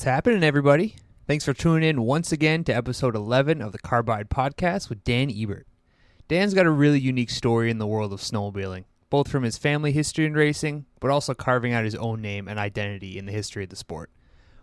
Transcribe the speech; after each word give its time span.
What's 0.00 0.06
happening, 0.06 0.42
everybody? 0.42 0.96
Thanks 1.26 1.44
for 1.44 1.52
tuning 1.52 1.86
in 1.86 2.00
once 2.00 2.32
again 2.32 2.64
to 2.64 2.72
episode 2.74 3.14
11 3.14 3.60
of 3.60 3.72
the 3.72 3.78
Carbide 3.78 4.30
Podcast 4.30 4.88
with 4.88 5.04
Dan 5.04 5.30
Ebert. 5.30 5.66
Dan's 6.26 6.54
got 6.54 6.64
a 6.64 6.70
really 6.70 6.98
unique 6.98 7.28
story 7.28 7.70
in 7.70 7.76
the 7.76 7.86
world 7.86 8.14
of 8.14 8.22
snowmobiling, 8.22 8.84
both 9.10 9.28
from 9.28 9.42
his 9.42 9.58
family 9.58 9.92
history 9.92 10.24
in 10.24 10.32
racing, 10.32 10.86
but 11.00 11.10
also 11.10 11.34
carving 11.34 11.74
out 11.74 11.84
his 11.84 11.96
own 11.96 12.22
name 12.22 12.48
and 12.48 12.58
identity 12.58 13.18
in 13.18 13.26
the 13.26 13.32
history 13.32 13.64
of 13.64 13.68
the 13.68 13.76
sport. 13.76 14.10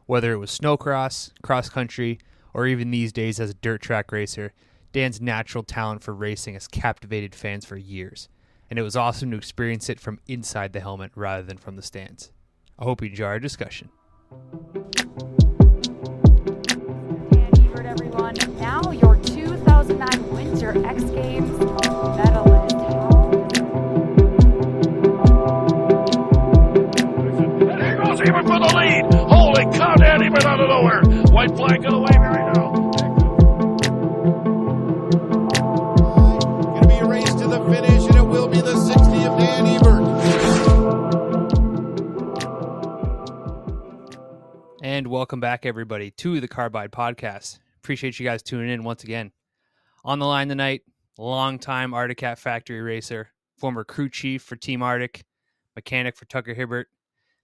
Whether 0.08 0.34
it 0.34 0.38
was 0.38 0.50
snowcross, 0.50 1.32
cross 1.44 1.70
country, 1.70 2.18
or 2.52 2.66
even 2.66 2.90
these 2.90 3.14
days 3.14 3.40
as 3.40 3.52
a 3.52 3.54
dirt 3.62 3.84
track 3.84 4.12
racer, 4.12 4.54
Dan's 4.92 5.22
natural 5.22 5.64
talent 5.64 6.02
for 6.02 6.16
racing 6.16 6.56
has 6.56 6.68
captivated 6.68 7.36
fans 7.36 7.64
for 7.64 7.78
years, 7.78 8.28
and 8.72 8.80
it 8.80 8.82
was 8.82 8.96
awesome 8.96 9.30
to 9.30 9.38
experience 9.38 9.88
it 9.88 10.00
from 10.00 10.20
inside 10.28 10.74
the 10.74 10.80
helmet 10.80 11.12
rather 11.14 11.44
than 11.44 11.58
from 11.58 11.76
the 11.76 11.84
stands. 11.84 12.32
I 12.80 12.86
hope 12.86 13.04
you 13.04 13.10
enjoy 13.10 13.26
our 13.26 13.40
discussion. 13.40 13.92
2009 19.88 20.34
Winter 20.34 20.86
X 20.86 21.04
Games 21.06 21.50
medalist. 22.18 22.76
And 27.62 27.82
here 27.82 27.96
goes 28.04 28.20
Ebert 28.22 28.46
for 28.46 28.60
the 28.60 28.74
lead. 28.76 29.06
Holy 29.14 29.64
cow, 29.78 29.96
Dan 29.96 30.24
Ebert 30.24 30.46
out 30.46 30.60
of 30.60 30.68
nowhere. 30.68 31.02
White 31.32 31.56
flag 31.56 31.84
go 31.84 31.90
away 31.90 32.18
right 32.18 32.54
now. 32.54 32.74
Going 36.74 36.82
to 36.82 36.88
be 36.90 36.96
a 36.96 37.06
race 37.06 37.34
to 37.36 37.48
the 37.48 37.64
finish, 37.70 38.08
and 38.08 38.16
it 38.18 38.28
will 38.28 38.50
be 38.50 38.60
the 38.60 38.76
60 38.76 39.24
of 39.24 39.40
Dan 39.40 39.68
Ebert. 39.68 40.04
And 44.84 45.08
welcome 45.08 45.40
back, 45.40 45.66
everybody, 45.66 46.12
to 46.12 46.42
the 46.42 46.50
Carbide 46.50 46.92
Podcast. 46.92 47.60
Appreciate 47.78 48.20
you 48.20 48.26
guys 48.26 48.44
tuning 48.44 48.70
in 48.70 48.84
once 48.84 49.06
again. 49.06 49.32
On 50.06 50.20
the 50.20 50.26
line 50.26 50.48
tonight, 50.48 50.82
longtime 51.18 51.94
Arctic 51.94 52.20
Cat 52.20 52.40
factory 52.40 52.82
racer, 52.82 53.30
former 53.58 53.84
crew 53.84 54.10
chief 54.10 54.44
for 54.44 54.56
Team 54.56 54.82
Arctic, 54.82 55.26
mechanic 55.76 56.16
for 56.16 56.26
Tucker 56.26 56.54
Hibbert. 56.54 56.88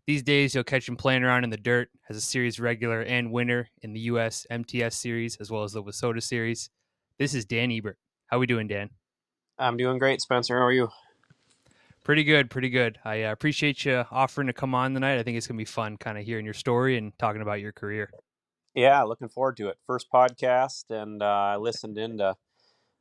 These 0.05 0.23
days, 0.23 0.53
you'll 0.53 0.63
catch 0.63 0.87
him 0.87 0.97
playing 0.97 1.23
around 1.23 1.43
in 1.45 1.49
the 1.49 1.57
dirt 1.57 1.89
as 2.09 2.17
a 2.17 2.21
series 2.21 2.59
regular 2.59 3.01
and 3.01 3.31
winner 3.31 3.69
in 3.81 3.93
the 3.93 4.01
U.S. 4.01 4.45
MTS 4.49 4.95
series 4.95 5.37
as 5.37 5.49
well 5.49 5.63
as 5.63 5.71
the 5.71 5.81
WISSOTA 5.81 6.21
series. 6.21 6.69
This 7.17 7.33
is 7.33 7.45
Dan 7.45 7.71
Ebert. 7.71 7.97
How 8.27 8.39
we 8.39 8.45
doing, 8.45 8.67
Dan? 8.67 8.89
I'm 9.57 9.77
doing 9.77 9.97
great, 9.99 10.21
Spencer. 10.21 10.57
How 10.57 10.65
are 10.65 10.71
you? 10.71 10.89
Pretty 12.03 12.25
good, 12.25 12.49
pretty 12.49 12.69
good. 12.69 12.99
I 13.05 13.23
uh, 13.23 13.31
appreciate 13.31 13.85
you 13.85 14.03
offering 14.11 14.47
to 14.47 14.53
come 14.53 14.75
on 14.75 14.93
tonight. 14.93 15.19
I 15.19 15.23
think 15.23 15.37
it's 15.37 15.47
gonna 15.47 15.57
be 15.57 15.63
fun, 15.63 15.95
kind 15.95 16.17
of 16.17 16.25
hearing 16.25 16.43
your 16.43 16.53
story 16.53 16.97
and 16.97 17.17
talking 17.17 17.41
about 17.41 17.61
your 17.61 17.71
career. 17.71 18.11
Yeah, 18.75 19.03
looking 19.03 19.29
forward 19.29 19.57
to 19.57 19.67
it. 19.69 19.77
First 19.85 20.07
podcast, 20.11 20.85
and 20.89 21.21
uh, 21.21 21.25
I 21.25 21.55
listened 21.57 21.97
into 21.97 22.35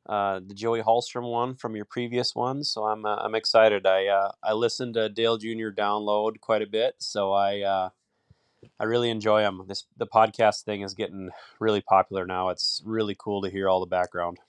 uh, 0.07 0.39
the 0.45 0.53
Joey 0.53 0.81
Hallstrom 0.81 1.29
one 1.31 1.55
from 1.55 1.75
your 1.75 1.85
previous 1.85 2.35
one, 2.35 2.63
so 2.63 2.85
I'm 2.85 3.05
uh, 3.05 3.15
I'm 3.17 3.35
excited. 3.35 3.85
I 3.87 4.07
uh, 4.07 4.31
I 4.43 4.53
listened 4.53 4.95
to 4.95 5.09
Dale 5.09 5.37
Jr. 5.37 5.71
download 5.71 6.39
quite 6.41 6.61
a 6.61 6.67
bit, 6.67 6.95
so 6.99 7.33
I 7.33 7.61
uh, 7.61 7.89
I 8.79 8.85
really 8.85 9.09
enjoy 9.09 9.41
them. 9.41 9.63
This 9.67 9.85
the 9.97 10.07
podcast 10.07 10.63
thing 10.63 10.81
is 10.81 10.93
getting 10.93 11.31
really 11.59 11.81
popular 11.81 12.25
now. 12.25 12.49
It's 12.49 12.81
really 12.85 13.15
cool 13.17 13.41
to 13.43 13.49
hear 13.49 13.69
all 13.69 13.79
the 13.79 13.87
background. 13.87 14.39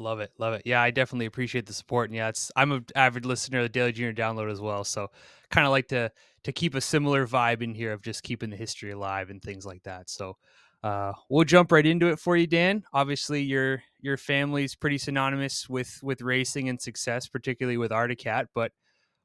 Love 0.00 0.20
it, 0.20 0.32
love 0.38 0.54
it. 0.54 0.62
Yeah, 0.64 0.80
I 0.80 0.90
definitely 0.90 1.26
appreciate 1.26 1.66
the 1.66 1.74
support, 1.74 2.08
and 2.08 2.16
yeah, 2.16 2.28
it's 2.28 2.50
I'm 2.56 2.72
an 2.72 2.86
avid 2.96 3.26
listener 3.26 3.58
of 3.58 3.64
the 3.64 3.68
Dale 3.68 3.92
Junior 3.92 4.14
Download 4.14 4.50
as 4.50 4.58
well, 4.58 4.82
so 4.82 5.08
kind 5.50 5.66
of 5.66 5.72
like 5.72 5.88
to 5.88 6.10
to 6.44 6.52
keep 6.52 6.74
a 6.74 6.80
similar 6.80 7.26
vibe 7.26 7.60
in 7.60 7.74
here 7.74 7.92
of 7.92 8.00
just 8.00 8.22
keeping 8.22 8.48
the 8.48 8.56
history 8.56 8.92
alive 8.92 9.28
and 9.28 9.42
things 9.42 9.66
like 9.66 9.82
that. 9.82 10.08
So 10.08 10.38
uh, 10.82 11.12
we'll 11.28 11.44
jump 11.44 11.70
right 11.70 11.84
into 11.84 12.06
it 12.06 12.18
for 12.18 12.34
you, 12.34 12.46
Dan. 12.46 12.82
Obviously, 12.94 13.42
your 13.42 13.82
your 14.00 14.16
family's 14.16 14.74
pretty 14.74 14.96
synonymous 14.96 15.68
with 15.68 16.00
with 16.02 16.22
racing 16.22 16.70
and 16.70 16.80
success, 16.80 17.28
particularly 17.28 17.76
with 17.76 17.92
Arctic 17.92 18.20
Cat. 18.20 18.48
But 18.54 18.72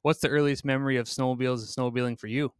what's 0.02 0.20
the 0.20 0.28
earliest 0.28 0.66
memory 0.66 0.98
of 0.98 1.08
snowmobiles 1.08 1.60
and 1.60 1.94
snowmobiling 1.94 2.20
for 2.20 2.28
you? 2.28 2.52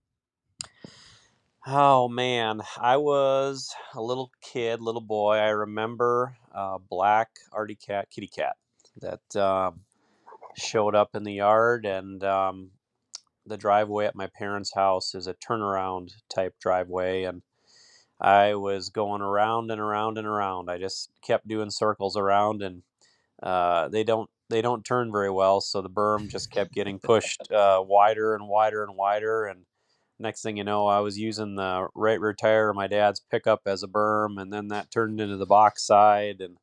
Oh 1.68 2.08
man, 2.08 2.62
I 2.80 2.98
was 2.98 3.74
a 3.96 4.02
little 4.02 4.32
kid, 4.40 4.82
little 4.82 5.02
boy. 5.02 5.38
I 5.38 5.50
remember 5.50 6.38
a 6.52 6.78
black 6.78 7.30
Arctic 7.52 7.82
Cat, 7.82 8.08
kitty 8.12 8.28
cat, 8.28 8.56
that 9.02 9.36
um, 9.36 9.80
showed 10.56 10.94
up 10.94 11.16
in 11.16 11.24
the 11.24 11.34
yard, 11.34 11.88
and 11.88 12.24
um, 12.24 12.70
the 13.48 13.58
driveway 13.58 14.06
at 14.06 14.14
my 14.14 14.28
parents' 14.28 14.76
house 14.76 15.16
is 15.16 15.26
a 15.26 15.34
turnaround 15.34 16.12
type 16.30 16.54
driveway, 16.62 17.24
and 17.24 17.42
I 18.22 18.54
was 18.54 18.90
going 18.90 19.24
around 19.24 19.72
and 19.72 19.82
around 19.82 20.20
and 20.20 20.28
around. 20.28 20.70
I 20.70 20.78
just 20.78 21.10
kept 21.26 21.48
doing 21.48 21.72
circles 21.72 22.16
around, 22.16 22.62
and 22.62 22.84
uh, 23.42 23.88
they 23.88 24.04
don't 24.04 24.30
they 24.50 24.62
don't 24.62 24.86
turn 24.86 25.12
very 25.12 25.32
well, 25.32 25.62
so 25.62 25.82
the 25.82 25.90
berm 25.90 26.30
just 26.30 26.52
kept 26.52 26.74
getting 26.74 27.00
pushed 27.00 27.52
uh, 27.52 27.84
wider 27.84 28.36
and 28.36 28.48
wider 28.48 28.84
and 28.84 28.96
wider, 28.96 29.46
and 29.46 29.66
next 30.20 30.42
thing 30.42 30.58
you 30.58 30.64
know, 30.64 30.88
I 30.88 31.00
was 31.00 31.18
using 31.18 31.56
the 31.56 31.88
right 31.96 32.20
rear 32.20 32.34
tire 32.34 32.70
of 32.70 32.76
my 32.76 32.88
dad's 32.88 33.20
pickup 33.20 33.62
as 33.66 33.84
a 33.84 33.88
berm, 33.88 34.42
and 34.42 34.52
then 34.52 34.70
that 34.70 34.92
turned 34.92 35.20
into 35.20 35.38
the 35.38 35.46
box 35.46 35.84
side. 35.86 36.42
And 36.42 36.58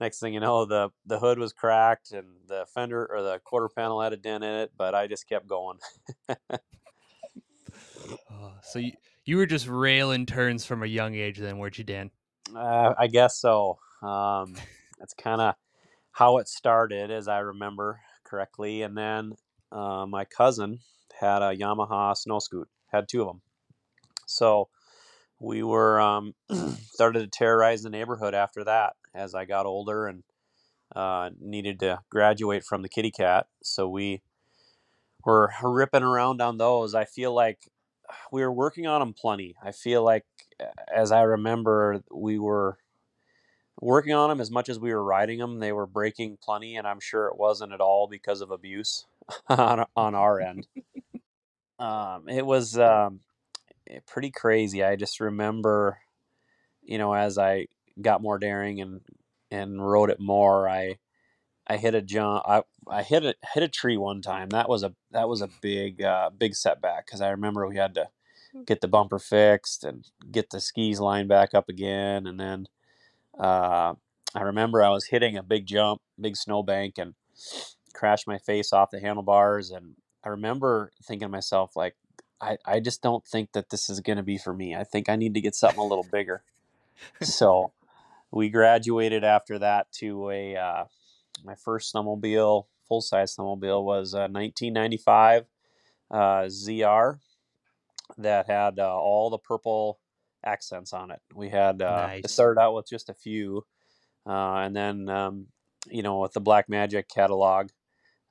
next 0.00 0.20
thing 0.20 0.34
you 0.34 0.40
know, 0.40 0.64
the 0.64 0.90
the 1.06 1.18
hood 1.18 1.38
was 1.38 1.52
cracked, 1.52 2.12
and 2.12 2.26
the 2.46 2.66
fender 2.74 3.06
or 3.06 3.22
the 3.22 3.40
quarter 3.44 3.68
panel 3.68 4.00
had 4.00 4.12
a 4.12 4.16
dent 4.16 4.44
in 4.44 4.50
it. 4.50 4.72
But 4.76 4.94
I 4.94 5.06
just 5.06 5.28
kept 5.28 5.46
going. 5.46 5.78
Uh, 8.08 8.52
so 8.62 8.78
you 8.78 8.92
you 9.24 9.36
were 9.36 9.46
just 9.46 9.68
railing 9.68 10.24
turns 10.24 10.64
from 10.64 10.82
a 10.82 10.86
young 10.86 11.14
age, 11.14 11.38
then, 11.38 11.58
weren't 11.58 11.76
you, 11.76 11.84
Dan? 11.84 12.10
Uh, 12.56 12.94
I 12.98 13.06
guess 13.08 13.36
so. 13.38 13.78
Um, 14.02 14.54
that's 14.98 15.12
kind 15.12 15.42
of 15.42 15.54
how 16.12 16.38
it 16.38 16.48
started, 16.48 17.10
as 17.10 17.28
I 17.28 17.40
remember 17.40 18.00
correctly. 18.24 18.80
And 18.80 18.96
then 18.96 19.32
uh, 19.70 20.06
my 20.06 20.24
cousin 20.24 20.78
had 21.20 21.42
a 21.42 21.54
Yamaha 21.54 22.16
snow 22.16 22.38
scoot, 22.38 22.68
had 22.92 23.08
two 23.08 23.22
of 23.22 23.28
them. 23.28 23.40
So 24.26 24.68
we 25.40 25.62
were 25.62 26.00
um, 26.00 26.34
started 26.92 27.20
to 27.20 27.26
terrorize 27.26 27.82
the 27.82 27.90
neighborhood 27.90 28.34
after 28.34 28.64
that 28.64 28.94
as 29.14 29.34
I 29.34 29.44
got 29.44 29.66
older 29.66 30.06
and 30.06 30.22
uh, 30.94 31.30
needed 31.40 31.80
to 31.80 32.00
graduate 32.10 32.64
from 32.64 32.82
the 32.82 32.88
kitty 32.88 33.10
cat. 33.10 33.46
So 33.62 33.88
we 33.88 34.22
were 35.24 35.50
ripping 35.62 36.02
around 36.02 36.40
on 36.40 36.58
those. 36.58 36.94
I 36.94 37.04
feel 37.04 37.32
like 37.34 37.58
we 38.32 38.42
were 38.42 38.52
working 38.52 38.86
on 38.86 39.00
them 39.00 39.14
plenty. 39.14 39.56
I 39.62 39.72
feel 39.72 40.02
like, 40.02 40.24
as 40.92 41.12
I 41.12 41.22
remember, 41.22 42.02
we 42.10 42.38
were 42.38 42.78
working 43.80 44.12
on 44.12 44.28
them 44.28 44.40
as 44.40 44.50
much 44.50 44.68
as 44.68 44.78
we 44.78 44.92
were 44.92 45.04
riding 45.04 45.38
them. 45.38 45.60
They 45.60 45.72
were 45.72 45.86
breaking 45.86 46.38
plenty, 46.42 46.76
and 46.76 46.86
I'm 46.86 47.00
sure 47.00 47.26
it 47.26 47.38
wasn't 47.38 47.72
at 47.72 47.80
all 47.80 48.08
because 48.08 48.40
of 48.40 48.50
abuse 48.50 49.06
on 49.48 49.84
on 49.96 50.14
our 50.14 50.40
end. 50.40 50.66
um, 51.78 52.28
it 52.28 52.44
was 52.44 52.78
um, 52.78 53.20
eh, 53.88 54.00
pretty 54.06 54.30
crazy. 54.30 54.82
I 54.82 54.96
just 54.96 55.20
remember, 55.20 55.98
you 56.82 56.98
know, 56.98 57.12
as 57.12 57.38
I 57.38 57.66
got 58.00 58.22
more 58.22 58.38
daring 58.38 58.80
and 58.80 59.00
and 59.50 59.84
rode 59.84 60.10
it 60.10 60.20
more, 60.20 60.68
I 60.68 60.98
I 61.66 61.76
hit 61.76 61.94
a 61.94 62.02
jump. 62.02 62.42
I 62.46 62.62
I 62.88 63.02
hit 63.02 63.24
a 63.24 63.34
hit 63.54 63.62
a 63.62 63.68
tree 63.68 63.96
one 63.96 64.22
time. 64.22 64.48
That 64.50 64.68
was 64.68 64.82
a 64.82 64.94
that 65.12 65.28
was 65.28 65.42
a 65.42 65.50
big 65.60 66.02
uh, 66.02 66.30
big 66.36 66.54
setback 66.54 67.06
because 67.06 67.20
I 67.20 67.30
remember 67.30 67.66
we 67.66 67.76
had 67.76 67.94
to 67.94 68.08
get 68.66 68.80
the 68.80 68.88
bumper 68.88 69.18
fixed 69.18 69.84
and 69.84 70.06
get 70.30 70.50
the 70.50 70.60
skis 70.60 71.00
lined 71.00 71.28
back 71.28 71.54
up 71.54 71.68
again, 71.68 72.26
and 72.26 72.40
then 72.40 72.66
uh, 73.38 73.94
I 74.34 74.40
remember 74.40 74.82
I 74.82 74.90
was 74.90 75.06
hitting 75.06 75.36
a 75.36 75.42
big 75.42 75.66
jump, 75.66 76.00
big 76.20 76.36
snowbank, 76.36 76.98
and 76.98 77.14
crashed 77.94 78.26
my 78.26 78.38
face 78.38 78.72
off 78.72 78.90
the 78.90 79.00
handlebars. 79.00 79.70
And 79.70 79.96
I 80.24 80.30
remember 80.30 80.92
thinking 81.02 81.26
to 81.26 81.30
myself, 81.30 81.76
like, 81.76 81.96
I, 82.40 82.58
I 82.64 82.80
just 82.80 83.02
don't 83.02 83.26
think 83.26 83.52
that 83.52 83.70
this 83.70 83.90
is 83.90 84.00
going 84.00 84.16
to 84.16 84.22
be 84.22 84.38
for 84.38 84.52
me. 84.52 84.74
I 84.74 84.84
think 84.84 85.08
I 85.08 85.16
need 85.16 85.34
to 85.34 85.40
get 85.40 85.54
something 85.54 85.80
a 85.80 85.84
little 85.86 86.06
bigger. 86.10 86.42
so 87.22 87.72
we 88.30 88.48
graduated 88.48 89.24
after 89.24 89.58
that 89.58 89.90
to 89.92 90.30
a 90.30 90.56
uh, 90.56 90.84
my 91.44 91.54
first 91.54 91.92
snowmobile, 91.92 92.66
full 92.86 93.00
size 93.00 93.36
snowmobile, 93.36 93.84
was 93.84 94.14
a 94.14 94.28
1995 94.28 95.46
uh, 96.10 96.16
ZR 96.44 97.18
that 98.16 98.46
had 98.46 98.78
uh, 98.78 98.96
all 98.96 99.30
the 99.30 99.38
purple 99.38 99.98
accents 100.44 100.92
on 100.92 101.10
it. 101.10 101.20
We 101.34 101.48
had 101.48 101.82
uh, 101.82 102.10
it 102.12 102.30
started 102.30 102.60
out 102.60 102.74
with 102.74 102.88
just 102.88 103.08
a 103.08 103.14
few, 103.14 103.64
uh, 104.26 104.56
and 104.56 104.74
then 104.74 105.08
um, 105.08 105.46
you 105.90 106.02
know 106.02 106.20
with 106.20 106.32
the 106.32 106.40
Black 106.40 106.68
Magic 106.68 107.08
catalog, 107.08 107.68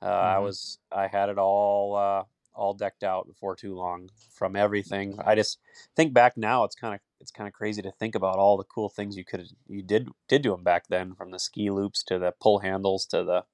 uh, 0.02 0.06
I 0.06 0.36
Mhm. 0.36 0.42
was 0.44 0.78
I 0.92 1.06
had 1.08 1.28
it 1.28 1.38
all 1.38 1.96
uh, 1.96 2.24
all 2.54 2.74
decked 2.74 3.04
out 3.04 3.26
before 3.26 3.56
too 3.56 3.74
long 3.74 4.10
from 4.30 4.56
everything. 4.56 5.18
I 5.24 5.34
just 5.34 5.58
think 5.96 6.12
back 6.12 6.36
now, 6.36 6.64
it's 6.64 6.74
kind 6.76 6.94
of 6.94 7.00
it's 7.20 7.30
kind 7.30 7.48
of 7.48 7.54
crazy 7.54 7.82
to 7.82 7.90
think 7.92 8.14
about 8.14 8.36
all 8.38 8.56
the 8.56 8.64
cool 8.64 8.88
things 8.88 9.16
you 9.16 9.24
could 9.24 9.46
you 9.66 9.82
did 9.82 10.08
did 10.28 10.42
do 10.42 10.52
them 10.52 10.62
back 10.64 10.88
then, 10.88 11.14
from 11.14 11.30
the 11.30 11.38
ski 11.38 11.70
loops 11.70 12.02
to 12.04 12.18
the 12.18 12.32
pull 12.40 12.60
handles 12.60 13.06
to 13.06 13.24
the 13.24 13.44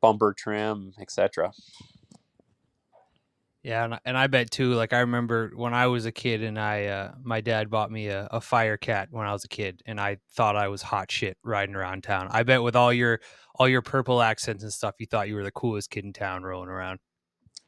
bumper 0.00 0.32
trim, 0.32 0.94
etc. 1.00 1.52
Yeah, 3.64 3.86
and, 3.86 3.98
and 4.04 4.18
I 4.18 4.26
bet 4.26 4.50
too. 4.50 4.74
Like 4.74 4.92
I 4.92 5.00
remember 5.00 5.50
when 5.56 5.72
I 5.72 5.86
was 5.86 6.04
a 6.04 6.12
kid, 6.12 6.42
and 6.42 6.60
I, 6.60 6.84
uh, 6.84 7.12
my 7.22 7.40
dad 7.40 7.70
bought 7.70 7.90
me 7.90 8.08
a, 8.08 8.28
a 8.30 8.38
Firecat 8.38 9.06
when 9.10 9.26
I 9.26 9.32
was 9.32 9.44
a 9.44 9.48
kid, 9.48 9.82
and 9.86 9.98
I 9.98 10.18
thought 10.32 10.54
I 10.54 10.68
was 10.68 10.82
hot 10.82 11.10
shit 11.10 11.38
riding 11.42 11.74
around 11.74 12.04
town. 12.04 12.28
I 12.30 12.42
bet 12.42 12.62
with 12.62 12.76
all 12.76 12.92
your 12.92 13.20
all 13.54 13.66
your 13.66 13.80
purple 13.80 14.20
accents 14.20 14.62
and 14.62 14.72
stuff, 14.72 14.96
you 14.98 15.06
thought 15.06 15.28
you 15.28 15.34
were 15.34 15.42
the 15.42 15.50
coolest 15.50 15.90
kid 15.90 16.04
in 16.04 16.12
town 16.12 16.42
rolling 16.42 16.68
around. 16.68 17.00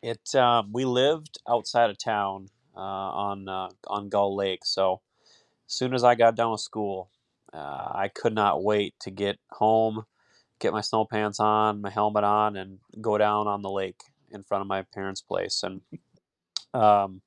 It 0.03 0.35
um, 0.35 0.71
we 0.71 0.85
lived 0.85 1.39
outside 1.49 1.89
of 1.89 1.97
town 1.97 2.49
uh, 2.77 2.81
on 2.81 3.49
uh, 3.49 3.71
on 3.87 4.11
Gull 4.11 4.37
Lake, 4.37 4.67
so 4.67 5.01
as 5.67 5.73
soon 5.73 5.95
as 5.95 6.05
I 6.05 6.15
got 6.15 6.37
done 6.37 6.51
with 6.51 6.61
school, 6.61 7.09
uh, 7.55 7.89
I 7.95 8.11
could 8.15 8.35
not 8.35 8.63
wait 8.63 8.95
to 9.01 9.11
get 9.11 9.39
home, 9.51 10.05
get 10.59 10.75
my 10.75 10.83
snow 10.83 11.07
pants 11.07 11.41
on, 11.41 11.81
my 11.81 11.89
helmet 11.89 12.23
on, 12.23 12.55
and 12.55 12.81
go 13.01 13.17
down 13.17 13.47
on 13.47 13.63
the 13.63 13.71
lake 13.71 14.03
in 14.31 14.43
front 14.43 14.63
of 14.63 14.69
my 14.69 14.83
parents' 14.83 15.21
place. 15.21 15.63
And 15.63 15.81
um, 16.75 17.23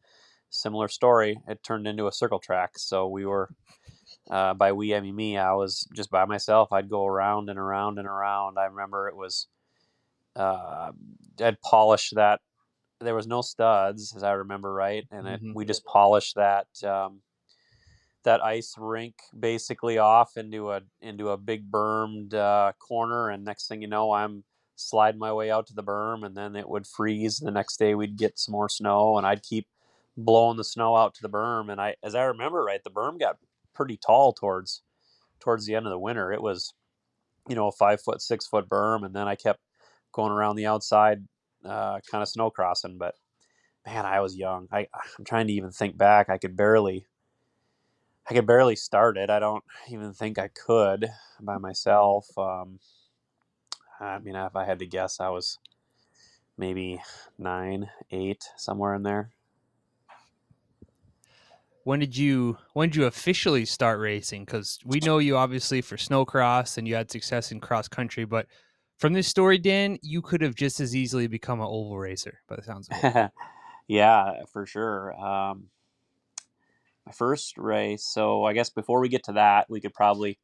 similar 0.50 0.88
story, 0.88 1.40
it 1.48 1.64
turned 1.64 1.88
into 1.88 2.08
a 2.08 2.12
circle 2.12 2.40
track. 2.40 2.78
So 2.78 3.08
we 3.08 3.26
were 3.26 3.50
uh, 4.30 4.54
by 4.54 4.72
we 4.72 4.96
I 4.96 5.00
mean 5.02 5.16
me. 5.16 5.38
I 5.38 5.54
was 5.54 5.88
just 5.94 6.12
by 6.12 6.26
myself. 6.26 6.72
I'd 6.72 6.90
go 6.90 7.06
around 7.06 7.50
and 7.50 7.60
around 7.60 7.98
and 8.00 8.08
around. 8.08 8.58
I 8.58 8.66
remember 8.66 9.08
it 9.08 9.16
was 9.16 9.48
uh, 10.36 10.92
I'd 11.42 11.62
polish 11.62 12.12
that. 12.12 12.42
There 13.00 13.16
was 13.16 13.28
no 13.28 13.42
studs, 13.42 14.14
as 14.16 14.24
I 14.24 14.34
remember 14.34 14.74
right, 14.74 15.08
and 15.10 15.28
it, 15.28 15.42
Mhm. 15.42 15.54
we 15.56 15.66
just 15.66 15.86
polished 15.86 16.36
that 16.36 16.68
um, 16.84 17.22
that 18.24 18.44
ice 18.44 18.76
rink 18.78 19.16
basically 19.40 19.98
off 19.98 20.36
into 20.36 20.72
a 20.72 20.82
into 21.02 21.30
a 21.30 21.38
big 21.38 21.72
bermed 21.72 22.34
uh, 22.34 22.74
corner. 22.78 23.30
And 23.30 23.46
next 23.46 23.68
thing 23.68 23.82
you 23.82 23.88
know, 23.88 24.12
I'm 24.12 24.44
sliding 24.80 25.20
my 25.20 25.34
way 25.34 25.52
out 25.52 25.68
to 25.68 25.74
the 25.74 25.84
berm, 25.84 26.26
and 26.26 26.36
then 26.36 26.56
it 26.56 26.70
would 26.70 26.88
freeze. 26.88 27.38
The 27.40 27.52
next 27.52 27.78
day, 27.78 27.96
we'd 27.96 28.18
get 28.18 28.40
some 28.40 28.54
more 28.54 28.70
snow, 28.70 29.18
and 29.18 29.28
I'd 29.28 29.44
keep 29.44 29.68
blowing 30.18 30.58
the 30.58 30.64
snow 30.64 30.96
out 30.96 31.14
to 31.16 31.22
the 31.22 31.30
berm. 31.30 31.72
And 31.72 31.80
I, 31.82 31.96
as 32.04 32.16
I 32.16 32.24
remember 32.24 32.64
right, 32.64 32.84
the 32.84 32.92
berm 32.92 33.20
got 33.20 33.38
pretty 33.74 33.98
tall 33.98 34.34
towards 34.34 34.82
towards 35.40 35.66
the 35.66 35.76
end 35.76 35.86
of 35.86 35.92
the 35.92 36.00
winter. 36.00 36.32
It 36.32 36.42
was, 36.42 36.74
you 37.48 37.56
know, 37.56 37.68
a 37.68 37.72
five 37.72 38.02
foot, 38.02 38.22
six 38.22 38.48
foot 38.48 38.70
berm, 38.70 39.06
and 39.06 39.14
then 39.14 39.28
I 39.28 39.36
kept 39.36 39.60
going 40.12 40.32
around 40.32 40.56
the 40.56 40.66
outside, 40.66 41.28
uh, 41.66 42.00
kind 42.10 42.22
of 42.22 42.28
snow 42.30 42.50
crossing. 42.50 42.98
But 42.98 43.16
man, 43.86 44.06
I 44.06 44.22
was 44.22 44.36
young. 44.36 44.68
I 44.72 44.88
I'm 45.18 45.26
trying 45.26 45.48
to 45.48 45.54
even 45.54 45.72
think 45.72 45.98
back. 45.98 46.30
I 46.30 46.38
could 46.38 46.56
barely. 46.56 47.06
I 48.30 48.36
could 48.36 48.46
barely 48.46 48.76
start 48.76 49.18
it. 49.18 49.32
I 49.32 49.40
don't 49.40 49.64
even 49.90 50.14
think 50.14 50.38
I 50.38 50.50
could 50.50 51.10
by 51.42 51.58
myself. 51.58 52.28
Um, 52.38 52.80
I 54.00 54.20
mean, 54.20 54.36
if 54.36 54.56
I 54.56 54.66
had 54.66 54.80
to 54.80 54.86
guess, 54.86 55.20
I 55.20 55.30
was 55.30 55.60
maybe 56.58 57.02
nine, 57.38 57.90
eight, 58.12 58.44
somewhere 58.58 58.96
in 58.96 59.04
there. 59.04 59.32
When 61.84 62.00
did 62.00 62.16
you 62.16 62.58
when 62.74 62.90
did 62.90 62.98
you 62.98 63.06
officially 63.06 63.66
start 63.66 64.00
racing? 64.00 64.46
Because 64.46 64.80
we 64.86 65.00
know 65.00 65.18
you 65.18 65.38
obviously 65.38 65.82
for 65.82 65.98
snowcross 65.98 66.78
and 66.78 66.88
you 66.88 66.96
had 66.96 67.10
success 67.10 67.52
in 67.52 67.60
cross 67.60 67.88
country, 67.88 68.26
but 68.26 68.46
from 68.98 69.14
this 69.14 69.28
story, 69.28 69.58
Dan, 69.58 69.98
you 70.02 70.22
could 70.22 70.42
have 70.42 70.56
just 70.56 70.82
as 70.82 70.96
easily 70.96 71.28
become 71.28 71.62
an 71.62 71.68
oval 71.68 71.98
racer. 71.98 72.42
By 72.48 72.58
the 72.58 72.64
sounds 72.64 72.90
of 72.90 72.98
it. 73.02 73.32
yeah, 73.88 74.44
for 74.52 74.66
sure. 74.66 75.14
Um, 75.14 75.70
my 77.06 77.14
first 77.14 77.58
race. 77.58 78.04
So 78.06 78.44
I 78.44 78.54
guess 78.54 78.70
before 78.70 79.00
we 79.00 79.10
get 79.10 79.24
to 79.24 79.32
that, 79.34 79.70
we 79.70 79.80
could 79.80 79.94
probably 79.94 80.38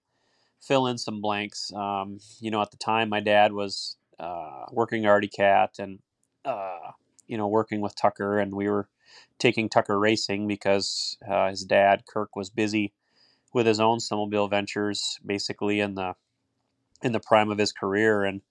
fill 0.62 0.88
in 0.88 0.98
some 0.98 1.22
blanks. 1.22 1.72
Um, 1.74 2.20
you 2.40 2.52
know, 2.52 2.62
at 2.62 2.72
the 2.72 2.78
time, 2.78 3.10
my 3.10 3.20
dad 3.20 3.54
was 3.54 3.98
uh, 4.20 4.66
working 4.72 5.06
Arctic 5.06 5.34
Cat 5.34 5.76
and 5.80 6.00
uh, 6.44 6.92
you 7.28 7.38
know 7.38 7.48
working 7.48 7.82
with 7.82 7.96
Tucker, 7.96 8.40
and 8.40 8.54
we 8.54 8.70
were 8.70 8.88
taking 9.40 9.70
Tucker 9.70 10.00
racing 10.00 10.48
because 10.48 11.18
uh, 11.30 11.50
his 11.50 11.64
dad 11.64 12.04
Kirk 12.08 12.36
was 12.36 12.50
busy 12.50 12.94
with 13.54 13.66
his 13.66 13.80
own 13.80 14.00
snowmobile 14.00 14.50
ventures, 14.50 15.20
basically 15.26 15.80
in 15.80 15.96
the 15.96 16.16
in 17.02 17.12
the 17.12 17.20
prime 17.20 17.52
of 17.52 17.58
his 17.58 17.72
career, 17.72 18.24
and 18.24 18.42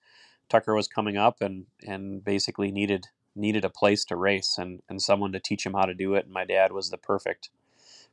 Tucker 0.48 0.74
was 0.74 0.88
coming 0.88 1.16
up 1.16 1.40
and 1.40 1.66
and 1.86 2.24
basically 2.24 2.70
needed 2.70 3.06
needed 3.36 3.64
a 3.64 3.70
place 3.70 4.04
to 4.06 4.16
race 4.16 4.56
and 4.58 4.80
and 4.88 5.02
someone 5.02 5.32
to 5.32 5.40
teach 5.40 5.66
him 5.66 5.74
how 5.74 5.84
to 5.84 5.94
do 5.94 6.14
it. 6.14 6.24
And 6.24 6.34
my 6.34 6.44
dad 6.44 6.72
was 6.72 6.90
the 6.90 6.98
perfect 6.98 7.50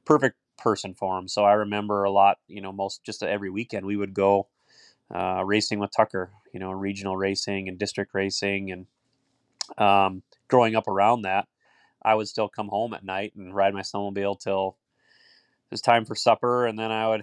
perfect 0.05 0.37
person 0.61 0.93
for 0.93 1.17
him. 1.17 1.27
So 1.27 1.43
I 1.43 1.53
remember 1.53 2.03
a 2.03 2.11
lot, 2.11 2.37
you 2.47 2.61
know, 2.61 2.71
most 2.71 3.03
just 3.03 3.23
every 3.23 3.49
weekend 3.49 3.85
we 3.85 3.97
would 3.97 4.13
go 4.13 4.47
uh, 5.13 5.43
racing 5.45 5.79
with 5.79 5.91
Tucker, 5.95 6.31
you 6.53 6.59
know, 6.59 6.71
regional 6.71 7.17
racing 7.17 7.67
and 7.67 7.77
district 7.77 8.13
racing. 8.13 8.71
And 8.71 8.85
um, 9.77 10.23
growing 10.47 10.75
up 10.75 10.87
around 10.87 11.23
that, 11.23 11.47
I 12.03 12.15
would 12.15 12.27
still 12.27 12.49
come 12.49 12.69
home 12.69 12.93
at 12.93 13.03
night 13.03 13.33
and 13.35 13.53
ride 13.53 13.73
my 13.73 13.81
snowmobile 13.81 14.39
till 14.39 14.77
it 15.69 15.71
was 15.71 15.81
time 15.81 16.05
for 16.05 16.15
supper. 16.15 16.65
And 16.65 16.79
then 16.79 16.91
I 16.91 17.07
would 17.09 17.21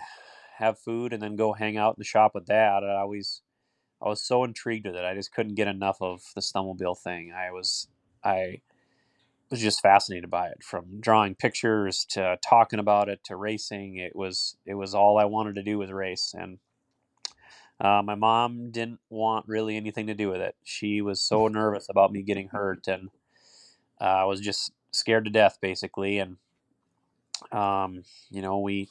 have 0.56 0.78
food 0.78 1.12
and 1.12 1.22
then 1.22 1.36
go 1.36 1.52
hang 1.52 1.76
out 1.76 1.94
in 1.96 2.00
the 2.00 2.04
shop 2.04 2.32
with 2.34 2.46
dad. 2.46 2.84
I 2.84 2.96
always, 2.96 3.42
I 4.02 4.08
was 4.08 4.22
so 4.22 4.44
intrigued 4.44 4.86
with 4.86 4.96
it. 4.96 5.04
I 5.04 5.14
just 5.14 5.32
couldn't 5.32 5.54
get 5.54 5.68
enough 5.68 5.98
of 6.00 6.22
the 6.34 6.40
snowmobile 6.40 6.98
thing. 6.98 7.32
I 7.32 7.50
was, 7.52 7.88
I, 8.22 8.60
was 9.50 9.60
just 9.60 9.80
fascinated 9.80 10.30
by 10.30 10.48
it 10.48 10.62
from 10.62 11.00
drawing 11.00 11.34
pictures 11.34 12.04
to 12.08 12.38
talking 12.46 12.78
about 12.78 13.08
it 13.08 13.20
to 13.24 13.36
racing 13.36 13.96
it 13.96 14.14
was 14.14 14.56
it 14.66 14.74
was 14.74 14.94
all 14.94 15.18
i 15.18 15.24
wanted 15.24 15.54
to 15.54 15.62
do 15.62 15.78
was 15.78 15.90
race 15.90 16.34
and 16.36 16.58
uh, 17.80 18.02
my 18.04 18.16
mom 18.16 18.72
didn't 18.72 18.98
want 19.08 19.46
really 19.46 19.76
anything 19.76 20.08
to 20.08 20.14
do 20.14 20.28
with 20.28 20.40
it 20.40 20.56
she 20.64 21.00
was 21.00 21.22
so 21.22 21.48
nervous 21.48 21.86
about 21.88 22.12
me 22.12 22.22
getting 22.22 22.48
hurt 22.48 22.86
and 22.88 23.10
uh, 24.00 24.24
was 24.26 24.40
just 24.40 24.72
scared 24.92 25.24
to 25.24 25.30
death 25.30 25.58
basically 25.60 26.18
and 26.18 26.36
um, 27.52 28.02
you 28.30 28.42
know 28.42 28.58
we 28.58 28.88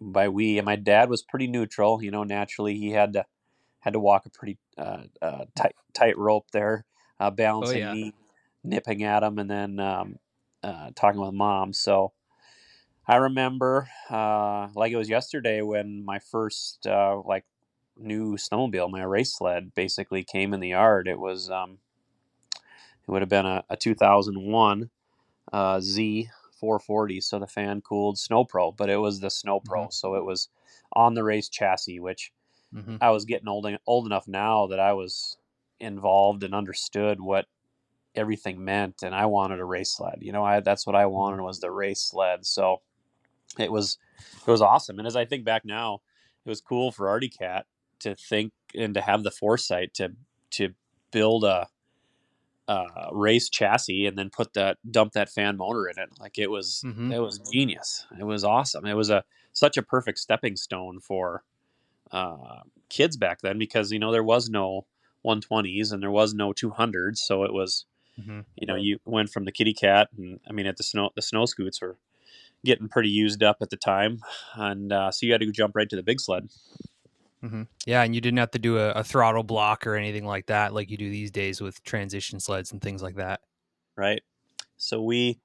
by 0.00 0.28
we 0.28 0.58
and 0.58 0.64
my 0.64 0.76
dad 0.76 1.10
was 1.10 1.22
pretty 1.22 1.46
neutral 1.46 2.02
you 2.02 2.10
know 2.10 2.24
naturally 2.24 2.76
he 2.76 2.90
had 2.90 3.12
to 3.12 3.24
had 3.80 3.92
to 3.92 4.00
walk 4.00 4.26
a 4.26 4.30
pretty 4.30 4.58
uh, 4.78 5.02
uh, 5.20 5.44
tight 5.54 5.74
tight 5.92 6.16
rope 6.16 6.46
there 6.52 6.84
uh, 7.18 7.30
balancing 7.30 7.78
yeah. 7.78 7.92
me 7.92 8.14
nipping 8.62 9.02
at 9.02 9.22
him 9.22 9.38
and 9.38 9.50
then 9.50 9.80
um, 9.80 10.16
uh, 10.62 10.90
talking 10.94 11.20
with 11.20 11.34
mom. 11.34 11.72
So 11.72 12.12
I 13.06 13.16
remember 13.16 13.88
uh, 14.10 14.68
like 14.74 14.92
it 14.92 14.96
was 14.96 15.08
yesterday 15.08 15.62
when 15.62 16.04
my 16.04 16.18
first 16.18 16.86
uh, 16.86 17.20
like 17.24 17.44
new 17.96 18.36
snowmobile, 18.36 18.90
my 18.90 19.02
race 19.02 19.34
sled, 19.36 19.74
basically 19.74 20.24
came 20.24 20.54
in 20.54 20.60
the 20.60 20.68
yard. 20.68 21.08
It 21.08 21.18
was 21.18 21.50
um, 21.50 21.78
it 23.06 23.10
would 23.10 23.22
have 23.22 23.28
been 23.28 23.46
a, 23.46 23.64
a 23.68 23.76
2001 23.76 24.90
uh, 25.52 25.80
Z 25.80 26.28
440, 26.58 27.20
so 27.20 27.38
the 27.38 27.46
fan 27.46 27.80
cooled 27.80 28.18
Sno 28.18 28.44
Pro, 28.44 28.70
but 28.72 28.90
it 28.90 28.98
was 28.98 29.20
the 29.20 29.30
Sno 29.30 29.60
Pro, 29.60 29.88
so 29.90 30.14
it 30.14 30.24
was 30.24 30.48
on 30.92 31.14
the 31.14 31.24
race 31.24 31.48
chassis, 31.48 32.00
which 32.00 32.32
hmm 32.72 32.96
I 33.00 33.10
was 33.10 33.24
getting 33.24 33.48
old 33.48 33.66
old 33.86 34.06
enough 34.06 34.28
now 34.28 34.66
that 34.68 34.80
I 34.80 34.92
was 34.92 35.38
involved 35.80 36.44
and 36.44 36.54
understood 36.54 37.20
what 37.20 37.46
everything 38.14 38.64
meant 38.64 39.02
and 39.02 39.14
I 39.14 39.26
wanted 39.26 39.60
a 39.60 39.64
race 39.64 39.92
sled. 39.92 40.18
You 40.20 40.32
know, 40.32 40.44
I 40.44 40.60
that's 40.60 40.86
what 40.86 40.96
I 40.96 41.06
wanted 41.06 41.42
was 41.42 41.60
the 41.60 41.70
race 41.70 42.00
sled. 42.00 42.44
So 42.46 42.82
it 43.58 43.70
was 43.70 43.98
it 44.46 44.50
was 44.50 44.62
awesome. 44.62 44.98
And 44.98 45.06
as 45.06 45.16
I 45.16 45.24
think 45.24 45.44
back 45.44 45.64
now, 45.64 46.00
it 46.44 46.48
was 46.48 46.60
cool 46.60 46.92
for 46.92 47.08
Arctic 47.08 47.38
Cat 47.38 47.66
to 48.00 48.14
think 48.14 48.52
and 48.74 48.94
to 48.94 49.00
have 49.00 49.22
the 49.22 49.30
foresight 49.30 49.94
to 49.94 50.12
to 50.52 50.70
build 51.12 51.44
a 51.44 51.68
uh, 52.68 53.08
race 53.12 53.48
chassis 53.48 54.06
and 54.06 54.16
then 54.16 54.30
put 54.30 54.52
that 54.54 54.78
dump 54.90 55.12
that 55.12 55.28
fan 55.28 55.56
motor 55.56 55.88
in 55.88 55.98
it. 55.98 56.08
Like 56.20 56.38
it 56.38 56.50
was 56.50 56.82
Mhm. 56.86 57.12
it 57.12 57.18
was 57.18 57.40
genius. 57.52 58.06
It 58.18 58.24
was 58.24 58.44
awesome. 58.44 58.86
It 58.86 58.94
was 58.94 59.10
a 59.10 59.24
such 59.52 59.76
a 59.76 59.82
perfect 59.82 60.18
stepping 60.18 60.56
stone 60.56 61.00
for 61.00 61.42
uh, 62.12 62.60
kids 62.88 63.16
back 63.16 63.40
then 63.40 63.58
because 63.58 63.90
you 63.92 63.98
know 63.98 64.12
there 64.12 64.22
was 64.24 64.48
no 64.48 64.86
120s 65.24 65.92
and 65.92 66.02
there 66.02 66.10
was 66.10 66.32
no 66.32 66.52
200s, 66.52 67.22
so 67.22 67.44
it 67.44 67.52
was 67.52 67.86
Mhm. 68.20 68.44
you 68.56 68.66
know 68.66 68.76
you 68.76 68.98
went 69.04 69.30
from 69.30 69.44
the 69.44 69.52
kitty 69.52 69.72
cat 69.72 70.08
and 70.16 70.40
I 70.48 70.52
mean 70.52 70.66
at 70.66 70.76
the 70.76 70.82
snow 70.82 71.10
the 71.16 71.22
snow 71.22 71.46
scoots 71.46 71.80
were 71.80 71.96
getting 72.64 72.88
pretty 72.88 73.08
used 73.10 73.42
up 73.42 73.58
at 73.62 73.70
the 73.70 73.76
time, 73.76 74.20
and 74.54 74.92
uh, 74.92 75.10
so 75.10 75.26
you 75.26 75.32
had 75.32 75.40
to 75.40 75.52
jump 75.52 75.74
right 75.76 75.88
to 75.88 75.96
the 75.96 76.02
big 76.02 76.20
sled. 76.20 76.48
hmm 77.42 77.62
Yeah, 77.86 78.02
and 78.02 78.14
you 78.14 78.20
didn't 78.20 78.38
have 78.38 78.50
to 78.52 78.58
do 78.58 78.78
a, 78.78 78.90
a 78.92 79.04
throttle 79.04 79.42
block 79.42 79.86
or 79.86 79.94
anything 79.94 80.26
like 80.26 80.46
that, 80.46 80.74
like 80.74 80.90
you 80.90 80.96
do 80.96 81.10
these 81.10 81.30
days 81.30 81.60
with 81.60 81.82
transition 81.82 82.38
sleds 82.40 82.72
and 82.72 82.82
things 82.82 83.02
like 83.02 83.16
that. 83.16 83.40
right? 83.96 84.22
So 84.76 85.02
we, 85.02 85.40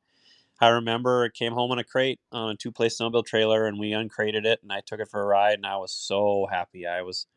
I 0.62 0.70
remember 0.70 1.26
it 1.26 1.34
came 1.34 1.54
home 1.54 1.72
in 1.72 1.80
a 1.80 1.84
crate 1.84 2.20
on 2.32 2.52
a 2.52 2.56
two 2.56 2.72
place 2.72 2.98
snowmobile 3.00 3.26
trailer, 3.26 3.66
and 3.68 3.80
we 3.80 3.94
uncrated 3.94 4.46
it, 4.46 4.60
and 4.64 4.72
I 4.72 4.82
took 4.86 5.00
it 5.00 5.10
for 5.10 5.22
a 5.22 5.26
ride, 5.26 5.56
and 5.56 5.66
I 5.66 5.78
was 5.78 5.94
so 5.94 6.48
happy. 6.52 6.86
I 6.88 7.02
was, 7.02 7.28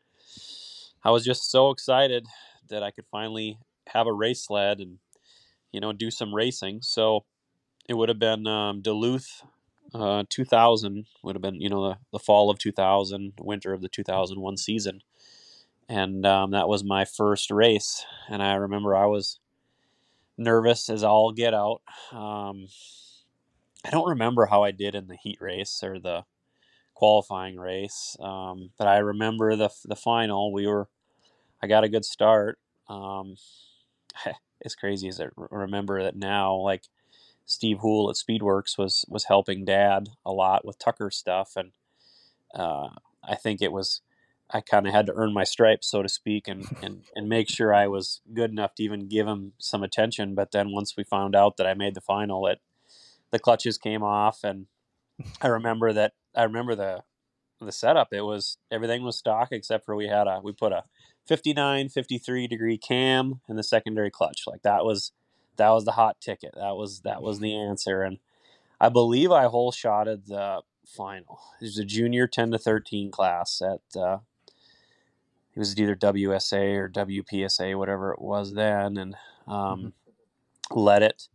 I 1.03 1.11
was 1.11 1.25
just 1.25 1.49
so 1.49 1.71
excited 1.71 2.27
that 2.69 2.83
I 2.83 2.91
could 2.91 3.05
finally 3.11 3.57
have 3.87 4.07
a 4.07 4.13
race 4.13 4.45
sled 4.45 4.79
and, 4.79 4.99
you 5.71 5.79
know, 5.79 5.93
do 5.93 6.11
some 6.11 6.33
racing. 6.33 6.81
So 6.81 7.25
it 7.87 7.95
would 7.95 8.09
have 8.09 8.19
been 8.19 8.47
um, 8.47 8.81
Duluth, 8.81 9.43
uh, 9.93 10.23
2000 10.29 11.05
would 11.23 11.35
have 11.35 11.41
been, 11.41 11.59
you 11.59 11.69
know, 11.69 11.89
the, 11.89 11.97
the 12.11 12.19
fall 12.19 12.49
of 12.49 12.59
2000, 12.59 13.33
winter 13.39 13.73
of 13.73 13.81
the 13.81 13.89
2001 13.89 14.57
season. 14.57 15.01
And 15.87 16.25
um, 16.25 16.51
that 16.51 16.67
was 16.67 16.83
my 16.83 17.05
first 17.05 17.49
race. 17.49 18.05
And 18.29 18.43
I 18.43 18.53
remember 18.53 18.95
I 18.95 19.07
was 19.07 19.39
nervous 20.37 20.89
as 20.89 21.03
all 21.03 21.31
get 21.31 21.53
out. 21.53 21.81
Um, 22.11 22.67
I 23.85 23.91
don't 23.91 24.09
remember 24.09 24.45
how 24.45 24.63
I 24.63 24.71
did 24.71 24.95
in 24.95 25.07
the 25.07 25.15
heat 25.15 25.39
race 25.39 25.81
or 25.83 25.99
the 25.99 26.23
qualifying 26.93 27.57
race, 27.57 28.17
um, 28.19 28.71
but 28.77 28.87
I 28.87 28.97
remember 28.97 29.55
the 29.55 29.69
the 29.85 29.95
final. 29.95 30.51
We 30.51 30.67
were, 30.67 30.89
I 31.61 31.67
got 31.67 31.85
a 31.85 31.89
good 31.89 32.03
start. 32.03 32.59
Um, 32.89 33.35
it's 34.61 34.75
crazy 34.75 35.07
as 35.07 35.19
I 35.19 35.27
remember 35.35 36.03
that 36.03 36.15
now. 36.15 36.55
Like 36.55 36.83
Steve 37.45 37.79
Hool 37.79 38.09
at 38.09 38.15
Speedworks 38.15 38.77
was 38.77 39.05
was 39.07 39.25
helping 39.25 39.65
Dad 39.65 40.09
a 40.25 40.31
lot 40.31 40.65
with 40.65 40.79
Tucker 40.79 41.11
stuff, 41.11 41.53
and 41.55 41.71
uh, 42.53 42.89
I 43.23 43.35
think 43.35 43.61
it 43.61 43.71
was 43.71 44.01
I 44.51 44.61
kind 44.61 44.87
of 44.87 44.93
had 44.93 45.05
to 45.05 45.13
earn 45.13 45.33
my 45.33 45.43
stripes, 45.43 45.89
so 45.89 46.01
to 46.01 46.09
speak, 46.09 46.47
and, 46.47 46.65
and 46.83 47.03
and 47.15 47.29
make 47.29 47.49
sure 47.49 47.73
I 47.73 47.87
was 47.87 48.21
good 48.33 48.51
enough 48.51 48.75
to 48.75 48.83
even 48.83 49.07
give 49.07 49.27
him 49.27 49.53
some 49.57 49.83
attention. 49.83 50.35
But 50.35 50.51
then 50.51 50.71
once 50.71 50.95
we 50.97 51.03
found 51.03 51.35
out 51.35 51.57
that 51.57 51.67
I 51.67 51.73
made 51.73 51.95
the 51.95 52.01
final, 52.01 52.47
it 52.47 52.59
the 53.31 53.39
clutches 53.39 53.77
came 53.77 54.03
off, 54.03 54.43
and 54.43 54.67
I 55.41 55.47
remember 55.47 55.93
that 55.93 56.13
I 56.35 56.43
remember 56.43 56.75
the 56.75 57.03
the 57.61 57.71
setup. 57.71 58.09
It 58.13 58.21
was 58.21 58.57
everything 58.71 59.03
was 59.03 59.17
stock 59.17 59.49
except 59.51 59.85
for 59.85 59.95
we 59.95 60.07
had 60.07 60.27
a 60.27 60.39
we 60.43 60.51
put 60.51 60.71
a 60.71 60.83
59, 61.29 61.89
53 61.89 62.47
degree 62.47 62.77
cam 62.79 63.41
in 63.47 63.55
the 63.55 63.63
secondary 63.63 64.09
clutch. 64.09 64.45
Like 64.47 64.63
that 64.63 64.83
was 64.83 65.11
that 65.57 65.69
was 65.69 65.85
the 65.85 65.91
hot 65.91 66.19
ticket. 66.19 66.55
That 66.55 66.75
was 66.75 67.01
that 67.01 67.21
was 67.21 67.39
the 67.39 67.55
answer, 67.55 68.01
and 68.01 68.17
I 68.81 68.89
believe 68.89 69.31
I 69.31 69.45
hole 69.45 69.71
shotted 69.71 70.25
the 70.25 70.63
final. 70.87 71.39
It 71.61 71.65
was 71.65 71.77
a 71.77 71.85
junior 71.85 72.25
10 72.25 72.49
to 72.51 72.57
13 72.57 73.11
class 73.11 73.61
at 73.61 73.81
uh, 73.95 74.17
it 75.55 75.59
was 75.59 75.79
either 75.79 75.95
WSA 75.95 76.75
or 76.75 76.89
WPSA, 76.89 77.77
whatever 77.77 78.11
it 78.11 78.21
was 78.21 78.55
then, 78.55 78.97
and 78.97 79.15
um, 79.47 79.93
mm-hmm. 80.73 80.79
led 80.79 81.03
it 81.03 81.27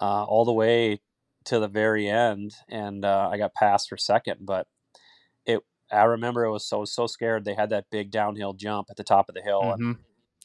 uh, 0.00 0.24
all 0.24 0.44
the 0.44 0.52
way 0.52 1.00
to 1.44 1.60
the 1.60 1.68
very 1.68 2.08
end, 2.08 2.54
and 2.68 3.04
uh, 3.04 3.28
I 3.30 3.38
got 3.38 3.54
passed 3.54 3.88
for 3.88 3.96
second. 3.96 4.38
But 4.40 4.66
I 5.92 6.04
remember 6.04 6.44
it 6.44 6.50
was 6.50 6.64
so 6.64 6.84
so 6.84 7.06
scared. 7.06 7.44
They 7.44 7.54
had 7.54 7.70
that 7.70 7.90
big 7.90 8.10
downhill 8.10 8.52
jump 8.52 8.88
at 8.90 8.96
the 8.96 9.04
top 9.04 9.28
of 9.28 9.34
the 9.34 9.42
hill, 9.42 9.62
mm-hmm. 9.62 9.90
and 9.90 9.98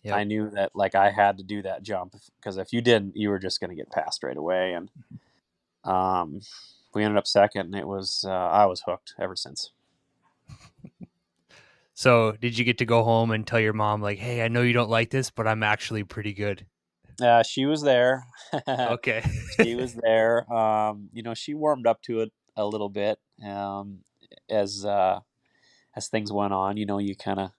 yep. 0.03 0.15
I 0.15 0.23
knew 0.23 0.49
that 0.51 0.71
like 0.75 0.95
I 0.95 1.11
had 1.11 1.37
to 1.37 1.43
do 1.43 1.61
that 1.63 1.83
jump 1.83 2.15
because 2.39 2.57
if 2.57 2.73
you 2.73 2.81
didn't, 2.81 3.15
you 3.15 3.29
were 3.29 3.39
just 3.39 3.59
going 3.59 3.69
to 3.69 3.75
get 3.75 3.91
passed 3.91 4.23
right 4.23 4.37
away. 4.37 4.73
And 4.73 4.89
mm-hmm. 4.89 5.89
um, 5.89 6.41
we 6.93 7.03
ended 7.03 7.17
up 7.17 7.27
second, 7.27 7.67
and 7.67 7.75
it 7.75 7.87
was 7.87 8.25
uh, 8.27 8.31
I 8.31 8.65
was 8.65 8.83
hooked 8.85 9.13
ever 9.19 9.35
since. 9.35 9.71
So, 11.97 12.33
did 12.41 12.57
you 12.57 12.65
get 12.65 12.77
to 12.79 12.85
go 12.85 13.03
home 13.03 13.31
and 13.31 13.47
tell 13.47 13.59
your 13.59 13.71
mom, 13.71 14.01
like, 14.01 14.17
"Hey, 14.17 14.43
I 14.43 14.49
know 14.49 14.61
you 14.61 14.73
don't 14.73 14.89
like 14.89 15.11
this, 15.11 15.31
but 15.31 15.47
I'm 15.47 15.63
actually 15.63 16.03
pretty 16.03 16.33
good"? 16.33 16.65
Uh, 17.21 17.41
she 17.41 17.65
was 17.65 17.81
there. 17.81 18.25
okay, 18.67 19.23
she 19.55 19.75
was 19.75 19.93
there. 20.03 20.51
Um, 20.53 21.09
you 21.13 21.23
know, 21.23 21.33
she 21.33 21.53
warmed 21.53 21.87
up 21.87 22.01
to 22.03 22.19
it 22.19 22.33
a 22.57 22.65
little 22.65 22.89
bit 22.89 23.17
um, 23.45 23.99
as 24.49 24.83
uh, 24.83 25.21
as 25.95 26.07
things 26.07 26.31
went 26.31 26.53
on. 26.53 26.77
You 26.77 26.85
know, 26.85 26.99
you 26.99 27.15
kind 27.15 27.39
of, 27.39 27.51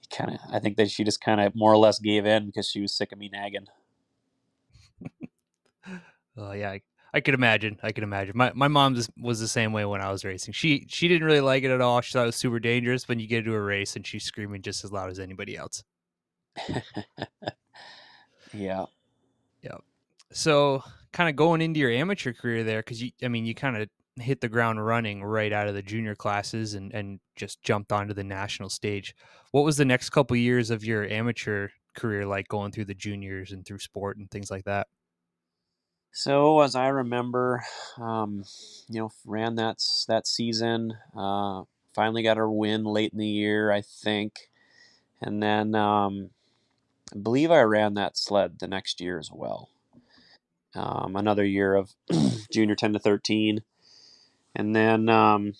you 0.00 0.16
kind 0.16 0.32
of. 0.32 0.40
I 0.52 0.58
think 0.58 0.76
that 0.76 0.90
she 0.90 1.04
just 1.04 1.20
kind 1.20 1.40
of 1.40 1.54
more 1.54 1.72
or 1.72 1.78
less 1.78 1.98
gave 1.98 2.26
in 2.26 2.46
because 2.46 2.68
she 2.68 2.80
was 2.80 2.92
sick 2.92 3.12
of 3.12 3.18
me 3.18 3.30
nagging. 3.32 3.66
oh 6.36 6.52
yeah, 6.52 6.70
I, 6.70 6.80
I 7.12 7.20
could 7.20 7.34
imagine. 7.34 7.78
I 7.82 7.92
could 7.92 8.04
imagine. 8.04 8.36
My 8.36 8.52
my 8.54 8.68
mom 8.68 9.00
was 9.20 9.40
the 9.40 9.48
same 9.48 9.72
way 9.72 9.84
when 9.84 10.00
I 10.00 10.10
was 10.10 10.24
racing. 10.24 10.52
She 10.54 10.86
she 10.88 11.08
didn't 11.08 11.26
really 11.26 11.40
like 11.40 11.62
it 11.64 11.70
at 11.70 11.80
all. 11.80 12.00
She 12.00 12.12
thought 12.12 12.24
it 12.24 12.26
was 12.26 12.36
super 12.36 12.60
dangerous 12.60 13.08
when 13.08 13.18
you 13.18 13.26
get 13.26 13.40
into 13.40 13.54
a 13.54 13.60
race 13.60 13.96
and 13.96 14.06
she's 14.06 14.24
screaming 14.24 14.62
just 14.62 14.84
as 14.84 14.92
loud 14.92 15.10
as 15.10 15.18
anybody 15.18 15.56
else. 15.56 15.82
yeah. 18.52 18.84
Yeah. 19.62 19.78
So 20.32 20.82
kind 21.12 21.30
of 21.30 21.36
going 21.36 21.60
into 21.62 21.80
your 21.80 21.90
amateur 21.90 22.32
career 22.32 22.64
there, 22.64 22.80
because 22.80 23.02
you 23.02 23.10
I 23.22 23.28
mean 23.28 23.46
you 23.46 23.54
kind 23.54 23.76
of 23.76 23.88
hit 24.18 24.40
the 24.40 24.48
ground 24.48 24.84
running 24.84 25.22
right 25.22 25.52
out 25.52 25.68
of 25.68 25.74
the 25.74 25.82
junior 25.82 26.14
classes 26.14 26.74
and 26.74 26.92
and 26.92 27.20
just 27.36 27.62
jumped 27.62 27.92
onto 27.92 28.14
the 28.14 28.24
national 28.24 28.70
stage. 28.70 29.14
What 29.52 29.64
was 29.64 29.76
the 29.76 29.84
next 29.84 30.10
couple 30.10 30.36
years 30.36 30.70
of 30.70 30.84
your 30.84 31.06
amateur 31.08 31.68
career 31.94 32.26
like 32.26 32.48
going 32.48 32.72
through 32.72 32.84
the 32.86 32.94
juniors 32.94 33.52
and 33.52 33.64
through 33.64 33.78
sport 33.78 34.16
and 34.18 34.30
things 34.30 34.50
like 34.50 34.64
that? 34.64 34.88
So 36.12 36.60
as 36.60 36.74
I 36.74 36.88
remember, 36.88 37.62
um, 37.98 38.44
you 38.88 39.00
know, 39.00 39.10
ran 39.26 39.56
that 39.56 39.82
that 40.08 40.26
season. 40.26 40.94
Uh, 41.14 41.64
finally 41.94 42.22
got 42.22 42.38
a 42.38 42.48
win 42.48 42.84
late 42.84 43.12
in 43.12 43.18
the 43.18 43.26
year, 43.26 43.70
I 43.70 43.82
think, 43.82 44.50
and 45.20 45.42
then 45.42 45.74
um, 45.74 46.30
I 47.14 47.18
believe 47.18 47.50
I 47.50 47.60
ran 47.62 47.94
that 47.94 48.16
sled 48.16 48.60
the 48.60 48.66
next 48.66 49.00
year 49.00 49.18
as 49.18 49.30
well. 49.32 49.68
Um, 50.74 51.16
another 51.16 51.44
year 51.44 51.74
of 51.74 51.94
junior 52.52 52.74
ten 52.76 52.94
to 52.94 52.98
thirteen, 52.98 53.60
and 54.56 54.74
then 54.74 55.08
um, 55.08 55.52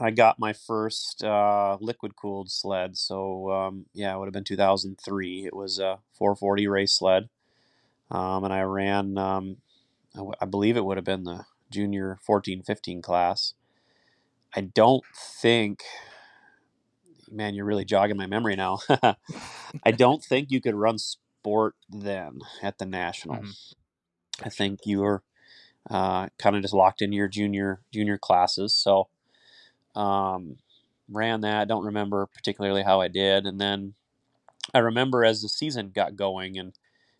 I 0.00 0.10
got 0.10 0.40
my 0.40 0.52
first 0.52 1.22
uh, 1.22 1.78
liquid 1.80 2.16
cooled 2.16 2.50
sled. 2.50 2.96
So 2.96 3.50
um, 3.52 3.86
yeah, 3.94 4.14
it 4.14 4.18
would 4.18 4.26
have 4.26 4.32
been 4.32 4.44
two 4.44 4.56
thousand 4.56 4.98
three. 5.00 5.46
It 5.46 5.54
was 5.54 5.78
a 5.78 6.00
four 6.12 6.34
forty 6.34 6.66
race 6.66 6.94
sled 6.94 7.28
um, 8.10 8.44
and 8.44 8.52
I 8.52 8.62
ran, 8.62 9.18
um, 9.18 9.58
I, 10.14 10.18
w- 10.18 10.34
I 10.40 10.46
believe 10.46 10.76
it 10.76 10.84
would 10.84 10.96
have 10.96 11.04
been 11.04 11.24
the 11.24 11.44
junior 11.70 12.18
14 12.22 12.62
15 12.62 13.02
class. 13.02 13.54
I 14.54 14.62
don't 14.62 15.04
think, 15.14 15.82
man, 17.30 17.54
you're 17.54 17.66
really 17.66 17.84
jogging 17.84 18.16
my 18.16 18.26
memory 18.26 18.56
now. 18.56 18.78
I 19.84 19.90
don't 19.90 20.24
think 20.24 20.50
you 20.50 20.60
could 20.60 20.74
run 20.74 20.96
sport 20.98 21.74
then 21.90 22.40
at 22.62 22.78
the 22.78 22.86
national. 22.86 23.36
Mm-hmm. 23.36 23.50
I 24.44 24.48
think 24.48 24.80
you 24.86 25.00
were 25.00 25.22
uh, 25.90 26.28
kind 26.38 26.56
of 26.56 26.62
just 26.62 26.74
locked 26.74 27.02
into 27.02 27.16
your 27.16 27.28
junior 27.28 27.80
junior 27.92 28.18
classes. 28.18 28.74
So 28.74 29.08
um, 29.94 30.56
ran 31.10 31.40
that. 31.42 31.68
Don't 31.68 31.84
remember 31.84 32.26
particularly 32.26 32.82
how 32.82 33.00
I 33.00 33.08
did, 33.08 33.46
and 33.46 33.60
then 33.60 33.94
I 34.74 34.78
remember 34.80 35.24
as 35.24 35.42
the 35.42 35.48
season 35.48 35.92
got 35.94 36.16
going 36.16 36.58
and 36.58 36.74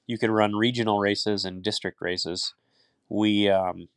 you 0.06 0.18
could 0.18 0.30
run 0.30 0.54
regional 0.54 0.98
races 0.98 1.44
and 1.44 1.62
district 1.62 2.00
races. 2.00 2.54
We 3.08 3.48
um, 3.48 3.88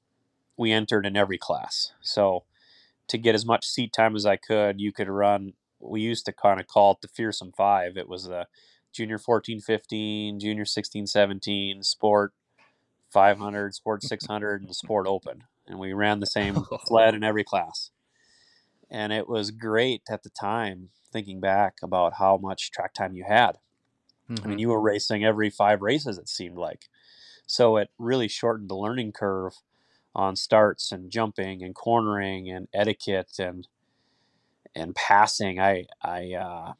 we 0.58 0.72
entered 0.72 1.06
in 1.06 1.18
every 1.18 1.38
class. 1.38 1.92
So 2.02 2.44
to 3.08 3.18
get 3.18 3.36
as 3.36 3.46
much 3.46 3.68
seat 3.68 3.92
time 3.94 4.16
as 4.16 4.26
I 4.26 4.38
could, 4.38 4.80
you 4.80 4.92
could 4.92 5.10
run. 5.10 5.54
We 5.80 6.02
used 6.02 6.26
to 6.28 6.32
kind 6.32 6.60
of 6.60 6.68
call 6.68 6.92
it 6.92 7.02
the 7.02 7.08
fearsome 7.08 7.52
five. 7.52 7.98
It 7.98 8.08
was 8.08 8.26
the 8.26 8.48
junior 8.94 9.18
14, 9.18 9.60
15, 9.62 10.40
junior 10.40 10.66
16, 10.66 11.08
17, 11.08 11.82
sport 11.84 12.34
500, 13.12 13.74
sport 13.74 14.04
600, 14.04 14.62
and 14.62 14.76
sport 14.76 15.08
open. 15.08 15.44
And 15.68 15.80
we 15.80 15.94
ran 15.94 16.20
the 16.20 16.26
same 16.26 16.66
sled 16.86 17.16
in 17.16 17.24
every 17.24 17.44
class. 17.44 17.92
And 18.90 19.14
it 19.14 19.28
was 19.28 19.52
great 19.52 20.04
at 20.10 20.24
the 20.24 20.30
time, 20.30 20.90
thinking 21.12 21.40
back 21.40 21.76
about 21.82 22.14
how 22.20 22.38
much 22.38 22.72
track 22.72 22.94
time 22.94 23.14
you 23.14 23.26
had. 23.28 23.58
Mm-hmm. 24.30 24.34
I 24.34 24.48
mean, 24.48 24.52
mm-hmm. 24.54 24.60
you 24.60 24.70
were 24.70 24.82
racing 24.82 25.24
every 25.24 25.50
five 25.50 25.82
races, 25.82 26.18
it 26.18 26.30
seemed 26.30 26.58
like. 26.58 26.88
So 27.46 27.78
it 27.78 27.90
really 27.98 28.28
shortened 28.28 28.70
the 28.70 28.76
learning 28.76 29.12
curve 29.12 29.54
on 30.14 30.36
starts 30.36 30.92
and 30.92 31.12
jumping 31.12 31.64
and 31.64 31.76
cornering 31.76 32.50
and 32.50 32.68
etiquette 32.74 33.40
and 33.40 33.68
and 34.76 34.96
passing. 34.96 35.60
I 35.60 35.86
I 36.02 36.34
uh, 36.34 36.74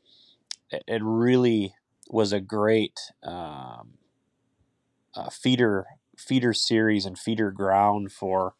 it, 0.70 0.84
it 0.88 1.02
really 1.04 1.76
was 2.10 2.34
a 2.34 2.40
great 2.40 3.00
um, 3.24 3.98
uh, 5.16 5.30
feeder 5.30 5.86
feeder 6.22 6.54
series 6.54 7.06
and 7.06 7.18
feeder 7.20 7.52
ground 7.52 8.12
for 8.12 8.56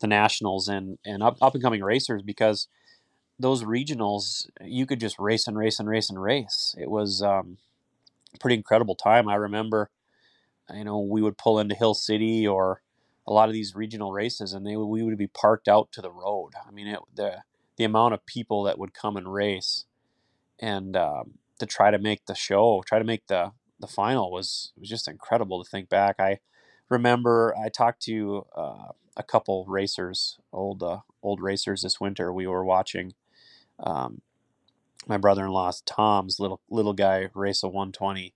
the 0.00 0.06
nationals 0.06 0.68
and 0.68 0.98
and 1.06 1.22
up, 1.22 1.38
up 1.42 1.54
and 1.54 1.62
coming 1.62 1.82
racers 1.82 2.22
because 2.22 2.68
those 3.38 3.64
regionals 3.64 4.46
you 4.62 4.86
could 4.86 5.00
just 5.00 5.18
race 5.18 5.46
and 5.46 5.58
race 5.58 5.78
and 5.80 5.88
race 5.88 6.10
and 6.10 6.22
race. 6.22 6.74
It 6.78 6.90
was 6.90 7.22
um, 7.22 7.58
pretty 8.40 8.56
incredible 8.56 8.94
time. 8.94 9.28
I 9.28 9.36
remember, 9.36 9.90
you 10.74 10.84
know, 10.84 11.00
we 11.00 11.22
would 11.22 11.38
pull 11.38 11.58
into 11.58 11.74
Hill 11.74 11.94
City 11.94 12.46
or 12.46 12.82
a 13.26 13.32
lot 13.32 13.48
of 13.48 13.52
these 13.52 13.74
regional 13.74 14.12
races, 14.12 14.52
and 14.52 14.66
they 14.66 14.76
we 14.76 15.02
would 15.02 15.18
be 15.18 15.28
parked 15.28 15.68
out 15.68 15.92
to 15.92 16.02
the 16.02 16.10
road. 16.10 16.52
I 16.66 16.70
mean, 16.70 16.88
it, 16.88 17.00
the 17.14 17.42
the 17.76 17.84
amount 17.84 18.14
of 18.14 18.26
people 18.26 18.64
that 18.64 18.78
would 18.78 18.94
come 18.94 19.16
and 19.16 19.32
race, 19.32 19.84
and 20.60 20.96
um, 20.96 21.34
to 21.58 21.66
try 21.66 21.90
to 21.90 21.98
make 21.98 22.26
the 22.26 22.34
show, 22.34 22.82
try 22.86 22.98
to 22.98 23.04
make 23.04 23.26
the 23.28 23.52
the 23.80 23.86
final 23.86 24.30
was 24.30 24.72
was 24.78 24.88
just 24.88 25.08
incredible 25.08 25.62
to 25.62 25.70
think 25.70 25.88
back. 25.88 26.16
I 26.18 26.40
remember 26.92 27.54
I 27.56 27.68
talked 27.68 28.02
to 28.02 28.46
uh, 28.54 28.88
a 29.16 29.22
couple 29.22 29.64
racers, 29.66 30.38
old 30.52 30.82
uh, 30.82 30.98
old 31.22 31.40
racers 31.40 31.82
this 31.82 32.00
winter. 32.00 32.32
We 32.32 32.46
were 32.46 32.64
watching. 32.64 33.14
Um, 33.80 34.22
my 35.08 35.16
brother-in-law's 35.16 35.80
Tom's 35.80 36.38
little 36.38 36.60
little 36.70 36.92
guy 36.92 37.28
race 37.34 37.62
a 37.62 37.68
120 37.68 38.34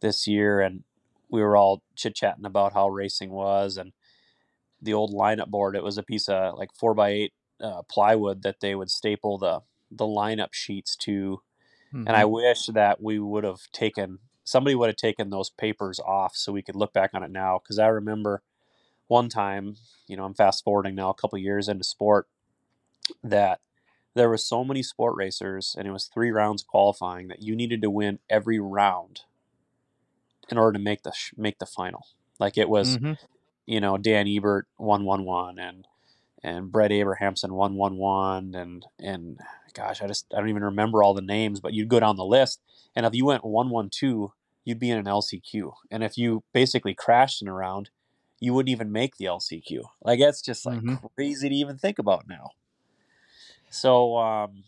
this 0.00 0.26
year, 0.26 0.60
and 0.60 0.84
we 1.30 1.42
were 1.42 1.56
all 1.56 1.82
chit 1.94 2.14
chatting 2.14 2.46
about 2.46 2.72
how 2.72 2.88
racing 2.88 3.30
was 3.30 3.76
and 3.76 3.92
the 4.80 4.94
old 4.94 5.12
lineup 5.12 5.48
board. 5.48 5.76
It 5.76 5.82
was 5.82 5.98
a 5.98 6.02
piece 6.02 6.28
of 6.28 6.56
like 6.56 6.70
four 6.74 6.94
by 6.94 7.10
eight 7.10 7.32
uh, 7.60 7.82
plywood 7.82 8.42
that 8.42 8.60
they 8.60 8.74
would 8.74 8.90
staple 8.90 9.36
the 9.38 9.60
the 9.90 10.06
lineup 10.06 10.52
sheets 10.52 10.96
to, 10.96 11.42
mm-hmm. 11.92 12.06
and 12.06 12.16
I 12.16 12.22
mm-hmm. 12.22 12.32
wish 12.32 12.66
that 12.66 13.02
we 13.02 13.18
would 13.18 13.44
have 13.44 13.70
taken 13.72 14.20
somebody 14.48 14.74
would 14.74 14.88
have 14.88 14.96
taken 14.96 15.28
those 15.28 15.50
papers 15.50 16.00
off 16.00 16.34
so 16.34 16.52
we 16.52 16.62
could 16.62 16.74
look 16.74 16.94
back 16.94 17.10
on 17.12 17.22
it 17.22 17.30
now. 17.30 17.58
Because 17.58 17.78
I 17.78 17.88
remember 17.88 18.42
one 19.06 19.28
time, 19.28 19.76
you 20.06 20.16
know, 20.16 20.24
I'm 20.24 20.32
fast 20.32 20.64
forwarding 20.64 20.94
now 20.94 21.10
a 21.10 21.14
couple 21.14 21.38
years 21.38 21.68
into 21.68 21.84
sport, 21.84 22.28
that 23.22 23.60
there 24.14 24.28
were 24.28 24.38
so 24.38 24.64
many 24.64 24.82
sport 24.82 25.14
racers 25.16 25.74
and 25.78 25.86
it 25.86 25.92
was 25.92 26.06
three 26.06 26.30
rounds 26.30 26.62
qualifying 26.62 27.28
that 27.28 27.42
you 27.42 27.54
needed 27.54 27.82
to 27.82 27.90
win 27.90 28.18
every 28.30 28.58
round 28.58 29.20
in 30.50 30.56
order 30.56 30.78
to 30.78 30.82
make 30.82 31.02
the 31.02 31.12
sh- 31.12 31.34
make 31.36 31.58
the 31.58 31.66
final. 31.66 32.06
Like 32.38 32.56
it 32.56 32.68
was, 32.70 32.96
Mhm. 32.96 33.18
you 33.66 33.80
know, 33.80 33.98
Dan 33.98 34.26
Ebert 34.26 34.66
one 34.78 35.04
one 35.04 35.24
one 35.24 35.58
and 35.58 35.86
and 36.42 36.72
Brett 36.72 36.92
Abrahamson 36.92 37.52
one 37.54 37.74
one 37.74 37.96
one 37.98 38.54
and 38.54 38.86
and 38.98 39.40
gosh, 39.74 40.00
I 40.02 40.06
just 40.06 40.32
I 40.32 40.38
don't 40.38 40.48
even 40.48 40.64
remember 40.64 41.02
all 41.02 41.12
the 41.14 41.20
names, 41.20 41.60
but 41.60 41.74
you'd 41.74 41.88
go 41.88 42.00
down 42.00 42.16
the 42.16 42.24
list 42.24 42.60
and 42.96 43.04
if 43.04 43.14
you 43.14 43.26
went 43.26 43.44
one 43.44 43.68
one 43.70 43.90
two, 43.90 44.32
you'd 44.68 44.78
be 44.78 44.90
in 44.90 44.98
an 44.98 45.06
LCQ, 45.06 45.72
and 45.90 46.04
if 46.04 46.18
you 46.18 46.44
basically 46.52 46.94
crashed 46.94 47.40
in 47.42 47.48
a 47.48 47.52
round, 47.54 47.90
you 48.38 48.52
wouldn't 48.54 48.70
even 48.70 48.92
make 48.92 49.16
the 49.16 49.24
LCQ. 49.24 49.82
Like 50.02 50.20
that's 50.20 50.42
just 50.42 50.66
like 50.66 50.78
Mhm. 50.80 51.10
crazy 51.14 51.48
to 51.48 51.54
even 51.54 51.78
think 51.78 51.98
about 51.98 52.28
now. 52.28 52.50
So 53.70 54.16
um, 54.18 54.64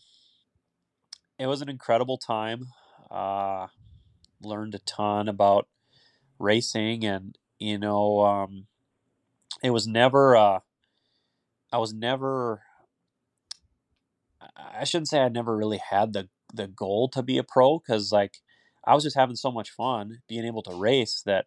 it 1.39 1.47
was 1.47 1.63
an 1.63 1.69
incredible 1.69 2.19
time. 2.19 2.69
Uh, 3.11 3.69
learned 4.43 4.75
a 4.75 4.79
ton 4.81 5.29
about 5.29 5.69
racing, 6.39 7.05
and 7.05 7.37
you 7.59 7.79
know, 7.79 8.21
um, 8.25 8.67
it 9.63 9.71
was 9.71 9.87
never. 9.87 10.37
Uh, 10.37 10.61
I 11.73 11.79
was 11.79 11.93
never. 11.93 12.63
I- 14.41 14.81
I 14.81 14.85
shouldn't 14.85 15.09
say 15.09 15.21
I 15.21 15.29
never 15.29 15.57
really 15.57 15.79
had 15.79 16.13
the 16.13 16.29
the 16.53 16.67
goal 16.67 17.09
to 17.11 17.23
be 17.23 17.39
a 17.39 17.45
pro 17.45 17.79
because 17.79 18.11
like 18.11 18.39
I 18.91 18.95
was 18.95 19.05
just 19.05 19.15
having 19.15 19.37
so 19.37 19.53
much 19.53 19.71
fun 19.71 20.19
being 20.27 20.45
able 20.45 20.63
to 20.65 20.75
race 20.75 21.23
that 21.25 21.47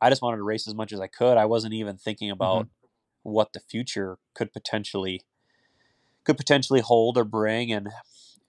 I 0.00 0.08
just 0.08 0.22
wanted 0.22 0.38
to 0.38 0.42
race 0.42 0.66
as 0.66 0.74
much 0.74 0.90
as 0.90 1.00
I 1.00 1.06
could. 1.06 1.36
I 1.36 1.44
wasn't 1.44 1.74
even 1.74 1.98
thinking 1.98 2.30
about 2.30 2.62
mm-hmm. 2.62 3.30
what 3.30 3.52
the 3.52 3.60
future 3.60 4.16
could 4.32 4.54
potentially 4.54 5.20
could 6.24 6.38
potentially 6.38 6.80
hold 6.80 7.18
or 7.18 7.24
bring. 7.24 7.70
And 7.70 7.90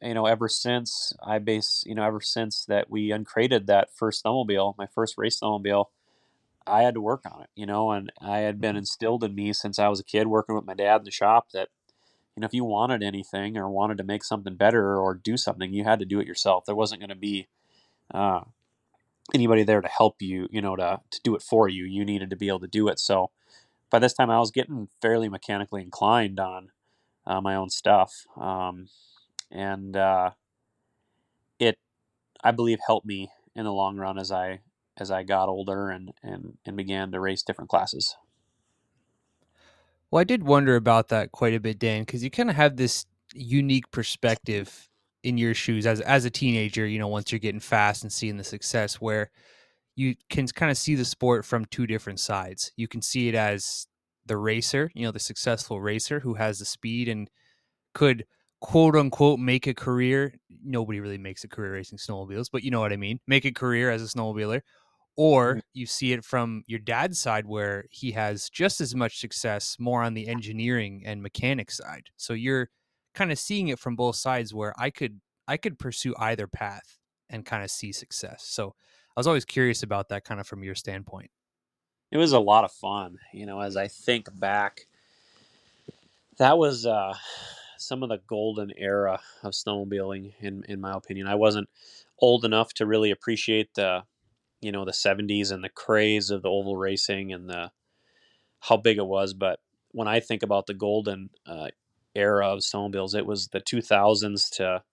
you 0.01 0.13
know 0.13 0.25
ever 0.25 0.47
since 0.47 1.11
I 1.21 1.39
base 1.39 1.83
you 1.85 1.95
know 1.95 2.05
ever 2.05 2.21
since 2.21 2.63
that 2.65 2.89
we 2.89 3.11
uncrated 3.11 3.67
that 3.67 3.93
first 3.93 4.23
snowmobile 4.23 4.77
my 4.77 4.87
first 4.87 5.15
race 5.17 5.41
snowmobile 5.41 5.87
I 6.65 6.83
had 6.83 6.93
to 6.93 7.01
work 7.01 7.23
on 7.29 7.41
it 7.41 7.49
you 7.55 7.65
know 7.65 7.91
and 7.91 8.09
I 8.21 8.39
had 8.39 8.61
been 8.61 8.71
mm-hmm. 8.71 8.79
instilled 8.79 9.25
in 9.25 9.35
me 9.35 9.51
since 9.51 9.79
I 9.79 9.89
was 9.89 9.99
a 9.99 10.05
kid 10.05 10.27
working 10.27 10.55
with 10.55 10.65
my 10.65 10.75
dad 10.75 11.01
in 11.01 11.03
the 11.05 11.11
shop 11.11 11.51
that 11.53 11.69
you 12.35 12.41
know 12.41 12.45
if 12.45 12.53
you 12.53 12.63
wanted 12.63 13.03
anything 13.03 13.57
or 13.57 13.69
wanted 13.69 13.97
to 13.97 14.03
make 14.03 14.23
something 14.23 14.55
better 14.55 14.97
or 14.97 15.13
do 15.13 15.35
something 15.35 15.73
you 15.73 15.83
had 15.83 15.99
to 15.99 16.05
do 16.05 16.19
it 16.19 16.27
yourself. 16.27 16.65
There 16.65 16.75
wasn't 16.75 17.01
going 17.01 17.09
to 17.09 17.15
be 17.15 17.47
uh, 18.11 18.41
anybody 19.33 19.63
there 19.63 19.81
to 19.81 19.87
help 19.87 20.21
you 20.21 20.47
you 20.51 20.61
know 20.61 20.75
to, 20.75 20.99
to 21.11 21.21
do 21.23 21.35
it 21.35 21.41
for 21.41 21.67
you. 21.67 21.85
You 21.85 22.05
needed 22.05 22.29
to 22.29 22.35
be 22.35 22.47
able 22.47 22.61
to 22.61 22.67
do 22.67 22.87
it. 22.87 22.99
So 22.99 23.31
by 23.89 23.99
this 23.99 24.13
time 24.13 24.29
I 24.29 24.39
was 24.39 24.51
getting 24.51 24.87
fairly 25.01 25.29
mechanically 25.29 25.81
inclined 25.81 26.39
on 26.39 26.69
uh, 27.25 27.41
my 27.41 27.55
own 27.55 27.69
stuff, 27.69 28.11
um, 28.39 28.87
and 29.51 29.95
uh, 29.95 30.31
it 31.59 31.77
I 32.43 32.51
believe 32.51 32.79
helped 32.85 33.05
me 33.05 33.29
in 33.55 33.65
the 33.65 33.73
long 33.73 33.97
run 33.97 34.17
as 34.17 34.31
I 34.31 34.61
as 34.97 35.09
I 35.11 35.23
got 35.23 35.49
older 35.49 35.89
and 35.89 36.11
and 36.21 36.57
and 36.65 36.75
began 36.75 37.11
to 37.11 37.19
race 37.19 37.43
different 37.43 37.69
classes. 37.69 38.15
Well, 40.11 40.21
I 40.21 40.25
did 40.25 40.43
wonder 40.43 40.75
about 40.75 41.07
that 41.09 41.31
quite 41.31 41.55
a 41.55 41.59
bit, 41.59 41.79
Dan, 41.79 42.01
because 42.01 42.23
you 42.23 42.29
kind 42.29 42.49
of 42.49 42.55
have 42.55 42.77
this 42.77 43.07
unique 43.33 43.89
perspective 43.89 44.87
in 45.23 45.37
your 45.37 45.53
shoes 45.53 45.85
as 45.85 46.01
as 46.01 46.25
a 46.25 46.29
teenager. 46.29 46.85
You 46.85 46.99
know, 46.99 47.07
once 47.07 47.31
you're 47.31 47.39
getting 47.39 47.59
fast 47.59 48.03
and 48.03 48.11
seeing 48.11 48.37
the 48.37 48.43
success, 48.43 48.95
where 48.95 49.31
you 49.95 50.15
can 50.29 50.47
kind 50.47 50.71
of 50.71 50.77
see 50.77 50.95
the 50.95 51.05
sport 51.05 51.45
from 51.45 51.65
two 51.65 51.87
different 51.87 52.19
sides. 52.19 52.71
You 52.75 52.87
can 52.87 53.01
see 53.01 53.29
it 53.29 53.35
as 53.35 53.87
the 54.25 54.37
racer, 54.37 54.89
you 54.95 55.05
know, 55.05 55.11
the 55.11 55.19
successful 55.19 55.81
racer 55.81 56.19
who 56.19 56.33
has 56.35 56.59
the 56.59 56.65
speed 56.65 57.07
and 57.07 57.29
could 57.93 58.25
quote 58.61 58.95
unquote 58.95 59.39
make 59.39 59.67
a 59.67 59.73
career. 59.73 60.33
Nobody 60.63 60.99
really 60.99 61.17
makes 61.17 61.43
a 61.43 61.47
career 61.47 61.73
racing 61.73 61.99
snowmobiles, 61.99 62.47
but 62.51 62.63
you 62.63 62.71
know 62.71 62.79
what 62.79 62.93
I 62.93 62.97
mean. 62.97 63.19
Make 63.27 63.45
a 63.45 63.51
career 63.51 63.91
as 63.91 64.01
a 64.01 64.17
snowmobiler. 64.17 64.61
Or 65.15 65.51
mm-hmm. 65.51 65.59
you 65.73 65.85
see 65.85 66.11
it 66.13 66.25
from 66.25 66.63
your 66.65 66.79
dad's 66.79 67.19
side 67.19 67.45
where 67.45 67.85
he 67.91 68.11
has 68.13 68.49
just 68.49 68.81
as 68.81 68.95
much 68.95 69.19
success, 69.19 69.75
more 69.79 70.01
on 70.01 70.15
the 70.15 70.27
engineering 70.27 71.03
and 71.05 71.21
mechanics 71.21 71.77
side. 71.77 72.07
So 72.17 72.33
you're 72.33 72.69
kind 73.13 73.31
of 73.31 73.39
seeing 73.39 73.67
it 73.67 73.79
from 73.79 73.95
both 73.95 74.15
sides 74.15 74.53
where 74.53 74.73
I 74.77 74.89
could 74.89 75.21
I 75.47 75.57
could 75.57 75.79
pursue 75.79 76.15
either 76.17 76.47
path 76.47 76.97
and 77.29 77.45
kind 77.45 77.63
of 77.63 77.71
see 77.71 77.91
success. 77.91 78.43
So 78.45 78.75
I 79.15 79.19
was 79.19 79.27
always 79.27 79.45
curious 79.45 79.83
about 79.83 80.09
that 80.09 80.23
kind 80.23 80.39
of 80.39 80.47
from 80.47 80.63
your 80.63 80.75
standpoint. 80.75 81.31
It 82.11 82.17
was 82.17 82.31
a 82.31 82.39
lot 82.39 82.63
of 82.63 82.71
fun, 82.71 83.17
you 83.33 83.45
know. 83.45 83.59
As 83.59 83.75
I 83.75 83.87
think 83.87 84.27
back, 84.39 84.87
that 86.37 86.57
was 86.57 86.85
uh, 86.85 87.13
some 87.77 88.03
of 88.03 88.09
the 88.09 88.21
golden 88.27 88.71
era 88.77 89.19
of 89.43 89.53
snowmobiling, 89.53 90.33
in 90.39 90.63
in 90.67 90.81
my 90.81 90.93
opinion. 90.93 91.27
I 91.27 91.35
wasn't 91.35 91.69
old 92.19 92.45
enough 92.45 92.73
to 92.75 92.85
really 92.85 93.11
appreciate 93.11 93.73
the 93.75 94.03
you 94.61 94.71
know 94.71 94.85
the 94.85 94.93
70s 94.93 95.51
and 95.51 95.63
the 95.63 95.69
craze 95.69 96.29
of 96.31 96.41
the 96.43 96.49
oval 96.49 96.77
racing 96.77 97.33
and 97.33 97.49
the 97.49 97.71
how 98.61 98.77
big 98.77 98.97
it 98.97 99.05
was 99.05 99.33
but 99.33 99.59
when 99.91 100.07
i 100.07 100.19
think 100.19 100.43
about 100.43 100.67
the 100.67 100.73
golden 100.73 101.29
uh, 101.45 101.69
era 102.15 102.47
of 102.49 102.59
snowmobiles. 102.59 103.15
It 103.15 103.25
was 103.25 103.49
the 103.49 103.61
2000s 103.61 104.49
to 104.51 104.83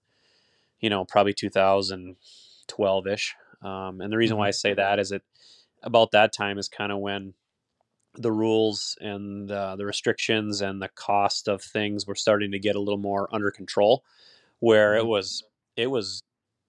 you 0.81 0.91
know 0.91 1.05
probably 1.05 1.35
2012ish 1.35 3.31
um, 3.63 4.01
and 4.01 4.13
the 4.13 4.17
reason 4.17 4.37
why 4.37 4.49
i 4.49 4.51
say 4.51 4.75
that 4.75 4.99
is 4.99 5.13
it 5.13 5.23
about 5.83 6.11
that 6.13 6.33
time 6.33 6.59
is 6.59 6.69
kind 6.69 6.93
of 6.93 6.99
when 6.99 7.35
the 8.17 8.33
rules 8.33 8.97
and 9.01 9.51
uh, 9.53 9.77
the 9.77 9.87
restrictions 9.87 10.61
and 10.63 10.83
the 10.83 10.89
cost 10.91 11.49
of 11.49 11.63
things 11.63 12.07
were 12.07 12.15
starting 12.17 12.53
to 12.53 12.59
get 12.59 12.77
a 12.77 12.81
little 12.81 12.99
more 12.99 13.29
under 13.35 13.51
control 13.51 14.05
where 14.61 14.97
it 14.97 15.05
Mhm. 15.05 15.09
was 15.09 15.45
it 15.77 15.89
was 15.89 16.23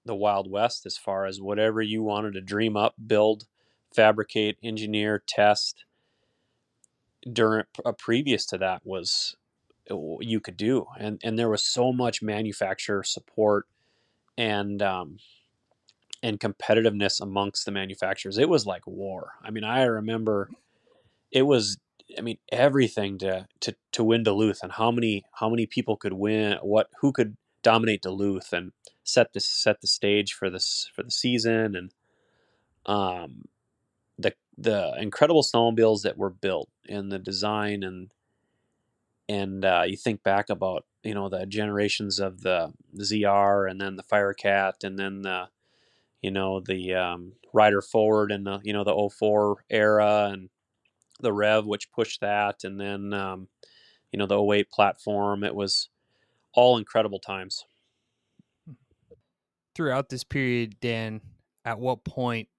the 0.05 0.15
wild 0.15 0.49
west 0.51 0.85
as 0.85 0.97
far 0.97 1.25
as 1.25 1.41
whatever 1.41 1.81
you 1.81 2.03
wanted 2.03 2.33
to 2.33 2.41
dream 2.41 2.77
up 2.77 2.95
build 3.07 3.47
fabricate 3.95 4.57
engineer 4.63 5.23
test 5.27 5.85
during 7.33 7.65
uh, 7.85 7.91
previous 7.93 8.45
to 8.47 8.57
that 8.57 8.81
was 8.85 9.35
you 10.21 10.39
could 10.39 10.57
do 10.57 10.85
and 10.99 11.19
and 11.23 11.37
there 11.37 11.49
was 11.49 11.63
so 11.63 11.91
much 11.93 12.21
manufacturer 12.21 13.03
support 13.03 13.67
and 14.37 14.81
um 14.81 15.17
and 16.23 16.39
competitiveness 16.39 17.19
amongst 17.19 17.65
the 17.65 17.71
manufacturers. 17.71 18.37
It 18.37 18.49
was 18.49 18.65
like 18.65 18.85
war. 18.85 19.33
I 19.43 19.51
mean 19.51 19.63
i 19.63 19.83
remember 19.83 20.49
it 21.31 21.43
was 21.43 21.77
i 22.17 22.21
mean 22.21 22.37
everything 22.51 23.17
to 23.19 23.47
to 23.61 23.75
to 23.91 24.03
win 24.03 24.23
duluth 24.23 24.59
and 24.63 24.73
how 24.73 24.91
many 24.91 25.23
how 25.33 25.49
many 25.49 25.65
people 25.65 25.95
could 25.97 26.13
win 26.13 26.57
what 26.61 26.89
who 27.01 27.11
could 27.11 27.37
dominate 27.63 28.01
duluth 28.01 28.53
and 28.53 28.71
set 29.03 29.33
the 29.33 29.39
set 29.39 29.81
the 29.81 29.87
stage 29.87 30.33
for 30.33 30.49
this 30.49 30.89
for 30.93 31.03
the 31.03 31.11
season 31.11 31.75
and 31.75 31.93
um 32.85 33.43
the 34.17 34.33
the 34.57 34.93
incredible 34.99 35.43
snowmobiles 35.43 36.01
that 36.03 36.17
were 36.17 36.29
built 36.29 36.69
and 36.89 37.11
the 37.11 37.19
design 37.19 37.83
and 37.83 38.11
and 39.31 39.63
uh, 39.63 39.83
you 39.87 39.95
think 39.95 40.23
back 40.23 40.49
about 40.49 40.85
you 41.03 41.13
know 41.13 41.29
the 41.29 41.45
generations 41.45 42.19
of 42.19 42.41
the 42.41 42.73
ZR 42.97 43.69
and 43.69 43.79
then 43.79 43.95
the 43.95 44.03
Firecat 44.03 44.83
and 44.83 44.99
then 44.99 45.21
the 45.21 45.47
you 46.21 46.31
know 46.31 46.59
the 46.59 46.93
um, 46.93 47.33
Rider 47.53 47.81
Forward 47.81 48.31
and 48.31 48.45
the 48.45 48.59
you 48.63 48.73
know 48.73 48.83
the 48.83 49.09
04 49.17 49.63
era 49.69 50.29
and 50.31 50.49
the 51.19 51.33
Rev 51.33 51.65
which 51.65 51.91
pushed 51.91 52.21
that 52.21 52.63
and 52.63 52.79
then 52.79 53.13
um, 53.13 53.47
you 54.11 54.19
know 54.19 54.25
the 54.25 54.41
08 54.41 54.69
platform 54.69 55.43
it 55.43 55.55
was 55.55 55.89
all 56.53 56.77
incredible 56.77 57.19
times 57.19 57.65
Throughout 59.73 60.09
this 60.09 60.25
period, 60.25 60.75
Dan, 60.81 61.21
at 61.63 61.79
what 61.79 62.03
point 62.03 62.49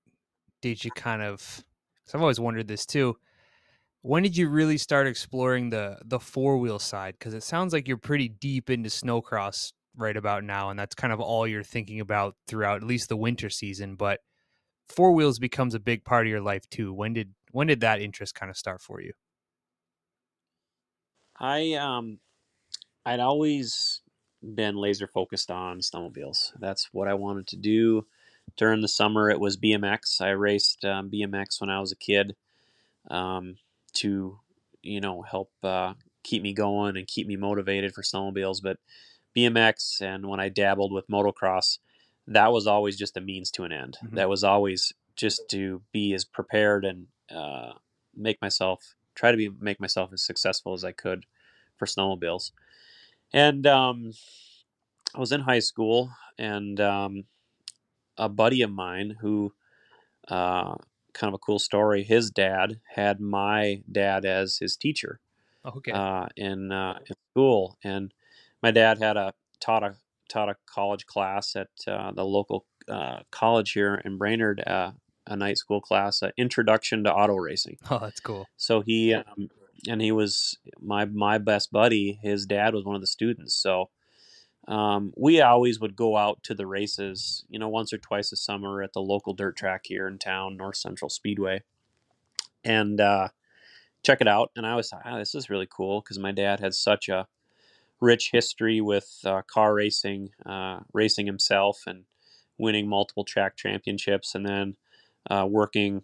did 0.62 0.82
you 0.82 0.90
kind 0.92 1.20
of? 1.20 1.62
I've 2.14 2.22
always 2.22 2.40
wondered 2.40 2.68
this 2.68 2.86
too. 2.86 3.16
When 4.02 4.22
did 4.24 4.36
you 4.36 4.48
really 4.48 4.78
start 4.78 5.06
exploring 5.06 5.70
the 5.70 5.98
the 6.04 6.18
four 6.20 6.58
wheel 6.58 6.78
side? 6.78 7.14
Because 7.18 7.34
it 7.34 7.42
sounds 7.42 7.72
like 7.72 7.86
you're 7.86 7.96
pretty 7.96 8.28
deep 8.28 8.68
into 8.68 8.88
snowcross 8.90 9.72
right 9.96 10.16
about 10.16 10.44
now, 10.44 10.70
and 10.70 10.78
that's 10.78 10.94
kind 10.94 11.12
of 11.12 11.20
all 11.20 11.46
you're 11.46 11.62
thinking 11.62 12.00
about 12.00 12.36
throughout 12.48 12.78
at 12.78 12.82
least 12.82 13.08
the 13.08 13.16
winter 13.16 13.48
season. 13.50 13.94
But 13.96 14.20
four 14.88 15.12
wheels 15.12 15.38
becomes 15.38 15.74
a 15.74 15.80
big 15.80 16.04
part 16.04 16.26
of 16.26 16.30
your 16.30 16.42
life 16.42 16.68
too. 16.70 16.92
When 16.94 17.12
did 17.14 17.34
when 17.52 17.68
did 17.68 17.80
that 17.80 18.00
interest 18.02 18.34
kind 18.34 18.50
of 18.50 18.56
start 18.56 18.82
for 18.82 19.00
you? 19.00 19.12
I 21.38 21.74
um 21.74 22.20
I'd 23.06 23.20
always 23.20 24.02
been 24.42 24.76
laser 24.76 25.06
focused 25.06 25.50
on 25.50 25.80
snowmobiles. 25.80 26.52
That's 26.60 26.92
what 26.92 27.08
I 27.08 27.14
wanted 27.14 27.46
to 27.48 27.56
do. 27.56 28.06
During 28.56 28.82
the 28.82 28.88
summer, 28.88 29.30
it 29.30 29.40
was 29.40 29.56
BMX. 29.56 30.20
I 30.20 30.30
raced 30.30 30.84
um, 30.84 31.10
BMX 31.10 31.60
when 31.60 31.70
I 31.70 31.80
was 31.80 31.92
a 31.92 31.96
kid 31.96 32.36
um, 33.10 33.56
to, 33.94 34.38
you 34.82 35.00
know, 35.00 35.22
help 35.22 35.50
uh, 35.62 35.94
keep 36.22 36.42
me 36.42 36.52
going 36.52 36.96
and 36.96 37.06
keep 37.06 37.26
me 37.26 37.36
motivated 37.36 37.94
for 37.94 38.02
snowmobiles. 38.02 38.62
But 38.62 38.78
BMX 39.36 40.00
and 40.00 40.26
when 40.26 40.40
I 40.40 40.48
dabbled 40.48 40.92
with 40.92 41.08
motocross, 41.08 41.78
that 42.26 42.52
was 42.52 42.66
always 42.66 42.96
just 42.96 43.16
a 43.16 43.20
means 43.20 43.50
to 43.52 43.64
an 43.64 43.72
end. 43.72 43.98
Mhm. 44.02 44.14
That 44.14 44.28
was 44.28 44.44
always 44.44 44.92
just 45.16 45.48
to 45.50 45.82
be 45.92 46.14
as 46.14 46.24
prepared 46.24 46.84
and 46.84 47.06
uh, 47.30 47.72
make 48.14 48.40
myself 48.40 48.94
try 49.14 49.30
to 49.30 49.36
be 49.36 49.50
make 49.60 49.80
myself 49.80 50.12
as 50.12 50.22
successful 50.22 50.72
as 50.72 50.84
I 50.84 50.92
could 50.92 51.26
for 51.76 51.86
snowmobiles. 51.86 52.52
And 53.32 53.66
um, 53.66 54.12
I 55.14 55.20
was 55.20 55.32
in 55.32 55.40
high 55.40 55.58
school, 55.60 56.10
and 56.38 56.80
um, 56.80 57.24
a 58.16 58.28
buddy 58.28 58.62
of 58.62 58.70
mine 58.70 59.16
who 59.20 59.52
uh, 60.28 60.74
kind 61.14 61.28
of 61.28 61.34
a 61.34 61.38
cool 61.38 61.58
story. 61.58 62.02
His 62.02 62.30
dad 62.30 62.80
had 62.94 63.20
my 63.20 63.82
dad 63.90 64.24
as 64.24 64.58
his 64.58 64.76
teacher 64.76 65.20
Okay. 65.64 65.92
uh, 65.92 66.26
in 66.36 66.72
uh, 66.72 66.98
in 67.06 67.14
school, 67.30 67.78
and 67.84 68.12
my 68.62 68.70
dad 68.70 68.98
had 68.98 69.16
a 69.16 69.32
taught 69.60 69.82
a 69.82 69.96
taught 70.28 70.48
a 70.48 70.56
college 70.66 71.06
class 71.06 71.54
at 71.56 71.68
uh, 71.86 72.10
the 72.12 72.24
local 72.24 72.66
uh, 72.88 73.20
college 73.30 73.72
here 73.72 74.00
in 74.04 74.18
Brainerd, 74.18 74.62
uh, 74.66 74.92
a 75.26 75.36
night 75.36 75.58
school 75.58 75.80
class, 75.80 76.22
uh, 76.22 76.30
Introduction 76.36 77.04
to 77.04 77.12
Auto 77.12 77.34
Racing. 77.36 77.78
oh, 77.90 77.98
that's 78.00 78.20
cool. 78.20 78.48
So 78.56 78.80
he 78.80 79.14
um, 79.14 79.48
and 79.88 80.00
he 80.00 80.12
was 80.12 80.58
my 80.80 81.04
my 81.04 81.38
best 81.38 81.70
buddy. 81.72 82.18
His 82.22 82.46
dad 82.46 82.74
was 82.74 82.84
one 82.84 82.94
of 82.94 83.00
the 83.00 83.06
students. 83.06 83.54
So 83.54 83.90
um, 84.68 85.12
we 85.16 85.40
always 85.40 85.80
would 85.80 85.96
go 85.96 86.16
out 86.16 86.42
to 86.44 86.54
the 86.54 86.66
races, 86.66 87.44
you 87.48 87.58
know, 87.58 87.68
once 87.68 87.92
or 87.92 87.98
twice 87.98 88.30
a 88.32 88.36
summer 88.36 88.82
at 88.82 88.92
the 88.92 89.00
local 89.00 89.34
dirt 89.34 89.56
track 89.56 89.82
here 89.84 90.06
in 90.06 90.18
town, 90.18 90.56
North 90.56 90.76
Central 90.76 91.08
Speedway, 91.08 91.62
and 92.64 93.00
uh, 93.00 93.28
check 94.04 94.20
it 94.20 94.28
out. 94.28 94.52
And 94.54 94.66
I 94.66 94.76
was, 94.76 94.92
ah, 94.92 95.18
this 95.18 95.34
is 95.34 95.50
really 95.50 95.68
cool 95.68 96.00
because 96.00 96.18
my 96.18 96.32
dad 96.32 96.60
had 96.60 96.74
such 96.74 97.08
a 97.08 97.26
rich 98.00 98.30
history 98.30 98.80
with 98.80 99.18
uh, 99.24 99.42
car 99.46 99.74
racing, 99.74 100.30
uh, 100.46 100.80
racing 100.92 101.26
himself, 101.26 101.82
and 101.86 102.04
winning 102.58 102.88
multiple 102.88 103.24
track 103.24 103.56
championships, 103.56 104.34
and 104.34 104.46
then 104.46 104.76
uh, 105.28 105.46
working 105.48 106.02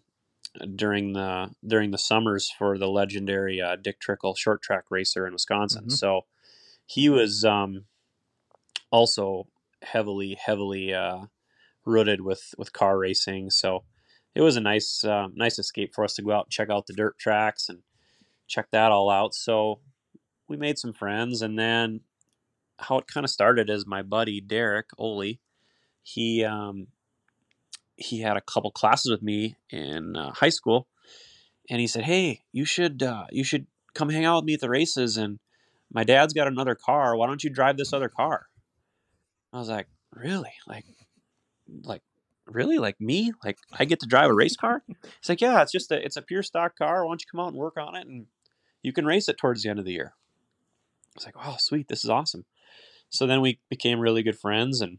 during 0.74 1.12
the 1.12 1.50
during 1.64 1.90
the 1.92 1.98
summers 1.98 2.50
for 2.50 2.78
the 2.78 2.88
legendary 2.88 3.60
uh, 3.60 3.76
Dick 3.76 4.00
Trickle 4.00 4.34
short 4.34 4.62
track 4.62 4.84
racer 4.90 5.26
in 5.26 5.32
Wisconsin. 5.32 5.84
Mhm. 5.86 5.92
So 5.92 6.22
he 6.86 7.08
was 7.08 7.44
um, 7.44 7.84
also 8.90 9.46
heavily 9.82 10.36
heavily 10.40 10.92
uh, 10.92 11.26
rooted 11.84 12.20
with 12.20 12.54
with 12.58 12.72
car 12.72 12.98
racing. 12.98 13.50
So 13.50 13.84
it 14.34 14.42
was 14.42 14.56
a 14.56 14.60
nice 14.60 15.04
uh, 15.04 15.28
nice 15.34 15.58
escape 15.58 15.94
for 15.94 16.04
us 16.04 16.14
to 16.14 16.22
go 16.22 16.32
out 16.32 16.46
and 16.46 16.52
check 16.52 16.70
out 16.70 16.86
the 16.86 16.92
dirt 16.92 17.18
tracks 17.18 17.68
and 17.68 17.80
check 18.46 18.70
that 18.72 18.92
all 18.92 19.10
out. 19.10 19.34
So 19.34 19.80
we 20.48 20.56
made 20.56 20.78
some 20.78 20.92
friends, 20.92 21.42
and 21.42 21.58
then 21.58 22.00
how 22.78 22.98
it 22.98 23.06
kind 23.06 23.24
of 23.24 23.30
started 23.30 23.68
is 23.70 23.86
my 23.86 24.02
buddy 24.02 24.40
Derek 24.40 24.88
Oley. 24.98 25.40
He 26.02 26.44
um, 26.44 26.88
he 27.96 28.20
had 28.20 28.36
a 28.36 28.40
couple 28.42 28.70
classes 28.70 29.10
with 29.10 29.22
me 29.22 29.56
in 29.70 30.16
uh, 30.16 30.32
high 30.32 30.48
school, 30.48 30.86
and 31.68 31.80
he 31.80 31.86
said, 31.86 32.04
"Hey, 32.04 32.42
you 32.52 32.64
should 32.64 33.02
uh, 33.02 33.26
you 33.30 33.44
should 33.44 33.66
come 33.94 34.08
hang 34.08 34.24
out 34.24 34.36
with 34.36 34.44
me 34.44 34.54
at 34.54 34.60
the 34.60 34.70
races." 34.70 35.16
And 35.16 35.38
my 35.90 36.04
dad's 36.04 36.32
got 36.32 36.46
another 36.46 36.74
car. 36.74 37.16
Why 37.16 37.26
don't 37.26 37.42
you 37.42 37.50
drive 37.50 37.76
this 37.76 37.92
other 37.92 38.08
car? 38.08 38.46
I 39.52 39.58
was 39.58 39.68
like, 39.68 39.88
"Really? 40.12 40.52
Like, 40.66 40.84
like, 41.82 42.02
really? 42.46 42.78
Like 42.78 43.00
me? 43.00 43.32
Like 43.44 43.58
I 43.78 43.84
get 43.84 44.00
to 44.00 44.06
drive 44.06 44.30
a 44.30 44.34
race 44.34 44.56
car?" 44.56 44.82
It's 45.18 45.28
like, 45.28 45.40
"Yeah, 45.40 45.62
it's 45.62 45.72
just 45.72 45.90
a 45.90 46.04
it's 46.04 46.16
a 46.16 46.22
pure 46.22 46.42
stock 46.42 46.76
car. 46.76 47.04
Why 47.04 47.10
don't 47.10 47.22
you 47.22 47.26
come 47.30 47.40
out 47.40 47.48
and 47.48 47.56
work 47.56 47.76
on 47.76 47.96
it, 47.96 48.06
and 48.06 48.26
you 48.82 48.92
can 48.92 49.06
race 49.06 49.28
it 49.28 49.38
towards 49.38 49.62
the 49.62 49.70
end 49.70 49.78
of 49.78 49.84
the 49.84 49.92
year." 49.92 50.14
I 50.14 51.12
was 51.16 51.26
like, 51.26 51.36
"Oh, 51.38 51.56
sweet! 51.58 51.88
This 51.88 52.04
is 52.04 52.10
awesome." 52.10 52.44
So 53.10 53.26
then 53.26 53.40
we 53.40 53.58
became 53.70 54.00
really 54.00 54.22
good 54.22 54.38
friends 54.38 54.80
and 54.80 54.98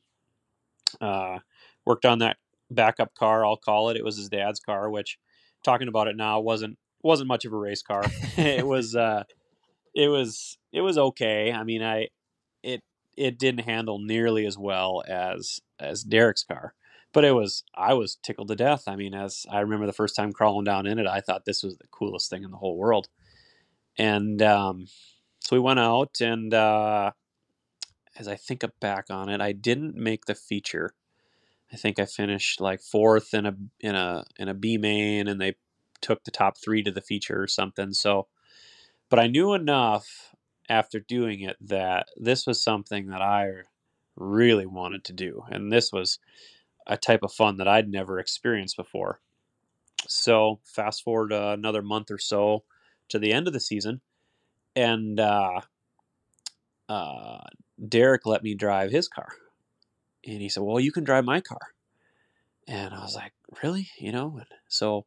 uh, 0.99 1.39
worked 1.85 2.05
on 2.05 2.19
that 2.19 2.37
backup 2.71 3.13
car. 3.15 3.45
I'll 3.45 3.57
call 3.57 3.89
it. 3.89 3.97
It 3.97 4.03
was 4.03 4.17
his 4.17 4.29
dad's 4.29 4.59
car, 4.59 4.89
which 4.89 5.17
talking 5.63 5.87
about 5.87 6.07
it 6.07 6.15
now 6.15 6.39
wasn't 6.39 6.77
wasn't 7.01 7.27
much 7.27 7.45
of 7.45 7.53
a 7.53 7.57
race 7.57 7.81
car. 7.81 8.03
it 8.37 8.65
was 8.65 8.95
uh, 8.95 9.23
it 9.95 10.07
was 10.07 10.57
it 10.71 10.81
was 10.81 10.97
okay. 10.97 11.51
I 11.51 11.63
mean, 11.63 11.83
I 11.83 12.07
it 12.63 12.83
it 13.19 13.37
didn't 13.37 13.65
handle 13.65 13.99
nearly 13.99 14.45
as 14.45 14.57
well 14.57 15.03
as 15.07 15.59
as 15.77 16.03
Derek's 16.03 16.43
car, 16.43 16.73
but 17.13 17.25
it 17.25 17.33
was 17.33 17.63
I 17.75 17.93
was 17.93 18.15
tickled 18.15 18.47
to 18.47 18.55
death. 18.55 18.87
I 18.87 18.95
mean, 18.95 19.13
as 19.13 19.45
I 19.51 19.59
remember 19.59 19.85
the 19.85 19.93
first 19.93 20.15
time 20.15 20.31
crawling 20.31 20.63
down 20.63 20.87
in 20.87 20.99
it, 20.99 21.05
I 21.05 21.19
thought 21.19 21.43
this 21.45 21.61
was 21.61 21.77
the 21.77 21.87
coolest 21.91 22.29
thing 22.29 22.43
in 22.43 22.51
the 22.51 22.57
whole 22.57 22.77
world. 22.77 23.09
And 23.97 24.41
um, 24.41 24.87
so 25.41 25.57
we 25.57 25.59
went 25.59 25.79
out, 25.79 26.21
and 26.21 26.53
uh, 26.53 27.11
as 28.17 28.29
I 28.29 28.35
think 28.35 28.63
back 28.79 29.07
on 29.09 29.27
it, 29.27 29.41
I 29.41 29.51
didn't 29.51 29.95
make 29.95 30.25
the 30.25 30.35
feature. 30.35 30.93
I 31.73 31.75
think 31.75 31.99
I 31.99 32.05
finished 32.05 32.61
like 32.61 32.81
fourth 32.81 33.33
in 33.33 33.45
a 33.45 33.55
in 33.81 33.95
a 33.95 34.23
in 34.37 34.47
a 34.47 34.53
B 34.53 34.77
main, 34.77 35.27
and 35.27 35.41
they 35.41 35.55
took 35.99 36.23
the 36.23 36.31
top 36.31 36.57
three 36.57 36.83
to 36.83 36.91
the 36.91 37.01
feature 37.01 37.41
or 37.41 37.47
something. 37.47 37.91
So, 37.91 38.27
but 39.09 39.19
I 39.19 39.27
knew 39.27 39.53
enough 39.53 40.33
after 40.69 40.99
doing 40.99 41.41
it 41.41 41.57
that 41.61 42.07
this 42.15 42.45
was 42.45 42.63
something 42.63 43.07
that 43.07 43.21
I 43.21 43.49
really 44.15 44.65
wanted 44.65 45.03
to 45.05 45.13
do, 45.13 45.43
and 45.49 45.71
this 45.71 45.91
was 45.91 46.19
a 46.87 46.97
type 46.97 47.23
of 47.23 47.33
fun 47.33 47.57
that 47.57 47.67
I'd 47.67 47.89
never 47.89 48.19
experienced 48.19 48.77
before. 48.77 49.19
So, 50.07 50.59
fast 50.63 51.03
forward 51.03 51.33
uh, 51.33 51.55
another 51.57 51.81
month 51.81 52.09
or 52.11 52.17
so 52.17 52.63
to 53.09 53.19
the 53.19 53.33
end 53.33 53.47
of 53.47 53.53
the 53.53 53.59
season, 53.59 54.01
and 54.75 55.19
uh, 55.19 55.61
uh, 56.87 57.39
Derek 57.87 58.25
let 58.25 58.43
me 58.43 58.55
drive 58.55 58.91
his 58.91 59.07
car. 59.07 59.29
And 60.25 60.41
he 60.41 60.49
said, 60.49 60.63
Well, 60.63 60.79
you 60.79 60.91
can 60.91 61.03
drive 61.03 61.25
my 61.25 61.39
car. 61.39 61.59
And 62.67 62.93
I 62.93 63.01
was 63.01 63.15
like, 63.15 63.33
Really? 63.63 63.89
You 63.99 64.11
know? 64.11 64.37
And 64.37 64.47
so 64.67 65.05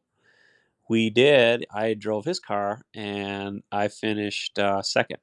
we 0.89 1.09
did. 1.09 1.65
I 1.71 1.93
drove 1.93 2.25
his 2.25 2.39
car 2.39 2.81
and 2.93 3.63
I 3.71 3.87
finished 3.87 4.57
uh, 4.59 4.81
second 4.81 5.17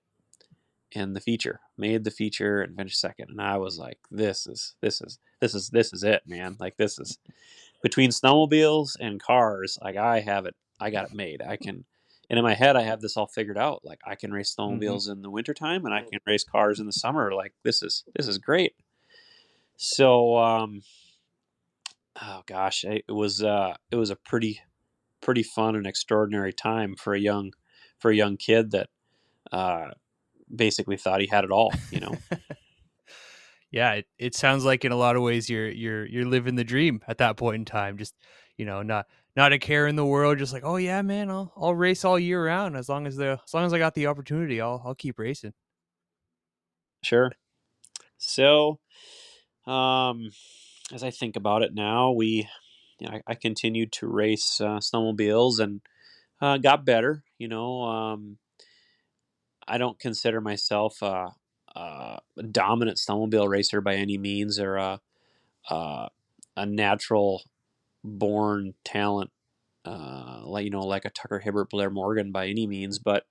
in 0.92 1.12
the 1.14 1.20
feature, 1.20 1.60
made 1.76 2.04
the 2.04 2.10
feature 2.10 2.60
and 2.60 2.76
finished 2.76 3.00
second. 3.00 3.30
And 3.30 3.40
I 3.40 3.56
was 3.58 3.78
like, 3.78 3.98
This 4.10 4.46
is, 4.46 4.74
this 4.80 5.00
is, 5.00 5.18
this 5.40 5.54
is, 5.54 5.70
this 5.70 5.92
is 5.92 6.02
it, 6.02 6.22
man. 6.26 6.56
Like, 6.58 6.76
this 6.76 6.98
is 6.98 7.18
between 7.82 8.10
snowmobiles 8.10 8.96
and 9.00 9.22
cars. 9.22 9.78
Like, 9.82 9.96
I 9.96 10.20
have 10.20 10.46
it, 10.46 10.54
I 10.80 10.90
got 10.90 11.06
it 11.06 11.14
made. 11.14 11.42
I 11.42 11.56
can, 11.56 11.84
and 12.28 12.38
in 12.38 12.44
my 12.44 12.54
head, 12.54 12.76
I 12.76 12.82
have 12.82 13.00
this 13.00 13.16
all 13.16 13.26
figured 13.26 13.58
out. 13.58 13.80
Like, 13.84 14.00
I 14.06 14.14
can 14.14 14.32
race 14.32 14.54
snowmobiles 14.58 15.10
in 15.10 15.22
the 15.22 15.30
wintertime 15.30 15.84
and 15.84 15.94
I 15.94 16.00
can 16.02 16.20
race 16.26 16.44
cars 16.44 16.80
in 16.80 16.86
the 16.86 16.92
summer. 16.92 17.32
Like, 17.32 17.54
this 17.64 17.82
is, 17.82 18.04
this 18.16 18.28
is 18.28 18.38
great. 18.38 18.74
So, 19.76 20.36
um, 20.36 20.82
oh 22.20 22.42
gosh, 22.46 22.84
it 22.84 23.04
was 23.08 23.42
uh, 23.42 23.74
it 23.90 23.96
was 23.96 24.10
a 24.10 24.16
pretty 24.16 24.60
pretty 25.20 25.42
fun 25.42 25.76
and 25.76 25.86
extraordinary 25.86 26.52
time 26.52 26.94
for 26.96 27.14
a 27.14 27.18
young 27.18 27.52
for 27.98 28.10
a 28.10 28.16
young 28.16 28.36
kid 28.36 28.70
that 28.72 28.88
uh, 29.52 29.88
basically 30.54 30.96
thought 30.96 31.20
he 31.20 31.26
had 31.26 31.44
it 31.44 31.50
all. 31.50 31.72
You 31.90 32.00
know, 32.00 32.18
yeah, 33.70 33.92
it, 33.94 34.06
it 34.18 34.34
sounds 34.34 34.64
like 34.64 34.84
in 34.84 34.92
a 34.92 34.96
lot 34.96 35.16
of 35.16 35.22
ways 35.22 35.48
you're 35.48 35.68
you're 35.68 36.06
you're 36.06 36.26
living 36.26 36.56
the 36.56 36.64
dream 36.64 37.00
at 37.06 37.18
that 37.18 37.36
point 37.36 37.56
in 37.56 37.64
time. 37.64 37.98
Just 37.98 38.14
you 38.56 38.64
know, 38.64 38.82
not 38.82 39.06
not 39.36 39.52
a 39.52 39.58
care 39.58 39.86
in 39.86 39.96
the 39.96 40.04
world. 40.04 40.38
Just 40.38 40.52
like, 40.52 40.64
oh 40.64 40.76
yeah, 40.76 41.02
man, 41.02 41.30
I'll 41.30 41.52
I'll 41.56 41.74
race 41.74 42.04
all 42.04 42.18
year 42.18 42.44
round 42.44 42.76
as 42.76 42.88
long 42.88 43.06
as 43.06 43.16
the 43.16 43.40
as 43.44 43.54
long 43.54 43.64
as 43.64 43.72
I 43.72 43.78
got 43.78 43.94
the 43.94 44.06
opportunity, 44.06 44.60
I'll 44.60 44.82
I'll 44.84 44.94
keep 44.94 45.18
racing. 45.18 45.52
sure. 47.02 47.32
So, 48.18 48.78
um, 49.66 50.30
as 50.92 51.02
I 51.02 51.10
think 51.10 51.36
about 51.36 51.62
it 51.62 51.74
now, 51.74 52.10
we, 52.12 52.48
you 52.98 53.08
know, 53.08 53.14
I, 53.14 53.32
I 53.32 53.34
continued 53.34 53.92
to 53.92 54.08
race 54.08 54.60
uh, 54.60 54.78
snowmobiles 54.78 55.58
and 55.58 55.80
uh, 56.40 56.58
got 56.58 56.84
better. 56.84 57.24
You 57.38 57.48
know, 57.48 57.82
um, 57.82 58.38
I 59.70 59.78
don't 59.78 60.00
consider 60.00 60.40
myself 60.40 61.00
a, 61.00 61.32
a 61.76 62.18
dominant 62.50 62.98
snowmobile 62.98 63.48
racer 63.48 63.80
by 63.80 63.94
any 63.94 64.18
means, 64.18 64.58
or 64.58 64.76
a 64.76 65.00
a, 65.70 66.08
a 66.56 66.66
natural 66.66 67.44
born 68.02 68.74
talent, 68.84 69.30
uh, 69.84 70.40
like 70.44 70.64
you 70.64 70.70
know, 70.70 70.84
like 70.84 71.04
a 71.04 71.10
Tucker 71.10 71.38
Hibbert, 71.38 71.70
Blair 71.70 71.88
Morgan 71.88 72.32
by 72.32 72.48
any 72.48 72.66
means. 72.66 72.98
But 72.98 73.26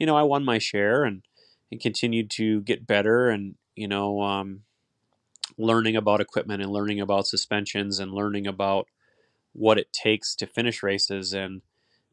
you 0.00 0.06
know, 0.06 0.16
I 0.16 0.24
won 0.24 0.44
my 0.44 0.58
share 0.58 1.04
and 1.04 1.22
and 1.70 1.80
continued 1.80 2.28
to 2.32 2.60
get 2.62 2.88
better, 2.88 3.28
and 3.28 3.54
you 3.76 3.86
know, 3.86 4.20
um, 4.20 4.62
learning 5.56 5.94
about 5.94 6.20
equipment 6.20 6.60
and 6.60 6.72
learning 6.72 7.00
about 7.00 7.28
suspensions 7.28 8.00
and 8.00 8.12
learning 8.12 8.48
about 8.48 8.88
what 9.52 9.78
it 9.78 9.92
takes 9.92 10.34
to 10.34 10.46
finish 10.46 10.82
races 10.82 11.32
and 11.32 11.62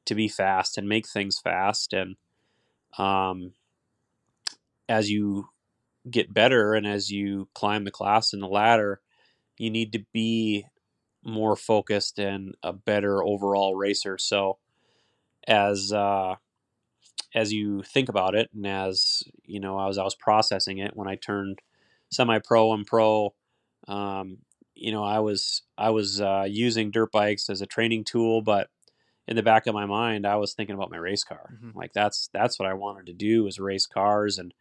to 0.06 0.14
be 0.14 0.28
fast 0.28 0.78
and 0.78 0.88
make 0.88 1.08
things 1.08 1.40
fast 1.40 1.94
and 1.94 2.16
um, 2.98 3.54
as 4.92 5.10
you 5.10 5.48
get 6.10 6.34
better 6.34 6.74
and 6.74 6.88
as 6.88 7.12
you 7.12 7.48
climb 7.54 7.86
the 7.86 7.92
class 7.92 8.34
and 8.34 8.42
the 8.44 8.48
ladder 8.48 9.02
you 9.58 9.70
need 9.70 9.94
to 9.94 10.06
be 10.14 10.66
more 11.24 11.56
focused 11.56 12.20
and 12.20 12.56
a 12.64 12.74
better 12.74 13.24
overall 13.24 13.76
racer 13.76 14.18
so 14.18 14.58
as 15.48 15.94
uh, 15.94 16.36
as 17.34 17.54
you 17.54 17.82
think 17.84 18.10
about 18.10 18.36
it 18.36 18.50
and 18.54 18.68
as 18.68 19.24
you 19.46 19.60
know 19.60 19.88
as 19.88 19.98
i 19.98 20.04
was 20.04 20.16
processing 20.16 20.78
it 20.80 20.96
when 20.96 21.08
i 21.08 21.16
turned 21.16 21.60
semi-pro 22.12 22.74
and 22.74 22.86
pro 22.86 23.34
um, 23.88 24.40
you 24.76 24.92
know, 24.92 25.04
I 25.04 25.20
was 25.20 25.64
I 25.78 25.92
was 25.92 26.22
uh, 26.22 26.46
using 26.50 26.92
dirt 26.92 27.12
bikes 27.12 27.50
as 27.50 27.62
a 27.62 27.68
training 27.68 28.06
tool, 28.06 28.42
but 28.42 28.70
in 29.28 29.36
the 29.36 29.44
back 29.44 29.68
of 29.68 29.76
my 29.76 29.86
mind, 29.86 30.26
I 30.26 30.38
was 30.38 30.54
thinking 30.54 30.76
about 30.76 30.92
my 30.92 30.98
race 30.98 31.24
car. 31.24 31.60
Mhm. 31.64 31.76
Like 31.76 31.94
that's 31.94 32.30
that's 32.34 32.60
what 32.60 32.70
I 32.70 32.74
wanted 32.76 33.08
to 33.08 33.14
do 33.14 33.44
was 33.44 33.60
race 33.60 33.88
cars, 33.88 34.38
and 34.40 34.54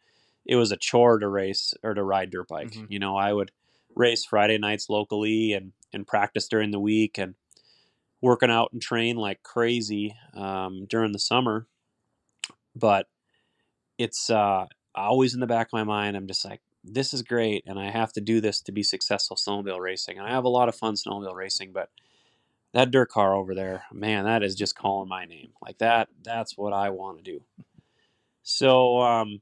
it 0.45 0.55
was 0.55 0.71
a 0.71 0.77
chore 0.77 1.19
to 1.19 1.27
race 1.27 1.73
or 1.83 1.93
to 1.93 2.03
ride 2.03 2.31
dirt 2.31 2.47
bike. 2.47 2.71
Mhm. 2.71 2.87
You 2.89 2.99
know, 2.99 3.15
I 3.15 3.33
would 3.33 3.51
race 3.95 4.25
Friday 4.25 4.57
nights 4.57 4.89
locally 4.89 5.53
and 5.53 5.73
and 5.93 6.07
practice 6.07 6.47
during 6.47 6.71
the 6.71 6.79
week 6.79 7.17
and 7.17 7.35
working 8.21 8.49
out 8.51 8.71
and 8.71 8.81
train 8.81 9.17
like 9.17 9.43
crazy 9.43 10.15
um, 10.33 10.85
during 10.85 11.11
the 11.11 11.19
summer. 11.19 11.67
But 12.75 13.07
it's 13.97 14.29
uh, 14.29 14.67
always 14.95 15.33
in 15.33 15.39
the 15.39 15.47
back 15.47 15.67
of 15.67 15.73
my 15.73 15.83
mind. 15.83 16.15
I'm 16.15 16.27
just 16.27 16.45
like, 16.45 16.61
this 16.83 17.13
is 17.13 17.21
great, 17.21 17.63
and 17.67 17.79
I 17.79 17.91
have 17.91 18.13
to 18.13 18.21
do 18.21 18.41
this 18.41 18.61
to 18.61 18.71
be 18.71 18.83
successful 18.83 19.35
snowmobile 19.35 19.79
racing. 19.79 20.17
And 20.17 20.25
I 20.25 20.31
have 20.31 20.45
a 20.45 20.49
lot 20.49 20.69
of 20.69 20.75
fun 20.75 20.95
snowmobile 20.95 21.35
racing, 21.35 21.73
but 21.73 21.89
that 22.73 22.89
dirt 22.89 23.09
car 23.09 23.35
over 23.35 23.53
there, 23.53 23.83
man, 23.91 24.23
that 24.25 24.43
is 24.43 24.55
just 24.55 24.75
calling 24.75 25.09
my 25.09 25.25
name. 25.25 25.51
Like 25.61 25.77
that, 25.79 26.09
that's 26.23 26.57
what 26.57 26.73
I 26.73 26.89
want 26.89 27.17
to 27.17 27.23
do. 27.23 27.41
So, 28.43 29.01
um, 29.01 29.41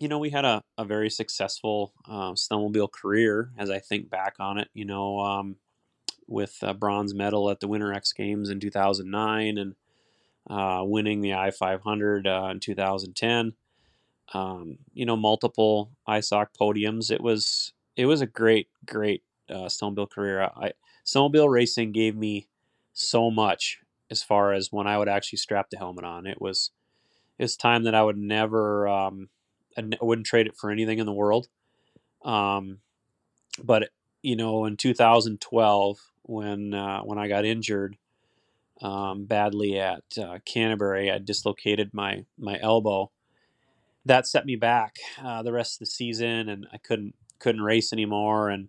you 0.00 0.08
know, 0.08 0.18
we 0.18 0.30
had 0.30 0.44
a, 0.44 0.62
a 0.76 0.84
very 0.84 1.10
successful 1.10 1.92
uh, 2.08 2.32
snowmobile 2.32 2.92
career 2.92 3.50
as 3.58 3.68
I 3.68 3.80
think 3.80 4.08
back 4.08 4.36
on 4.38 4.58
it, 4.58 4.68
you 4.72 4.84
know, 4.84 5.18
um, 5.18 5.56
with 6.28 6.56
a 6.62 6.72
bronze 6.72 7.14
medal 7.14 7.50
at 7.50 7.60
the 7.60 7.68
Winter 7.68 7.92
X 7.92 8.12
Games 8.12 8.48
in 8.48 8.60
2009 8.60 9.58
and 9.58 9.74
uh, 10.48 10.82
winning 10.84 11.20
the 11.20 11.34
I 11.34 11.50
500 11.50 12.26
uh, 12.26 12.48
in 12.52 12.60
2010. 12.60 13.54
Um, 14.34 14.78
you 14.92 15.06
know, 15.06 15.16
multiple 15.16 15.90
ISOC 16.06 16.48
podiums. 16.60 17.10
It 17.10 17.22
was 17.22 17.72
it 17.96 18.06
was 18.06 18.20
a 18.20 18.26
great, 18.26 18.68
great 18.86 19.22
uh, 19.50 19.66
snowmobile 19.66 20.10
career. 20.10 20.42
I 20.42 20.72
snowmobile 21.04 21.50
racing 21.50 21.92
gave 21.92 22.14
me 22.14 22.48
so 22.92 23.30
much 23.30 23.80
as 24.10 24.22
far 24.22 24.52
as 24.52 24.70
when 24.70 24.86
I 24.86 24.98
would 24.98 25.08
actually 25.08 25.38
strap 25.38 25.70
the 25.70 25.78
helmet 25.78 26.04
on. 26.04 26.26
It 26.26 26.40
was 26.40 26.70
it's 27.38 27.56
time 27.56 27.84
that 27.84 27.94
I 27.94 28.02
would 28.02 28.18
never 28.18 28.86
um, 28.86 29.30
I 29.76 29.82
wouldn't 30.00 30.26
trade 30.26 30.46
it 30.46 30.56
for 30.56 30.70
anything 30.70 30.98
in 30.98 31.06
the 31.06 31.12
world. 31.12 31.48
Um, 32.24 32.78
but 33.62 33.90
you 34.22 34.36
know, 34.36 34.64
in 34.64 34.76
2012, 34.76 35.98
when 36.22 36.74
uh, 36.74 37.00
when 37.02 37.18
I 37.18 37.28
got 37.28 37.44
injured 37.44 37.96
um, 38.82 39.24
badly 39.24 39.78
at 39.78 40.04
uh, 40.20 40.38
Canterbury, 40.44 41.10
I 41.10 41.18
dislocated 41.18 41.92
my 41.92 42.24
my 42.38 42.58
elbow. 42.60 43.10
That 44.04 44.26
set 44.26 44.46
me 44.46 44.56
back 44.56 44.96
uh, 45.22 45.42
the 45.42 45.52
rest 45.52 45.76
of 45.76 45.80
the 45.80 45.86
season, 45.86 46.48
and 46.48 46.66
I 46.72 46.78
couldn't 46.78 47.14
couldn't 47.38 47.62
race 47.62 47.92
anymore. 47.92 48.48
And 48.48 48.68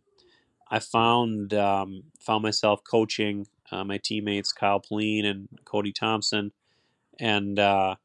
I 0.69 0.79
found 0.79 1.53
um, 1.53 2.03
found 2.19 2.43
myself 2.43 2.81
coaching 2.89 3.47
uh, 3.71 3.83
my 3.83 3.97
teammates 3.97 4.51
Kyle 4.51 4.79
Pline 4.79 5.25
and 5.25 5.47
Cody 5.65 5.91
Thompson, 5.91 6.51
and 7.19 7.59
uh, 7.59 7.95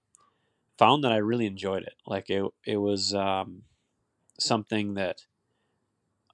found 0.78 1.04
that 1.04 1.12
I 1.12 1.16
really 1.18 1.46
enjoyed 1.46 1.82
it. 1.84 1.94
Like 2.06 2.30
it, 2.30 2.44
it 2.66 2.76
was 2.78 3.14
um, 3.14 3.62
something 4.38 4.94
that 4.94 5.18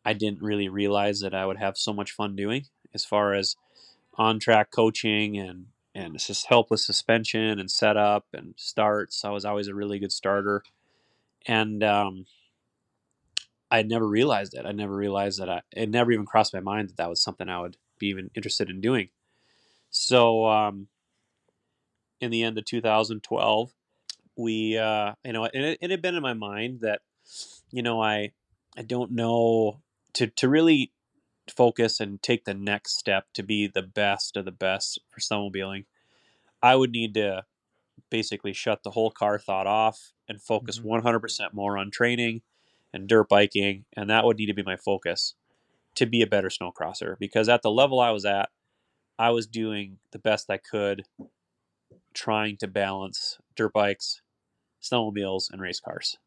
I 0.04 0.12
didn't 0.12 0.42
really 0.42 0.68
realize 0.68 1.20
that 1.20 1.34
I 1.34 1.46
would 1.46 1.58
have 1.58 1.76
so 1.76 1.92
much 1.92 2.12
fun 2.12 2.36
doing. 2.36 2.66
As 2.92 3.04
far 3.04 3.34
as 3.34 3.56
on 4.14 4.38
track 4.40 4.70
coaching 4.70 5.38
and 5.38 5.66
and 5.94 6.14
it's 6.14 6.26
just 6.28 6.46
help 6.46 6.70
with 6.70 6.80
suspension 6.80 7.58
and 7.58 7.70
setup 7.70 8.26
and 8.32 8.54
starts. 8.56 9.24
I 9.24 9.30
was 9.30 9.44
always 9.44 9.68
a 9.68 9.74
really 9.74 9.98
good 9.98 10.12
starter, 10.12 10.62
and 11.46 11.82
um, 11.84 12.26
I 13.70 13.82
never 13.82 14.06
realized 14.06 14.54
it. 14.54 14.66
I 14.66 14.72
never 14.72 14.94
realized 14.94 15.40
that 15.40 15.48
I. 15.48 15.62
It 15.72 15.90
never 15.90 16.12
even 16.12 16.26
crossed 16.26 16.54
my 16.54 16.60
mind 16.60 16.88
that 16.90 16.96
that 16.96 17.08
was 17.08 17.22
something 17.22 17.48
I 17.48 17.60
would 17.60 17.76
be 17.98 18.08
even 18.08 18.30
interested 18.34 18.70
in 18.70 18.80
doing. 18.80 19.10
So, 19.90 20.46
um, 20.46 20.88
in 22.20 22.30
the 22.30 22.42
end 22.42 22.58
of 22.58 22.64
2012, 22.64 23.72
we, 24.36 24.78
uh, 24.78 25.14
you 25.24 25.32
know, 25.32 25.44
and 25.44 25.64
it, 25.64 25.78
it 25.80 25.90
had 25.90 26.02
been 26.02 26.14
in 26.14 26.22
my 26.22 26.34
mind 26.34 26.80
that, 26.80 27.00
you 27.70 27.82
know, 27.82 28.02
I, 28.02 28.32
I 28.76 28.82
don't 28.82 29.12
know 29.12 29.80
to 30.14 30.26
to 30.28 30.48
really 30.48 30.92
focus 31.54 32.00
and 32.00 32.22
take 32.22 32.44
the 32.44 32.54
next 32.54 32.98
step 32.98 33.26
to 33.34 33.42
be 33.42 33.66
the 33.66 33.82
best 33.82 34.36
of 34.36 34.44
the 34.44 34.52
best 34.52 35.00
for 35.10 35.20
snowmobiling. 35.20 35.86
I 36.62 36.76
would 36.76 36.92
need 36.92 37.14
to 37.14 37.44
basically 38.10 38.52
shut 38.52 38.82
the 38.82 38.92
whole 38.92 39.10
car 39.10 39.38
thought 39.38 39.66
off 39.66 40.12
and 40.28 40.42
focus 40.42 40.78
Mhm. 40.78 40.84
100% 40.84 41.54
more 41.54 41.78
on 41.78 41.90
training 41.90 42.42
and 42.92 43.08
dirt 43.08 43.28
biking, 43.28 43.86
and 43.96 44.10
that 44.10 44.24
would 44.24 44.38
need 44.38 44.46
to 44.46 44.54
be 44.54 44.62
my 44.62 44.76
focus 44.76 45.34
to 45.96 46.06
be 46.06 46.22
a 46.22 46.26
better 46.26 46.48
snowcrosser. 46.48 47.18
Because 47.18 47.48
at 47.48 47.62
the 47.62 47.70
level 47.70 48.00
I 48.00 48.10
was 48.10 48.24
at, 48.24 48.50
I 49.18 49.30
was 49.30 49.46
doing 49.46 49.98
the 50.12 50.18
best 50.18 50.50
I 50.50 50.58
could, 50.58 51.04
trying 52.14 52.56
to 52.58 52.66
balance 52.68 53.38
dirt 53.60 53.72
bikes, 53.74 54.22
snowmobiles, 54.82 55.50
and 55.50 55.60
race 55.62 55.80
cars. 55.80 56.18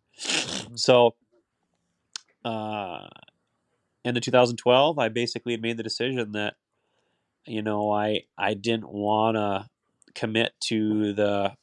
So, 0.76 1.16
uh, 2.46 3.08
into 4.04 4.22
2012, 4.22 5.00
I 5.00 5.10
basically 5.10 5.54
had 5.54 5.62
made 5.62 5.78
the 5.78 5.84
decision 5.84 6.34
that, 6.34 6.56
you 7.46 7.62
know, 7.62 7.92
I 7.92 8.24
I 8.38 8.54
didn't 8.54 8.90
want 8.90 9.38
to 9.38 9.70
commit 10.16 10.54
to 10.66 11.14
the 11.14 11.56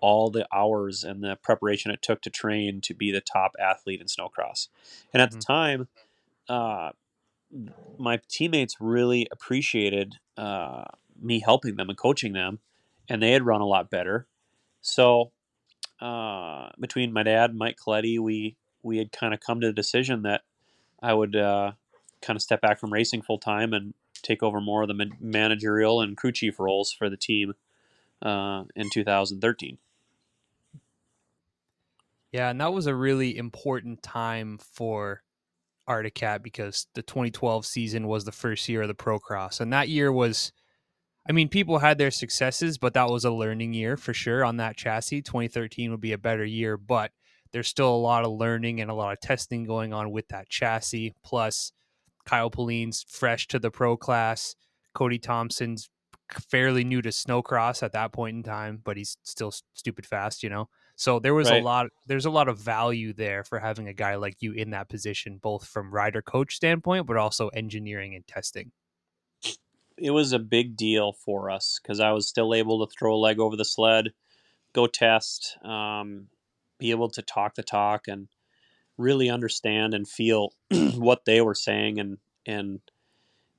all 0.00 0.30
the 0.30 0.46
hours 0.54 1.04
and 1.04 1.22
the 1.24 1.36
preparation 1.42 1.90
it 1.92 2.02
took 2.02 2.22
to 2.22 2.30
train 2.30 2.80
to 2.82 2.94
be 2.94 3.12
the 3.12 3.20
top 3.22 3.52
athlete 3.60 4.00
in 4.00 4.08
snowcross. 4.08 4.68
And 5.12 5.22
at 5.22 5.32
the 5.32 5.36
Mhm. 5.36 5.46
time, 5.46 5.88
uh, 6.48 6.92
my 7.98 8.20
teammates 8.28 8.76
really 8.80 9.26
appreciated 9.30 10.16
uh, 10.36 10.84
me 11.20 11.40
helping 11.40 11.76
them 11.76 11.88
and 11.88 11.98
coaching 11.98 12.32
them, 12.32 12.60
and 13.08 13.22
they 13.22 13.32
had 13.32 13.44
run 13.46 13.60
a 13.60 13.66
lot 13.66 13.90
better. 13.90 14.26
So 14.84 15.32
uh, 15.98 16.68
between 16.78 17.12
my 17.12 17.22
dad 17.22 17.50
and 17.50 17.58
Mike 17.58 17.78
Coletti, 17.84 18.18
we 18.18 18.56
we 18.82 18.98
had 18.98 19.10
kind 19.12 19.32
of 19.32 19.40
come 19.40 19.60
to 19.62 19.66
the 19.66 19.72
decision 19.72 20.22
that 20.22 20.42
I 21.02 21.14
would 21.14 21.34
uh, 21.34 21.72
kind 22.20 22.36
of 22.36 22.42
step 22.42 22.60
back 22.60 22.78
from 22.78 22.92
racing 22.92 23.22
full 23.22 23.38
time 23.38 23.72
and 23.72 23.94
take 24.22 24.42
over 24.42 24.60
more 24.60 24.82
of 24.82 24.88
the 24.88 24.94
man- 24.94 25.16
managerial 25.20 26.02
and 26.02 26.16
crew 26.16 26.32
chief 26.32 26.60
roles 26.60 26.92
for 26.92 27.08
the 27.08 27.16
team 27.16 27.54
uh, 28.20 28.64
in 28.76 28.90
2013. 28.90 29.78
Yeah, 32.30 32.50
and 32.50 32.60
that 32.60 32.74
was 32.74 32.86
a 32.86 32.94
really 32.94 33.38
important 33.38 34.02
time 34.02 34.58
for 34.58 35.22
Arctic 35.86 36.14
Cat 36.14 36.42
because 36.42 36.88
the 36.94 37.02
2012 37.02 37.64
season 37.64 38.06
was 38.06 38.24
the 38.24 38.32
first 38.32 38.68
year 38.68 38.82
of 38.82 38.88
the 38.88 38.94
Procross, 38.94 39.60
and 39.60 39.72
that 39.72 39.88
year 39.88 40.12
was, 40.12 40.52
I 41.28 41.32
mean, 41.32 41.48
people 41.48 41.78
had 41.78 41.96
their 41.98 42.10
successes, 42.10 42.76
but 42.76 42.94
that 42.94 43.08
was 43.08 43.24
a 43.24 43.30
learning 43.30 43.72
year 43.72 43.96
for 43.96 44.12
sure 44.12 44.44
on 44.44 44.58
that 44.58 44.76
chassis. 44.76 45.22
2013 45.22 45.90
would 45.90 46.00
be 46.00 46.12
a 46.12 46.18
better 46.18 46.44
year, 46.44 46.76
but 46.76 47.12
there's 47.52 47.68
still 47.68 47.88
a 47.94 47.96
lot 47.96 48.24
of 48.24 48.32
learning 48.32 48.80
and 48.80 48.90
a 48.90 48.94
lot 48.94 49.12
of 49.12 49.20
testing 49.20 49.64
going 49.64 49.92
on 49.94 50.10
with 50.10 50.28
that 50.28 50.48
chassis. 50.50 51.14
Plus, 51.24 51.72
Kyle 52.26 52.50
Pline's 52.50 53.04
fresh 53.08 53.46
to 53.48 53.58
the 53.58 53.70
pro 53.70 53.96
class. 53.96 54.54
Cody 54.92 55.18
Thompson's 55.18 55.88
fairly 56.50 56.84
new 56.84 57.00
to 57.02 57.10
snowcross 57.10 57.82
at 57.82 57.92
that 57.92 58.12
point 58.12 58.36
in 58.36 58.42
time, 58.42 58.80
but 58.82 58.96
he's 58.96 59.16
still 59.22 59.52
stupid 59.74 60.06
fast, 60.06 60.42
you 60.42 60.48
know. 60.50 60.68
So 60.96 61.18
there 61.18 61.34
was 61.34 61.50
Right. 61.50 61.60
a 61.62 61.64
lot 61.64 61.86
there's 62.06 62.26
a 62.26 62.30
lot 62.30 62.48
of 62.48 62.58
value 62.58 63.12
there 63.12 63.44
for 63.44 63.58
having 63.58 63.88
a 63.88 63.92
guy 63.94 64.14
like 64.16 64.36
you 64.40 64.52
in 64.52 64.70
that 64.70 64.88
position 64.88 65.38
both 65.42 65.66
from 65.66 65.92
rider 65.92 66.22
coach 66.22 66.54
standpoint 66.54 67.06
but 67.06 67.16
also 67.16 67.48
engineering 67.48 68.14
and 68.14 68.26
testing. 68.26 68.72
It 69.96 70.10
was 70.10 70.32
a 70.32 70.38
big 70.38 70.76
deal 70.76 71.12
for 71.12 71.50
us 71.50 71.78
because 71.82 72.00
I 72.00 72.10
was 72.12 72.28
still 72.28 72.54
able 72.54 72.84
to 72.84 72.92
throw 72.92 73.14
a 73.14 73.16
leg 73.16 73.38
over 73.38 73.56
the 73.56 73.64
sled, 73.64 74.12
go 74.72 74.86
test, 74.86 75.56
um, 75.64 76.28
be 76.78 76.90
able 76.90 77.08
to 77.10 77.22
talk 77.22 77.54
the 77.54 77.62
talk, 77.62 78.08
and 78.08 78.28
really 78.98 79.30
understand 79.30 79.94
and 79.94 80.08
feel 80.08 80.54
what 80.94 81.24
they 81.24 81.40
were 81.40 81.54
saying, 81.54 81.98
and 81.98 82.18
and 82.46 82.80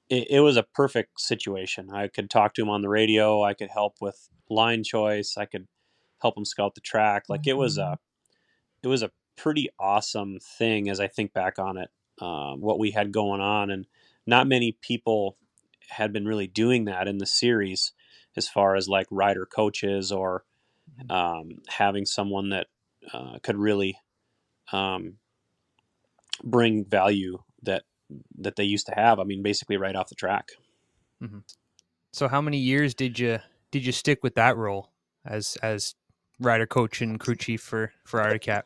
it, 0.10 0.30
it 0.30 0.39
was 0.41 0.58
a 0.58 0.63
perfect 0.63 1.19
situation. 1.19 1.89
I 1.91 2.08
could 2.08 2.30
talk 2.30 2.54
to 2.56 2.62
them 2.62 2.69
on 2.69 2.82
the 2.82 2.89
radio. 2.89 3.43
I 3.43 3.54
could 3.54 3.69
help 3.69 3.95
with 4.02 4.30
line 4.50 4.84
choice. 4.84 5.36
I 5.38 5.45
could 5.45 5.67
help 6.21 6.36
them 6.36 6.45
scout 6.45 6.76
the 6.76 6.82
track. 6.82 7.26
Like 7.30 7.48
it 7.48 7.58
was 7.58 7.78
a 7.78 7.98
it 8.84 8.88
was 8.88 9.04
a 9.04 9.12
pretty 9.36 9.69
awesome 9.80 10.39
thing 10.39 10.89
as 10.89 11.00
I 11.00 11.08
think 11.08 11.34
back 11.34 11.60
on 11.60 11.78
it. 11.78 11.89
Um, 12.21 12.62
what 12.62 12.80
we 12.80 12.91
had 12.91 13.12
going 13.12 13.41
on, 13.41 13.69
and 13.69 13.86
not 14.26 14.48
many 14.48 14.78
people 14.82 15.38
had 15.89 16.13
been 16.13 16.26
really 16.26 16.48
doing 16.48 16.86
that 16.86 17.08
in 17.08 17.17
the 17.17 17.26
series 17.26 17.91
as 18.36 18.48
far 18.48 18.76
as 18.76 18.88
like 18.88 19.08
rider 19.12 19.45
coaches 19.45 20.12
or 20.12 20.43
um, 21.10 21.62
having 21.67 22.06
someone 22.06 22.50
that 22.50 22.67
uh, 23.13 23.38
could 23.41 23.58
really 23.58 23.98
um, 24.71 25.17
bring 26.43 26.86
value 26.86 27.39
that 27.63 27.84
that 28.38 28.56
they 28.56 28.63
used 28.63 28.88
to 28.88 28.93
have. 28.95 29.19
I 29.19 29.24
mean, 29.24 29.41
basically 29.41 29.78
right 29.78 29.95
off 29.95 30.10
the 30.10 30.15
track. 30.15 30.50
So 32.13 32.28
how 32.28 32.41
many 32.41 32.58
years 32.58 32.93
did 32.93 33.19
you 33.19 33.39
did 33.71 33.86
you 33.86 33.91
stick 33.91 34.24
with 34.24 34.36
that 34.36 34.58
role 34.58 34.91
as 35.26 35.58
as 35.62 35.95
rider 36.39 36.65
coach 36.65 37.02
and 37.02 37.19
crew 37.19 37.36
chief 37.36 37.62
for 37.62 37.93
for 38.06 38.21
Arctic 38.21 38.43
Cat? 38.43 38.65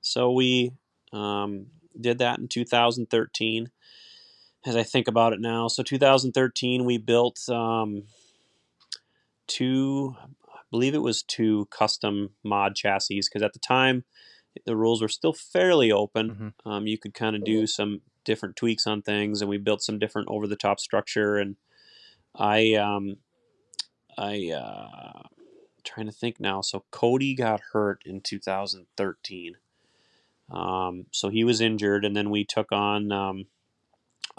So 0.00 0.32
we 0.32 0.72
um, 1.12 1.66
did 2.00 2.18
that 2.18 2.38
in 2.38 2.48
2013. 2.48 3.70
As 4.66 4.76
I 4.76 4.82
think 4.82 5.08
about 5.08 5.32
it 5.32 5.40
now, 5.40 5.68
so 5.68 5.82
2013 5.82 6.84
we 6.84 6.98
built 6.98 7.48
um, 7.48 8.02
two, 9.46 10.14
I 10.20 10.60
believe 10.70 10.94
it 10.94 10.98
was 11.02 11.22
two 11.22 11.66
custom 11.70 12.30
mod 12.44 12.74
chassis 12.76 13.20
because 13.20 13.42
at 13.42 13.54
the 13.54 13.58
time 13.58 14.04
the 14.66 14.76
rules 14.76 15.00
were 15.00 15.08
still 15.08 15.32
fairly 15.32 15.90
open. 15.90 16.54
Mhm. 16.66 16.70
Um, 16.70 16.86
you 16.86 16.98
could 16.98 17.14
kind 17.14 17.36
of 17.36 17.44
do 17.44 17.66
some 17.66 18.02
different 18.24 18.56
tweaks 18.56 18.86
on 18.86 19.00
things, 19.00 19.40
and 19.40 19.48
we 19.48 19.58
built 19.58 19.82
some 19.82 19.98
different 19.98 20.28
over 20.28 20.46
the 20.46 20.56
top 20.56 20.78
structure. 20.78 21.36
And 21.36 21.56
I, 22.34 22.74
um, 22.74 23.16
I, 24.18 24.50
uh, 24.50 25.22
trying 25.84 26.06
to 26.06 26.12
think 26.12 26.38
now. 26.38 26.60
So 26.60 26.84
Cody 26.90 27.34
got 27.34 27.60
hurt 27.72 28.02
in 28.04 28.20
2013. 28.20 29.56
Um, 30.50 31.06
so 31.12 31.28
he 31.28 31.44
was 31.44 31.60
injured, 31.60 32.04
and 32.04 32.14
then 32.14 32.28
we 32.28 32.44
took 32.44 32.72
on 32.72 33.12
um, 33.12 33.46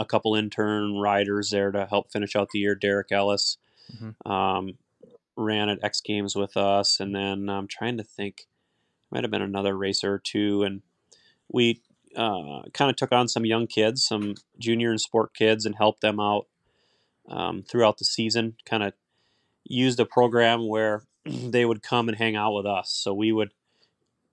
a 0.01 0.05
couple 0.05 0.35
intern 0.35 0.97
riders 0.97 1.49
there 1.51 1.71
to 1.71 1.85
help 1.85 2.11
finish 2.11 2.35
out 2.35 2.49
the 2.51 2.59
year. 2.59 2.75
Derek 2.75 3.11
Ellis 3.11 3.57
Mhm. 3.93 4.15
um, 4.29 4.77
ran 5.35 5.69
at 5.69 5.83
X 5.83 6.01
Games 6.01 6.35
with 6.35 6.55
us, 6.57 6.99
and 6.99 7.15
then 7.15 7.49
I'm 7.49 7.67
trying 7.67 7.97
to 7.97 8.03
think, 8.03 8.47
might 9.11 9.23
have 9.23 9.31
been 9.31 9.41
another 9.41 9.77
racer 9.77 10.13
or 10.13 10.19
two, 10.19 10.63
and 10.63 10.81
we 11.49 11.81
uh, 12.15 12.63
kind 12.73 12.89
of 12.89 12.97
took 12.97 13.13
on 13.13 13.27
some 13.29 13.45
young 13.45 13.67
kids, 13.67 14.03
some 14.05 14.35
junior 14.59 14.89
and 14.91 14.99
sport 14.99 15.33
kids, 15.33 15.65
and 15.65 15.75
helped 15.75 16.01
them 16.01 16.19
out 16.19 16.47
um, 17.29 17.63
throughout 17.63 17.97
the 17.99 18.05
season. 18.05 18.57
Kind 18.65 18.83
of 18.83 18.93
used 19.63 19.97
a 19.99 20.05
program 20.05 20.67
where 20.67 21.03
they 21.25 21.63
would 21.65 21.81
come 21.83 22.09
and 22.09 22.17
hang 22.17 22.35
out 22.35 22.53
with 22.53 22.65
us, 22.65 22.91
so 22.91 23.13
we 23.13 23.31
would 23.31 23.51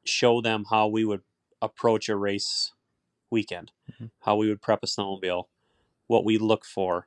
show 0.04 0.40
them 0.40 0.64
how 0.70 0.88
we 0.88 1.04
would 1.04 1.22
approach 1.62 2.08
a 2.08 2.16
race 2.16 2.72
weekend, 3.30 3.70
Mhm. 3.92 4.10
how 4.20 4.34
we 4.36 4.48
would 4.48 4.62
prep 4.62 4.82
a 4.82 4.86
snowmobile, 4.86 5.44
what 6.08 6.24
we 6.24 6.38
look 6.38 6.64
for, 6.64 7.06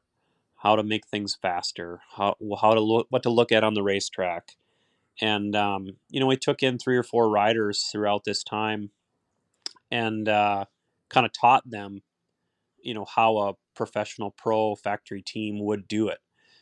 how 0.58 0.78
to 0.78 0.84
make 0.84 1.06
things 1.08 1.36
faster, 1.36 2.00
how 2.16 2.36
how 2.62 2.74
to 2.74 2.80
look 2.80 3.08
what 3.10 3.24
to 3.24 3.30
look 3.30 3.52
at 3.52 3.64
on 3.66 3.74
the 3.74 3.84
racetrack, 3.84 4.56
and 5.20 5.56
um, 5.56 5.98
you 6.10 6.22
know 6.22 6.28
we 6.28 6.38
took 6.38 6.64
in 6.64 6.78
three 6.78 6.96
or 6.96 7.04
four 7.04 7.30
riders 7.30 7.90
throughout 7.92 8.24
this 8.24 8.44
time, 8.44 8.92
and 9.92 10.30
uh, 10.30 10.66
kind 11.10 11.26
of 11.26 11.34
taught 11.34 11.70
them, 11.70 12.04
you 12.82 12.94
know 12.94 13.06
how 13.06 13.38
a 13.38 13.54
professional 13.76 14.32
pro 14.32 14.76
factory 14.76 15.22
team 15.22 15.60
would 15.66 15.88
do 15.88 16.08
it, 16.08 16.20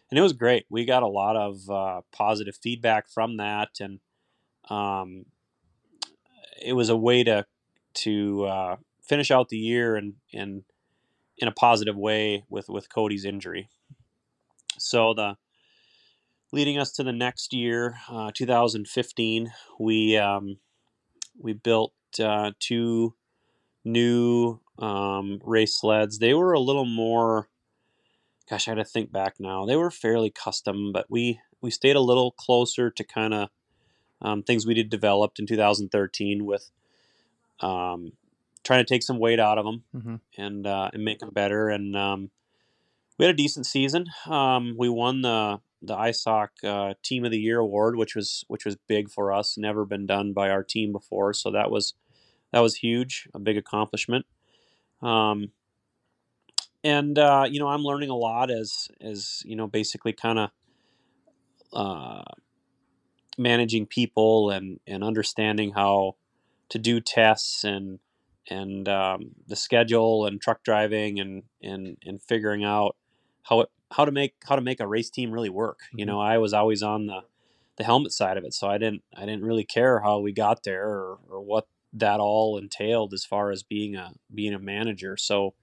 and 0.09 0.17
it 0.17 0.23
was 0.23 0.33
great. 0.33 0.65
We 0.69 0.85
got 0.85 1.03
a 1.03 1.07
lot 1.07 1.35
of 1.35 1.69
uh, 1.69 2.01
positive 2.11 2.57
feedback 2.61 3.09
from 3.09 3.37
that, 3.37 3.79
and 3.79 3.99
um, 4.69 5.25
it 6.61 6.73
was 6.73 6.89
a 6.89 6.97
way 6.97 7.23
to 7.25 7.45
to 7.95 8.45
uh, 8.45 8.75
finish 9.01 9.29
out 9.29 9.49
the 9.49 9.57
year 9.57 9.95
and 9.95 10.13
and 10.33 10.63
in 11.39 11.47
a 11.47 11.53
positive 11.53 11.97
way 11.97 12.43
with 12.49 12.69
with 12.69 12.93
Cody's 12.93 13.25
injury. 13.25 13.69
So 14.77 15.13
the 15.13 15.37
leading 16.51 16.77
us 16.77 16.91
to 16.93 17.03
the 17.03 17.13
next 17.13 17.53
year, 17.53 17.97
uh, 18.09 18.31
2015, 18.33 19.51
we 19.79 20.17
um, 20.17 20.57
we 21.37 21.53
built 21.53 21.93
uh, 22.21 22.51
two 22.59 23.15
new 23.83 24.59
um, 24.77 25.39
race 25.43 25.79
sleds. 25.79 26.19
They 26.19 26.33
were 26.33 26.53
a 26.53 26.59
little 26.59 26.85
more. 26.85 27.49
Gosh, 28.49 28.67
I 28.67 28.71
had 28.71 28.77
to 28.77 28.85
think 28.85 29.11
back 29.11 29.35
now. 29.39 29.65
They 29.65 29.75
were 29.75 29.91
fairly 29.91 30.29
custom, 30.29 30.91
but 30.91 31.05
we 31.09 31.39
we 31.61 31.71
stayed 31.71 31.95
a 31.95 32.01
little 32.01 32.31
closer 32.31 32.89
to 32.89 33.03
kind 33.03 33.33
of 33.33 33.49
um, 34.21 34.43
things 34.43 34.65
we 34.65 34.73
did 34.73 34.89
developed 34.89 35.39
in 35.39 35.45
2013 35.45 36.45
with 36.45 36.71
um, 37.61 38.13
trying 38.63 38.83
to 38.83 38.93
take 38.93 39.03
some 39.03 39.19
weight 39.19 39.39
out 39.39 39.57
of 39.57 39.65
them 39.65 39.83
hmm 39.91 40.15
and 40.37 40.67
uh, 40.67 40.89
and 40.93 41.03
make 41.03 41.19
them 41.19 41.31
better. 41.31 41.69
And 41.69 41.95
um, 41.95 42.31
we 43.17 43.25
had 43.25 43.33
a 43.33 43.37
decent 43.37 43.65
season. 43.65 44.05
Um, 44.27 44.75
we 44.77 44.89
won 44.89 45.21
the 45.21 45.59
the 45.81 45.95
ISOC 45.95 46.47
uh, 46.63 46.93
Team 47.03 47.25
of 47.25 47.31
the 47.31 47.39
Year 47.39 47.59
award, 47.59 47.95
which 47.95 48.15
was 48.15 48.43
which 48.47 48.65
was 48.65 48.75
big 48.87 49.09
for 49.09 49.31
us. 49.33 49.57
Never 49.57 49.85
been 49.85 50.05
done 50.05 50.33
by 50.33 50.49
our 50.49 50.63
team 50.63 50.91
before, 50.91 51.33
so 51.33 51.51
that 51.51 51.71
was 51.71 51.93
that 52.51 52.59
was 52.59 52.75
huge, 52.75 53.27
a 53.33 53.39
big 53.39 53.57
accomplishment. 53.57 54.25
Um, 55.01 55.51
and 56.83 57.17
uh, 57.17 57.45
you 57.49 57.59
know, 57.59 57.67
I'm 57.67 57.83
learning 57.83 58.09
a 58.09 58.15
lot 58.15 58.51
as 58.51 58.89
as 59.01 59.41
you 59.45 59.55
know, 59.55 59.67
basically 59.67 60.13
kind 60.13 60.39
of 60.39 60.49
uh, 61.73 62.23
managing 63.37 63.85
people 63.85 64.49
and 64.49 64.79
and 64.87 65.03
understanding 65.03 65.71
how 65.73 66.15
to 66.69 66.77
do 66.77 66.99
tests 66.99 67.63
and 67.63 67.99
and 68.49 68.87
um, 68.87 69.31
the 69.47 69.55
schedule 69.55 70.25
and 70.25 70.41
truck 70.41 70.63
driving 70.63 71.19
and 71.19 71.43
and 71.61 71.97
and 72.05 72.21
figuring 72.21 72.63
out 72.63 72.95
how 73.43 73.61
it 73.61 73.69
how 73.91 74.05
to 74.05 74.11
make 74.11 74.35
how 74.47 74.55
to 74.55 74.61
make 74.61 74.79
a 74.79 74.87
race 74.87 75.09
team 75.09 75.31
really 75.31 75.49
work. 75.49 75.79
You 75.93 76.05
Mhm. 76.05 76.07
know, 76.07 76.19
I 76.19 76.37
was 76.37 76.53
always 76.53 76.83
on 76.83 77.07
the 77.07 77.21
the 77.77 77.83
helmet 77.85 78.11
side 78.11 78.37
of 78.37 78.43
it, 78.43 78.53
so 78.53 78.67
I 78.67 78.77
didn't 78.77 79.03
I 79.15 79.21
didn't 79.21 79.45
really 79.45 79.63
care 79.63 80.01
how 80.01 80.19
we 80.19 80.31
got 80.33 80.63
there 80.63 80.85
or, 80.87 81.19
or 81.29 81.41
what 81.41 81.67
that 81.93 82.19
all 82.19 82.57
entailed 82.57 83.13
as 83.13 83.25
far 83.25 83.51
as 83.51 83.63
being 83.63 83.95
a 83.95 84.13
being 84.33 84.53
a 84.53 84.59
manager. 84.59 85.17
So 85.17 85.53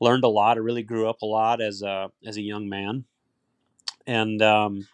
learned 0.00 0.24
a 0.24 0.28
lot. 0.28 0.56
I 0.56 0.60
really 0.60 0.82
grew 0.82 1.08
up 1.08 1.22
a 1.22 1.26
lot 1.26 1.60
as 1.60 1.82
a 1.82 2.10
as 2.24 2.36
a 2.36 2.42
young 2.42 2.68
man, 2.68 3.04
and 4.06 4.40
um, 4.42 4.88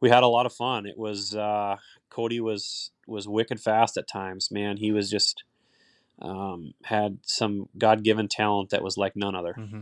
we 0.00 0.10
had 0.10 0.22
a 0.22 0.28
lot 0.28 0.46
of 0.46 0.52
fun. 0.52 0.86
It 0.86 0.96
was 0.96 1.34
uh, 1.34 1.76
Cody 2.10 2.40
was 2.40 2.90
was 3.06 3.28
wicked 3.28 3.60
fast 3.60 3.96
at 3.96 4.08
times. 4.08 4.50
Man, 4.50 4.76
he 4.76 4.92
was 4.92 5.10
just 5.10 5.44
um, 6.20 6.74
had 6.84 7.18
some 7.22 7.68
God 7.76 8.02
given 8.02 8.28
talent 8.28 8.70
that 8.70 8.82
was 8.82 8.96
like 8.96 9.14
none 9.16 9.34
other. 9.34 9.52
hmm 9.52 9.80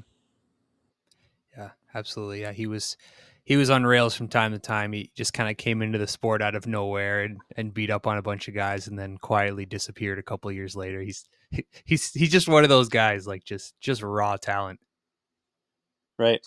Yeah, 1.57 1.71
absolutely. 1.95 2.43
Yeah, 2.43 2.53
he 2.53 2.67
was 2.67 2.97
he 3.45 3.57
was 3.57 3.71
on 3.71 3.85
rails 3.85 4.15
from 4.15 4.29
time 4.29 4.53
to 4.53 4.59
time. 4.59 4.93
He 4.93 5.11
just 5.15 5.33
kind 5.33 5.49
of 5.49 5.57
came 5.57 5.81
into 5.81 5.99
the 5.99 6.09
sport 6.09 6.43
out 6.43 6.57
of 6.57 6.67
nowhere 6.67 7.23
and, 7.23 7.39
and 7.57 7.73
beat 7.73 7.91
up 7.91 8.07
on 8.07 8.19
a 8.19 8.23
bunch 8.23 8.49
of 8.49 8.55
guys, 8.55 8.89
and 8.89 8.99
then 8.99 9.19
quietly 9.19 9.65
disappeared 9.65 10.19
a 10.19 10.23
couple 10.23 10.51
years 10.51 10.75
later. 10.75 11.01
He's 11.01 11.29
he, 11.51 11.65
he's 11.85 12.13
he's 12.13 12.31
just 12.31 12.49
one 12.49 12.65
of 12.65 12.71
those 12.71 12.89
guys, 12.89 13.27
like 13.27 13.45
just 13.45 13.79
just 13.81 14.03
raw 14.03 14.37
talent. 14.37 14.81
Right. 16.19 16.41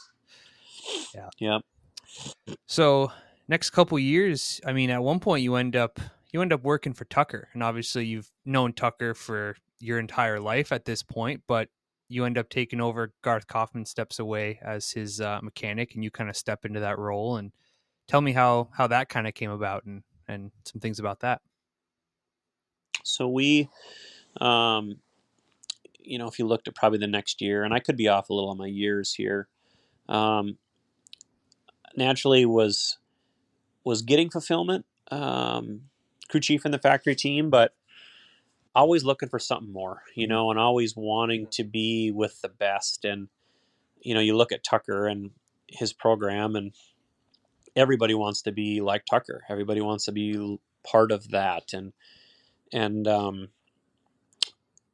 Yeah. 1.16 1.30
Yep. 1.40 1.62
So 2.68 3.12
next 3.48 3.70
couple 3.72 3.98
years, 4.00 4.60
I 4.66 4.74
mean, 4.74 4.90
at 4.90 5.02
one 5.02 5.20
point 5.20 5.44
you 5.44 5.56
end 5.56 5.76
up 5.76 6.00
you 6.32 6.42
end 6.42 6.54
up 6.54 6.64
working 6.64 6.94
for 6.94 7.06
Tucker, 7.06 7.48
and 7.54 7.64
obviously 7.64 8.06
you've 8.06 8.30
known 8.46 8.74
Tucker 8.74 9.14
for 9.14 9.56
your 9.80 10.00
entire 10.00 10.40
life 10.40 10.72
at 10.72 10.86
this 10.86 11.04
point, 11.04 11.42
but 11.48 11.70
you 12.10 12.26
end 12.26 12.38
up 12.38 12.50
taking 12.50 12.82
over. 12.82 13.14
Garth 13.22 13.48
Kaufman 13.48 13.86
steps 13.86 14.20
away 14.20 14.60
as 14.62 14.92
his 14.92 15.22
uh, 15.22 15.40
mechanic, 15.42 15.96
and 15.96 16.04
you 16.04 16.12
kind 16.12 16.30
of 16.30 16.36
step 16.36 16.66
into 16.66 16.80
that 16.80 16.98
role. 16.98 17.38
And 17.38 17.52
tell 18.08 18.22
me 18.22 18.34
how 18.34 18.70
how 18.74 18.88
that 18.88 19.10
kind 19.10 19.28
of 19.28 19.34
came 19.34 19.52
about, 19.52 19.86
and 19.86 20.04
and 20.28 20.52
some 20.66 20.82
things 20.82 21.00
about 21.00 21.22
that. 21.22 21.42
So 23.04 23.28
we, 23.28 23.70
um, 24.42 24.98
you 26.00 26.18
know, 26.18 26.28
if 26.28 26.40
you 26.40 26.46
looked 26.46 26.68
at 26.68 26.76
probably 26.76 27.00
the 27.00 27.08
next 27.08 27.42
year, 27.42 27.64
and 27.64 27.74
I 27.74 27.80
could 27.80 27.98
be 27.98 28.08
off 28.08 28.30
a 28.30 28.34
little 28.34 28.50
on 28.50 28.58
my 28.58 28.68
years 28.68 29.14
here, 29.14 29.48
um, 30.08 30.58
naturally 31.96 32.46
was 32.46 32.98
was 33.84 34.02
getting 34.02 34.30
fulfillment, 34.30 34.86
um, 35.12 35.82
crew 36.30 36.40
chief 36.40 36.66
in 36.66 36.72
the 36.72 36.80
factory 36.80 37.16
team, 37.16 37.50
but 37.50 37.74
always 38.76 39.04
looking 39.04 39.30
for 39.30 39.40
something 39.40 39.72
more, 39.72 40.04
you 40.16 40.28
know, 40.28 40.52
and 40.52 40.60
always 40.60 40.96
wanting 40.96 41.48
to 41.52 41.64
be 41.64 42.12
with 42.12 42.42
the 42.42 42.50
best. 42.50 43.06
And 43.06 43.28
you 44.02 44.14
know, 44.14 44.20
you 44.20 44.36
look 44.36 44.52
at 44.52 44.64
Tucker 44.64 45.08
and 45.08 45.32
his 45.68 45.94
program, 45.94 46.56
and 46.56 46.74
everybody 47.76 48.14
wants 48.14 48.42
to 48.44 48.52
be 48.52 48.82
like 48.82 49.06
Tucker. 49.06 49.44
Everybody 49.50 49.82
wants 49.82 50.06
to 50.06 50.12
be 50.12 50.60
part 50.90 51.12
of 51.12 51.30
that, 51.30 51.74
and 51.74 51.94
and 52.72 53.08
um, 53.08 53.50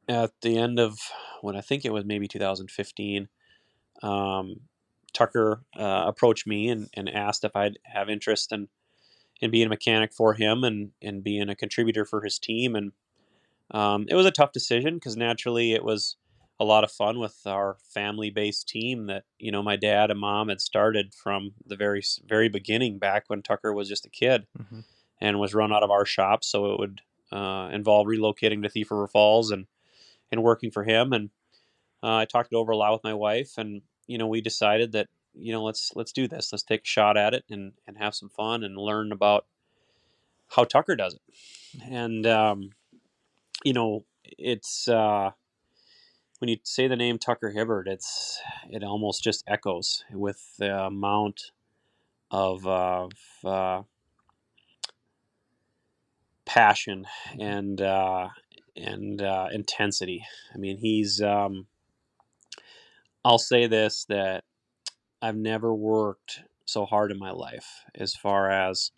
at 0.08 0.32
the 0.42 0.58
end 0.58 0.78
of 0.78 0.98
when 1.42 1.56
I 1.56 1.60
think 1.60 1.84
it 1.84 1.92
was 1.92 2.04
maybe 2.04 2.28
2015, 2.28 3.28
um, 4.02 4.60
Tucker 5.12 5.62
uh, 5.78 6.04
approached 6.06 6.46
me 6.46 6.68
and, 6.68 6.88
and 6.94 7.08
asked 7.08 7.44
if 7.44 7.54
I'd 7.54 7.78
have 7.84 8.08
interest 8.08 8.52
in 8.52 8.68
in 9.40 9.50
being 9.50 9.66
a 9.66 9.70
mechanic 9.70 10.12
for 10.14 10.34
him 10.34 10.64
and 10.64 10.92
and 11.02 11.22
being 11.22 11.48
a 11.48 11.56
contributor 11.56 12.04
for 12.04 12.22
his 12.22 12.38
team. 12.38 12.74
And 12.74 12.92
um, 13.70 14.06
it 14.08 14.14
was 14.14 14.26
a 14.26 14.30
tough 14.30 14.52
decision 14.52 14.94
because 14.94 15.16
naturally 15.16 15.72
it 15.72 15.84
was 15.84 16.16
a 16.58 16.64
lot 16.64 16.84
of 16.84 16.90
fun 16.90 17.18
with 17.18 17.38
our 17.46 17.76
family 17.92 18.30
based 18.30 18.66
team 18.68 19.06
that 19.06 19.24
you 19.38 19.50
know 19.52 19.62
my 19.62 19.76
dad 19.76 20.10
and 20.10 20.18
mom 20.20 20.48
had 20.48 20.60
started 20.60 21.12
from 21.14 21.52
the 21.66 21.76
very 21.76 22.02
very 22.26 22.48
beginning 22.48 22.98
back 22.98 23.24
when 23.28 23.42
Tucker 23.42 23.72
was 23.72 23.88
just 23.88 24.06
a 24.06 24.10
kid 24.10 24.46
Mhm. 24.58 24.84
and 25.20 25.38
was 25.38 25.54
run 25.54 25.72
out 25.72 25.82
of 25.82 25.90
our 25.90 26.06
shop. 26.06 26.44
So 26.44 26.72
it 26.72 26.78
would 26.78 27.00
uh, 27.32 27.70
involve 27.72 28.06
relocating 28.06 28.62
to 28.62 28.68
Thief 28.68 28.90
River 28.90 29.06
Falls 29.08 29.50
and 29.50 29.66
and 30.30 30.42
working 30.42 30.70
for 30.70 30.84
him. 30.84 31.12
And 31.12 31.30
uh, 32.02 32.16
I 32.16 32.24
talked 32.24 32.52
it 32.52 32.56
over 32.56 32.72
a 32.72 32.76
lot 32.76 32.92
with 32.92 33.04
my 33.04 33.14
wife, 33.14 33.58
and 33.58 33.82
you 34.06 34.16
know 34.16 34.26
we 34.26 34.40
decided 34.40 34.92
that 34.92 35.08
you 35.34 35.52
know 35.52 35.62
let's 35.62 35.92
let's 35.94 36.12
do 36.12 36.26
this. 36.26 36.52
Let's 36.52 36.62
take 36.62 36.82
a 36.82 36.86
shot 36.86 37.16
at 37.18 37.34
it 37.34 37.44
and 37.50 37.72
and 37.86 37.98
have 37.98 38.14
some 38.14 38.28
fun 38.30 38.64
and 38.64 38.78
learn 38.78 39.12
about 39.12 39.44
how 40.50 40.64
Tucker 40.64 40.96
does 40.96 41.14
it. 41.14 41.20
And 41.90 42.26
um, 42.26 42.70
you 43.66 43.72
know 43.72 44.04
it's 44.22 44.86
uh, 44.86 45.32
when 46.38 46.48
you 46.48 46.58
say 46.62 46.86
the 46.86 46.94
name 46.94 47.18
Tucker 47.18 47.50
Hibbert, 47.50 47.88
it's 47.88 48.40
it 48.70 48.84
almost 48.84 49.24
just 49.24 49.42
echoes 49.48 50.04
with 50.12 50.40
the 50.60 50.72
amount 50.72 51.50
of, 52.30 52.64
of 52.64 53.12
uh, 53.44 53.82
passion 56.44 57.06
and 57.40 57.80
uh, 57.80 58.28
and 58.76 59.20
uh, 59.20 59.48
intensity. 59.52 60.24
I 60.54 60.58
mean, 60.58 60.78
he's. 60.78 61.20
Um, 61.20 61.66
I'll 63.24 63.38
say 63.38 63.66
this 63.66 64.04
that 64.08 64.44
I've 65.20 65.36
never 65.36 65.74
worked 65.74 66.42
so 66.66 66.84
hard 66.84 67.10
in 67.10 67.18
my 67.18 67.32
life 67.32 67.82
as 67.96 68.14
far 68.14 68.48
as 68.48 68.92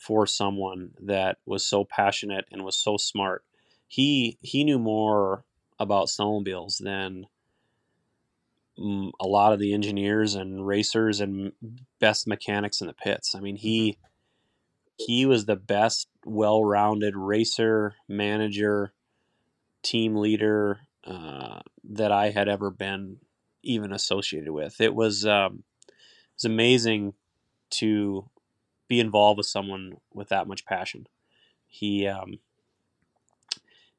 for 0.00 0.26
someone 0.26 0.90
that 1.00 1.38
was 1.46 1.64
so 1.64 1.84
passionate 1.84 2.46
and 2.50 2.64
was 2.64 2.76
so 2.76 2.96
smart. 2.96 3.44
He 3.94 4.38
he 4.42 4.64
knew 4.64 4.80
more 4.80 5.44
about 5.78 6.08
snowmobiles 6.08 6.82
than 6.82 7.26
mm, 8.76 9.12
a 9.20 9.26
lot 9.28 9.52
of 9.52 9.60
the 9.60 9.72
engineers 9.72 10.34
and 10.34 10.66
racers 10.66 11.20
and 11.20 11.52
best 12.00 12.26
mechanics 12.26 12.80
in 12.80 12.88
the 12.88 12.92
pits. 12.92 13.36
I 13.36 13.40
mean, 13.40 13.54
he 13.54 13.96
he 14.96 15.26
was 15.26 15.46
the 15.46 15.54
best 15.54 16.08
well-rounded 16.26 17.14
racer, 17.14 17.94
manager, 18.08 18.92
team 19.84 20.16
leader 20.16 20.80
uh, 21.04 21.60
that 21.84 22.10
I 22.10 22.30
had 22.30 22.48
ever 22.48 22.72
been 22.72 23.18
even 23.62 23.92
associated 23.92 24.50
with. 24.50 24.80
It 24.80 24.96
was 24.96 25.24
um, 25.24 25.62
it 25.86 25.94
was 26.38 26.44
amazing 26.46 27.14
to 27.78 28.28
be 28.88 28.98
involved 28.98 29.38
with 29.38 29.46
someone 29.46 29.98
with 30.12 30.30
that 30.30 30.48
much 30.48 30.66
passion. 30.66 31.06
He 31.68 32.08
um, 32.08 32.40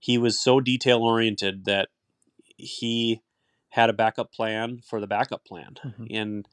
he 0.05 0.19
was 0.19 0.39
so 0.39 0.59
detail 0.59 0.99
oriented 0.99 1.65
that 1.65 1.89
he 2.57 3.21
had 3.69 3.89
a 3.89 3.93
backup 3.93 4.31
plan 4.31 4.79
for 4.87 5.01
the 5.01 5.07
backup 5.07 5.43
plan 5.43 5.75
Mhm. 5.83 6.07
and 6.11 6.47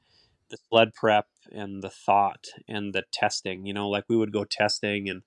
the 0.49 0.57
sled 0.69 0.93
prep 0.95 1.27
and 1.51 1.83
the 1.83 1.89
thought 1.89 2.45
and 2.67 2.93
the 2.93 3.03
testing 3.11 3.65
you 3.67 3.73
know 3.73 3.87
like 3.87 4.05
we 4.09 4.17
would 4.17 4.33
go 4.33 4.43
testing 4.43 5.07
and 5.07 5.21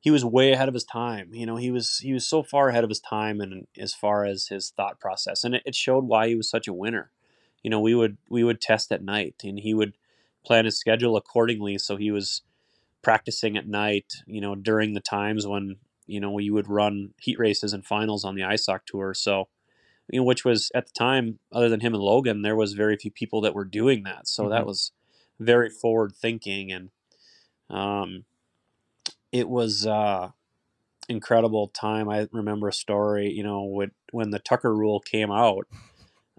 he 0.00 0.10
was 0.10 0.24
way 0.24 0.52
ahead 0.52 0.68
of 0.68 0.74
his 0.74 0.84
time 0.84 1.34
you 1.34 1.44
know 1.44 1.56
he 1.56 1.70
was 1.70 1.98
he 1.98 2.12
was 2.14 2.26
so 2.26 2.42
far 2.42 2.70
ahead 2.70 2.82
of 2.84 2.90
his 2.90 3.00
time 3.00 3.40
and 3.42 3.66
as 3.78 3.92
far 3.94 4.24
as 4.24 4.46
his 4.48 4.70
thought 4.70 4.98
process 4.98 5.44
and 5.44 5.54
it, 5.56 5.62
it 5.66 5.74
showed 5.74 6.04
why 6.06 6.28
he 6.28 6.34
was 6.34 6.48
such 6.48 6.66
a 6.66 6.72
winner 6.72 7.10
you 7.62 7.70
know 7.70 7.80
we 7.80 7.94
would 7.94 8.16
we 8.30 8.42
would 8.42 8.60
test 8.60 8.90
at 8.90 9.02
night 9.02 9.36
and 9.44 9.58
he 9.60 9.74
would 9.74 9.94
plan 10.46 10.64
his 10.64 10.78
schedule 10.78 11.14
accordingly 11.16 11.76
so 11.76 11.96
he 11.96 12.10
was 12.10 12.42
practicing 13.02 13.56
at 13.56 13.68
night 13.68 14.14
you 14.26 14.40
know 14.40 14.54
during 14.54 14.94
the 14.94 15.00
times 15.18 15.46
when 15.46 15.76
you 16.10 16.20
know 16.20 16.38
you 16.38 16.52
would 16.54 16.68
run 16.68 17.14
heat 17.20 17.38
races 17.38 17.72
and 17.72 17.84
finals 17.86 18.24
on 18.24 18.34
the 18.34 18.42
isoc 18.42 18.80
tour. 18.86 19.14
So 19.14 19.48
you 20.10 20.20
know 20.20 20.24
which 20.24 20.44
was 20.44 20.70
at 20.74 20.86
the 20.86 20.92
time 20.92 21.38
other 21.52 21.68
than 21.68 21.80
him 21.80 21.94
and 21.94 22.02
logan 22.02 22.42
there 22.42 22.56
was 22.56 22.72
very 22.74 22.96
few 22.96 23.10
people 23.10 23.40
that 23.42 23.54
were 23.54 23.64
doing 23.64 24.02
that. 24.04 24.28
So 24.28 24.48
that 24.48 24.62
Mhm. 24.62 24.66
was 24.66 24.92
very 25.38 25.70
forward 25.70 26.12
thinking 26.14 26.72
and 26.72 26.90
um 27.70 28.24
it 29.32 29.48
was 29.48 29.86
uh 29.86 30.30
incredible 31.08 31.68
time. 31.68 32.08
I 32.08 32.28
remember 32.32 32.68
a 32.68 32.72
story 32.72 33.30
you 33.32 33.42
know 33.42 33.64
when 33.64 33.92
when 34.12 34.30
the 34.30 34.38
tucker 34.38 34.74
rule 34.74 35.00
came 35.00 35.30
out 35.30 35.66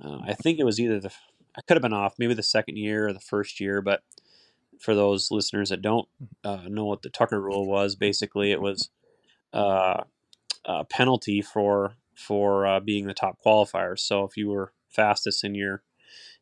uh, 0.03 0.19
i 0.23 0.33
think 0.33 0.59
it 0.59 0.65
was 0.65 0.79
either 0.79 0.99
the 0.99 1.11
i 1.57 1.61
could 1.61 1.75
have 1.77 1.81
been 1.81 1.93
off 1.93 2.15
maybe 2.19 2.33
the 2.33 2.43
second 2.43 2.77
year 2.77 3.07
or 3.07 3.13
the 3.13 3.19
first 3.19 3.59
year 3.59 3.81
but 3.81 4.03
for 4.79 4.95
those 4.95 5.31
listeners 5.31 5.69
that 5.69 5.81
don't 5.81 6.07
uh, 6.43 6.63
know 6.67 6.85
what 6.85 7.01
the 7.01 7.09
tucker 7.09 7.39
rule 7.41 7.65
was 7.67 7.95
basically 7.95 8.51
it 8.51 8.61
was 8.61 8.89
uh, 9.53 10.03
a 10.65 10.85
penalty 10.85 11.41
for 11.41 11.95
for 12.15 12.65
uh, 12.65 12.79
being 12.79 13.07
the 13.07 13.13
top 13.13 13.37
qualifier 13.45 13.97
so 13.97 14.23
if 14.23 14.37
you 14.37 14.49
were 14.49 14.73
fastest 14.89 15.43
in 15.43 15.55
your 15.55 15.83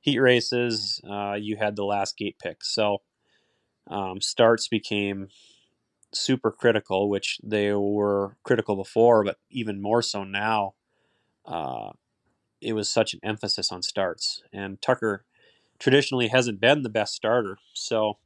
heat 0.01 0.20
races 0.20 1.01
uh, 1.10 1.34
you 1.34 1.57
had 1.57 1.76
the 1.76 1.86
last 1.86 2.18
gate 2.18 2.38
pick 2.41 2.64
so 2.64 2.99
um, 3.89 4.22
starts 4.22 4.68
became 4.68 5.30
super 6.14 6.51
critical, 6.51 7.10
which 7.10 7.39
they 7.43 7.74
were 7.74 8.38
critical 8.43 8.76
before, 8.76 9.24
but 9.24 9.38
even 9.49 9.82
more 9.82 10.01
so 10.01 10.24
now. 10.24 10.74
Uh, 11.45 11.91
it 12.62 12.74
was 12.74 12.91
such 12.91 13.14
an 13.14 13.20
emphasis 13.24 13.72
on 13.72 13.82
starts, 13.82 14.43
and 14.51 14.82
Tucker 14.82 15.26
traditionally 15.80 16.28
hasn't 16.28 16.60
been 16.60 16.84
the 16.84 16.89
best 16.89 17.14
starter. 17.14 17.57
So 17.74 18.18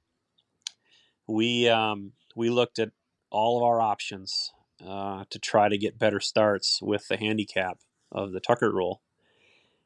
we 1.27 1.69
um, 1.69 2.13
we 2.35 2.49
looked 2.49 2.79
at 2.79 2.91
all 3.29 3.57
of 3.57 3.63
our 3.63 3.79
options 3.79 4.51
uh, 4.85 5.25
to 5.29 5.39
try 5.39 5.69
to 5.69 5.77
get 5.77 5.99
better 5.99 6.19
starts 6.19 6.81
with 6.81 7.07
the 7.07 7.17
handicap 7.17 7.79
of 8.11 8.31
the 8.31 8.39
Tucker 8.39 8.71
rule, 8.71 9.01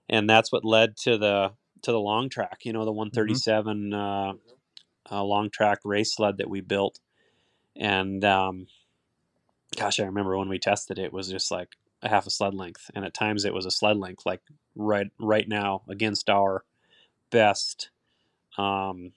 and 0.09 0.29
that's 0.29 0.51
what 0.51 0.65
led 0.65 0.97
to 0.97 1.17
the 1.17 1.53
to 1.83 1.91
the 1.91 1.99
long 1.99 2.29
track. 2.29 2.59
You 2.63 2.73
know, 2.73 2.85
the 2.85 2.91
137 2.91 3.93
uh, 3.93 4.33
uh, 5.11 5.23
long 5.23 5.49
track 5.49 5.79
race 5.85 6.15
sled 6.15 6.37
that 6.37 6.49
we 6.49 6.61
built 6.61 6.99
and 7.75 8.23
um, 8.25 8.67
gosh, 9.75 9.99
I 9.99 10.03
remember 10.05 10.37
when 10.37 10.49
we 10.49 10.59
tested 10.59 10.97
it, 10.99 11.05
it 11.05 11.13
was 11.13 11.29
just 11.29 11.51
like 11.51 11.69
a 12.01 12.09
half 12.09 12.27
a 12.27 12.29
sled 12.29 12.53
length, 12.53 12.89
and 12.95 13.05
at 13.05 13.13
times 13.13 13.45
it 13.45 13.53
was 13.53 13.65
a 13.65 13.71
sled 13.71 13.97
length, 13.97 14.25
like 14.25 14.41
right 14.75 15.07
right 15.19 15.47
now 15.47 15.83
against 15.89 16.29
our 16.29 16.63
best, 17.31 17.89
um, 18.57 19.13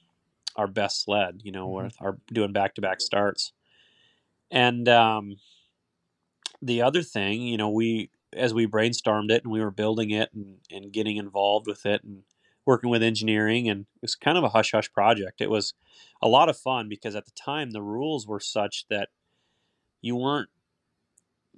our 0.57 0.66
best 0.66 1.03
sled. 1.05 1.41
You 1.45 1.53
know, 1.53 1.68
Mhm. 1.68 1.85
with 1.85 1.97
our 2.01 2.18
doing 2.33 2.53
back 2.53 2.74
to 2.74 2.81
back 2.81 3.01
starts, 3.01 3.53
and 4.51 4.89
um, 4.89 5.37
the 6.63 6.83
other 6.83 7.03
thing, 7.03 7.43
you 7.43 7.57
know, 7.57 7.71
we 7.71 8.11
as 8.33 8.55
we 8.55 8.67
brainstormed 8.67 9.31
it 9.31 9.43
and 9.43 9.53
we 9.53 9.61
were 9.61 9.71
building 9.71 10.11
it 10.11 10.31
and, 10.33 10.59
and 10.71 10.93
getting 10.93 11.17
involved 11.17 11.67
with 11.67 11.85
it 11.85 12.03
and 12.05 12.23
working 12.65 12.91
with 12.91 13.03
engineering 13.03 13.69
and 13.69 13.81
it 13.81 14.03
was 14.03 14.15
kind 14.15 14.39
of 14.39 14.45
a 14.45 14.51
hush 14.51 14.73
hush 14.73 14.93
project. 14.93 15.41
It 15.41 15.51
was 15.51 15.75
a 16.23 16.29
lot 16.29 16.49
of 16.49 16.57
fun 16.57 16.89
because 16.89 17.17
at 17.17 17.25
the 17.25 17.33
time 17.33 17.71
the 17.71 17.83
rules 17.83 18.27
were 18.27 18.41
such 18.41 18.87
that 18.89 19.09
you 20.01 20.17
weren't 20.17 20.51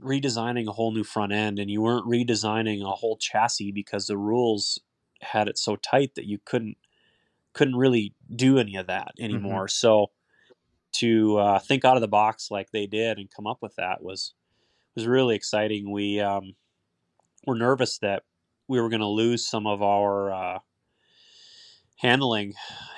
redesigning 0.00 0.66
a 0.66 0.72
whole 0.72 0.92
new 0.92 1.04
front 1.04 1.32
end 1.32 1.58
and 1.58 1.70
you 1.70 1.82
weren't 1.82 2.06
redesigning 2.06 2.82
a 2.82 2.94
whole 2.94 3.16
chassis 3.16 3.70
because 3.70 4.06
the 4.06 4.16
rules 4.16 4.80
had 5.20 5.48
it 5.48 5.58
so 5.58 5.76
tight 5.76 6.14
that 6.14 6.26
you 6.26 6.38
couldn't 6.44 6.76
couldn't 7.52 7.76
really 7.76 8.14
do 8.34 8.58
any 8.58 8.76
of 8.76 8.86
that 8.86 9.12
anymore. 9.20 9.68
So 9.68 10.10
to 10.92 11.36
uh, 11.36 11.58
think 11.58 11.84
out 11.84 11.96
of 11.96 12.00
the 12.00 12.08
box 12.08 12.50
like 12.50 12.70
they 12.70 12.86
did 12.86 13.18
and 13.18 13.30
come 13.30 13.46
up 13.46 13.58
with 13.60 13.76
that 13.76 14.02
was 14.02 14.32
was 14.94 15.06
really 15.06 15.34
exciting. 15.34 15.90
We 15.90 16.20
um, 16.20 16.54
were 17.46 17.56
nervous 17.56 17.98
that 17.98 18.22
we 18.68 18.80
were 18.80 18.88
going 18.88 19.00
to 19.00 19.06
lose 19.06 19.46
some 19.46 19.66
of 19.66 19.82
our 19.82 20.32
uh, 20.32 20.58
handling 21.96 22.54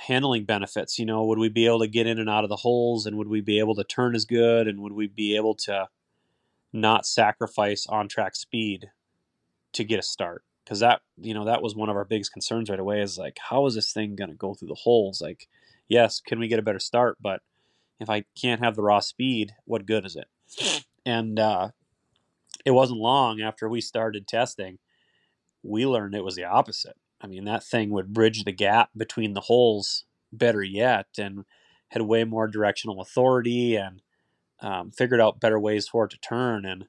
handling 0.07 0.45
benefits. 0.45 0.99
You 0.99 1.07
know, 1.07 1.25
would 1.25 1.39
we 1.39 1.49
be 1.49 1.67
able 1.67 1.81
to 1.81 1.89
get 1.89 2.07
in 2.07 2.19
and 2.19 2.31
out 2.31 2.45
of 2.45 2.51
the 2.51 2.57
holes, 2.57 3.07
and 3.07 3.17
would 3.17 3.29
we 3.29 3.41
be 3.41 3.59
able 3.59 3.75
to 3.77 3.85
turn 3.85 4.15
as 4.15 4.25
good, 4.25 4.69
and 4.69 4.81
would 4.81 4.93
we 4.93 5.07
be 5.07 5.37
able 5.37 5.55
to 5.57 5.89
not 6.73 7.07
sacrifice 7.07 7.87
on 7.87 8.09
track 8.09 8.35
speed 8.35 8.91
to 9.73 9.85
get 9.85 9.99
a 9.99 10.03
start? 10.03 10.45
Because 10.65 10.81
that 10.81 11.01
you 11.17 11.35
know 11.35 11.45
that 11.45 11.63
was 11.63 11.75
one 11.75 11.89
of 11.89 11.97
our 11.97 12.05
biggest 12.05 12.33
concerns 12.33 12.71
right 12.71 12.81
away. 12.81 13.01
Is 13.01 13.19
like, 13.19 13.39
how 13.51 13.67
is 13.67 13.75
this 13.75 13.93
thing 13.93 14.17
going 14.17 14.31
to 14.31 14.37
go 14.37 14.55
through 14.55 14.69
the 14.69 14.75
holes? 14.75 15.21
Like, 15.21 15.49
yes, 15.89 16.21
can 16.21 16.39
we 16.39 16.49
get 16.49 16.59
a 16.59 16.63
better 16.63 16.79
start? 16.79 17.19
But 17.21 17.41
if 18.01 18.11
I 18.11 18.25
can't 18.41 18.63
have 18.63 18.75
the 18.77 18.83
raw 18.83 19.01
speed, 19.01 19.53
what 19.65 19.87
good 19.87 20.05
is 20.05 20.17
it? 20.17 20.29
And 21.07 21.39
uh, 21.39 21.69
it 22.65 22.73
wasn't 22.73 23.01
long 23.01 23.41
after 23.41 23.69
we 23.69 23.81
started 23.81 24.27
testing, 24.27 24.79
we 25.63 25.87
learned 25.87 26.15
it 26.15 26.25
was 26.25 26.37
the 26.37 26.45
opposite. 26.45 26.97
I 27.21 27.27
mean, 27.27 27.45
that 27.45 27.65
thing 27.65 27.91
would 27.91 28.13
bridge 28.13 28.45
the 28.45 28.53
gap 28.53 28.91
between 28.97 29.33
the 29.33 29.43
holes 29.43 30.05
better 30.33 30.63
yet 30.63 31.07
and 31.19 31.45
had 31.89 32.03
way 32.03 32.25
more 32.25 32.49
directional 32.49 33.01
authority 33.01 33.77
and 33.77 34.03
um, 34.61 34.91
figured 34.91 35.21
out 35.21 35.41
better 35.41 35.59
ways 35.59 35.89
for 35.89 36.05
it 36.05 36.11
to 36.11 36.19
turn. 36.19 36.65
And 36.65 36.87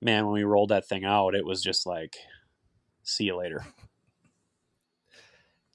man, 0.00 0.24
when 0.26 0.34
we 0.34 0.44
rolled 0.44 0.70
that 0.70 0.88
thing 0.88 1.04
out, 1.04 1.34
it 1.34 1.44
was 1.44 1.62
just 1.62 1.86
like, 1.86 2.16
see 3.02 3.24
you 3.24 3.36
later. 3.36 3.64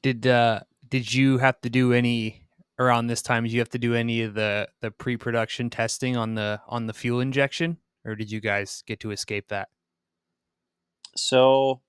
Did 0.02 0.26
uh 0.26 0.62
did 0.90 1.14
you 1.14 1.38
have 1.38 1.62
to 1.62 1.70
do 1.70 1.94
any 1.94 2.44
around 2.80 3.08
this 3.08 3.22
time? 3.22 3.44
Did 3.44 3.54
you 3.54 3.60
have 3.60 3.70
to 3.70 3.80
do 3.80 3.94
any 3.94 4.24
of 4.24 4.34
the 4.34 4.68
the 4.82 4.92
pre 4.92 5.16
production 5.16 5.70
testing 5.70 6.18
on 6.18 6.36
the 6.36 6.60
on 6.68 6.88
the 6.88 6.94
fuel 6.94 7.20
injection, 7.20 7.78
or 8.06 8.16
did 8.16 8.32
you 8.32 8.40
guys 8.40 8.84
get 8.86 9.00
to 9.02 9.12
escape 9.12 9.48
that? 9.50 9.70
So 11.16 11.82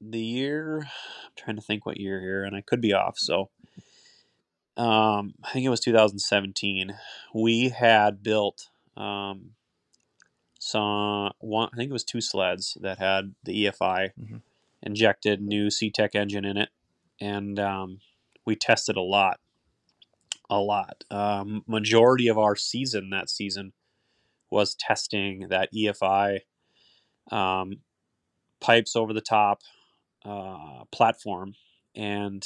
the 0.00 0.20
year, 0.20 0.80
I'm 0.82 1.32
trying 1.36 1.56
to 1.56 1.62
think 1.62 1.84
what 1.86 1.98
year 1.98 2.20
here, 2.20 2.44
and 2.44 2.54
I 2.54 2.60
could 2.60 2.80
be 2.80 2.92
off. 2.92 3.18
So 3.18 3.50
um, 4.76 5.34
I 5.42 5.50
think 5.52 5.64
it 5.64 5.70
was 5.70 5.80
2017. 5.80 6.94
We 7.34 7.70
had 7.70 8.22
built 8.22 8.68
um, 8.96 9.52
some 10.58 11.32
one. 11.40 11.70
I 11.72 11.76
think 11.76 11.90
it 11.90 11.94
was 11.94 12.04
two 12.04 12.20
sleds 12.20 12.76
that 12.80 12.98
had 12.98 13.34
the 13.44 13.64
EFI 13.66 14.10
Mhm. 14.20 14.42
injected 14.82 15.40
new 15.42 15.68
CTEC 15.68 16.14
engine 16.14 16.44
in 16.44 16.56
it, 16.56 16.70
and 17.20 17.58
um, 17.58 18.00
we 18.44 18.54
tested 18.54 18.96
a 18.96 19.02
lot, 19.02 19.40
a 20.50 20.58
lot. 20.58 21.04
Um, 21.10 21.64
majority 21.66 22.28
of 22.28 22.38
our 22.38 22.54
season 22.54 23.10
that 23.10 23.30
season 23.30 23.72
was 24.50 24.74
testing 24.74 25.48
that 25.48 25.70
EFI 25.74 26.40
um, 27.30 27.80
pipes 28.60 28.96
over 28.96 29.12
the 29.12 29.20
top 29.20 29.60
uh, 30.24 30.84
platform, 30.92 31.54
and 31.94 32.44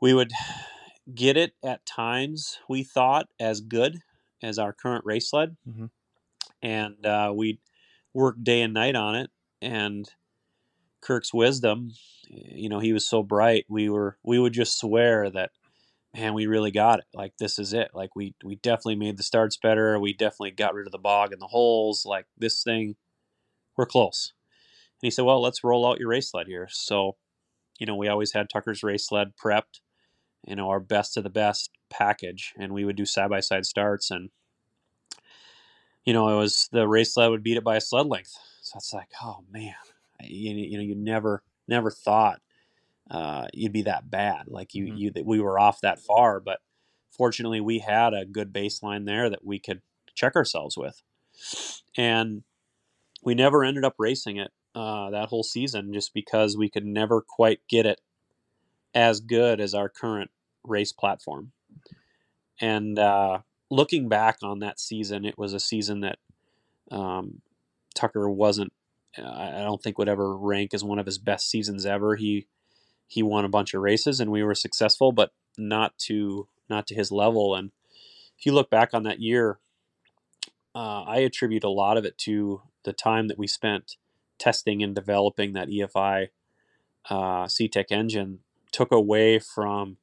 we 0.00 0.14
would 0.14 0.32
get 1.14 1.36
it 1.36 1.52
at 1.64 1.86
times. 1.86 2.58
We 2.68 2.82
thought 2.82 3.28
as 3.40 3.60
good 3.60 3.98
as 4.42 4.58
our 4.58 4.72
current 4.72 5.04
race 5.04 5.30
sled, 5.30 5.56
Mhm. 5.68 5.90
and 6.62 7.06
uh, 7.06 7.32
we'd 7.34 7.58
work 8.12 8.36
day 8.42 8.62
and 8.62 8.74
night 8.74 8.94
on 8.96 9.14
it. 9.14 9.30
And 9.62 10.08
Kirk's 11.00 11.32
wisdom, 11.32 11.92
you 12.28 12.68
know, 12.68 12.78
he 12.80 12.92
was 12.92 13.08
so 13.08 13.22
bright. 13.22 13.64
We 13.68 13.88
were 13.88 14.18
we 14.22 14.38
would 14.38 14.52
just 14.52 14.78
swear 14.78 15.30
that, 15.30 15.50
man, 16.16 16.34
we 16.34 16.46
really 16.46 16.70
got 16.70 16.98
it. 16.98 17.04
Like 17.14 17.36
this 17.38 17.58
is 17.58 17.72
it. 17.72 17.90
Like 17.94 18.16
we 18.16 18.34
we 18.44 18.56
definitely 18.56 18.96
made 18.96 19.16
the 19.16 19.22
starts 19.22 19.56
better. 19.56 19.98
We 19.98 20.12
definitely 20.12 20.52
got 20.52 20.74
rid 20.74 20.86
of 20.86 20.92
the 20.92 20.98
bog 20.98 21.32
and 21.32 21.40
the 21.40 21.46
holes. 21.46 22.04
Like 22.06 22.26
this 22.36 22.62
thing, 22.62 22.96
we're 23.76 23.86
close. 23.86 24.32
And 25.02 25.06
he 25.06 25.10
said, 25.10 25.24
well, 25.24 25.42
let's 25.42 25.62
roll 25.62 25.86
out 25.86 25.98
your 26.00 26.08
race 26.08 26.30
sled 26.30 26.46
here. 26.46 26.68
So, 26.70 27.16
you 27.78 27.86
know, 27.86 27.96
we 27.96 28.08
always 28.08 28.32
had 28.32 28.48
Tucker's 28.48 28.82
race 28.82 29.06
sled 29.06 29.32
prepped, 29.36 29.80
you 30.46 30.56
know, 30.56 30.70
our 30.70 30.80
best 30.80 31.18
of 31.18 31.24
the 31.24 31.30
best 31.30 31.70
package, 31.90 32.54
and 32.58 32.72
we 32.72 32.84
would 32.84 32.96
do 32.96 33.06
side 33.06 33.30
by 33.30 33.40
side 33.40 33.66
starts 33.66 34.10
and. 34.10 34.30
You 36.04 36.12
know, 36.12 36.28
it 36.28 36.36
was 36.36 36.68
the 36.70 36.86
race 36.86 37.14
sled 37.14 37.30
would 37.30 37.42
beat 37.42 37.56
it 37.56 37.64
by 37.64 37.74
a 37.74 37.80
sled 37.80 38.06
length. 38.06 38.32
So 38.62 38.76
it's 38.76 38.94
like, 38.94 39.08
oh 39.24 39.38
man, 39.50 39.74
you, 40.22 40.54
you 40.54 40.78
know 40.78 40.84
you 40.84 40.94
never 40.94 41.42
never 41.66 41.90
thought 41.90 42.40
uh, 43.10 43.46
you'd 43.54 43.72
be 43.72 43.82
that 43.82 44.10
bad 44.10 44.46
like 44.48 44.74
you 44.74 44.86
Mhm. 44.86 44.98
you 44.98 45.10
that 45.12 45.24
we 45.26 45.40
were 45.40 45.58
off 45.58 45.80
that 45.80 46.00
far 46.00 46.40
but 46.40 46.60
fortunately 47.10 47.60
we 47.60 47.78
had 47.78 48.12
a 48.12 48.24
good 48.24 48.52
baseline 48.52 49.06
there 49.06 49.30
that 49.30 49.44
we 49.44 49.58
could 49.58 49.80
check 50.14 50.34
ourselves 50.34 50.76
with 50.76 51.02
and 51.96 52.42
we 53.22 53.34
never 53.34 53.62
ended 53.64 53.84
up 53.84 53.94
racing 53.98 54.36
it 54.38 54.50
uh, 54.74 55.08
that 55.10 55.28
whole 55.28 55.42
season 55.42 55.92
just 55.92 56.12
because 56.12 56.56
we 56.56 56.68
could 56.68 56.84
never 56.84 57.22
quite 57.22 57.60
get 57.68 57.86
it 57.86 58.00
as 58.94 59.20
good 59.20 59.60
as 59.60 59.72
our 59.72 59.88
current 59.88 60.30
race 60.64 60.92
platform 60.92 61.52
and 62.60 62.98
uh, 62.98 63.38
looking 63.70 64.08
back 64.08 64.38
on 64.42 64.58
that 64.58 64.80
season 64.80 65.24
it 65.24 65.38
was 65.38 65.52
a 65.52 65.60
season 65.60 66.00
that 66.00 66.18
um, 66.90 67.40
tucker 67.94 68.28
wasn't 68.28 68.72
I 69.18 69.60
I 69.60 69.62
don't 69.64 69.82
think 69.82 69.96
would 69.98 70.08
ever 70.08 70.36
rank 70.36 70.74
as 70.74 70.84
one 70.84 70.98
of 70.98 71.06
his 71.06 71.18
best 71.18 71.48
seasons 71.48 71.86
ever. 71.86 72.16
He 72.16 72.46
he 73.06 73.22
won 73.22 73.44
a 73.44 73.48
bunch 73.48 73.74
of 73.74 73.82
races 73.82 74.20
and 74.20 74.30
we 74.30 74.42
were 74.42 74.54
successful, 74.54 75.12
but 75.12 75.32
not 75.58 75.96
to 75.98 76.48
not 76.68 76.86
to 76.88 76.94
his 76.94 77.12
level. 77.12 77.54
And 77.54 77.70
if 78.38 78.44
you 78.44 78.52
look 78.52 78.70
back 78.70 78.92
on 78.92 79.04
that 79.04 79.20
year, 79.20 79.58
uh, 80.74 81.02
I 81.02 81.18
attribute 81.18 81.64
a 81.64 81.70
lot 81.70 81.96
of 81.96 82.04
it 82.04 82.18
to 82.18 82.62
the 82.84 82.92
time 82.92 83.28
that 83.28 83.38
we 83.38 83.46
spent 83.46 83.96
testing 84.38 84.82
and 84.82 84.94
developing 84.94 85.52
that 85.54 85.68
EFI 85.68 86.28
uh, 87.08 87.44
CTEC 87.46 87.86
engine. 87.90 88.40
Took 88.72 88.92
away 88.92 89.38
from 89.38 89.96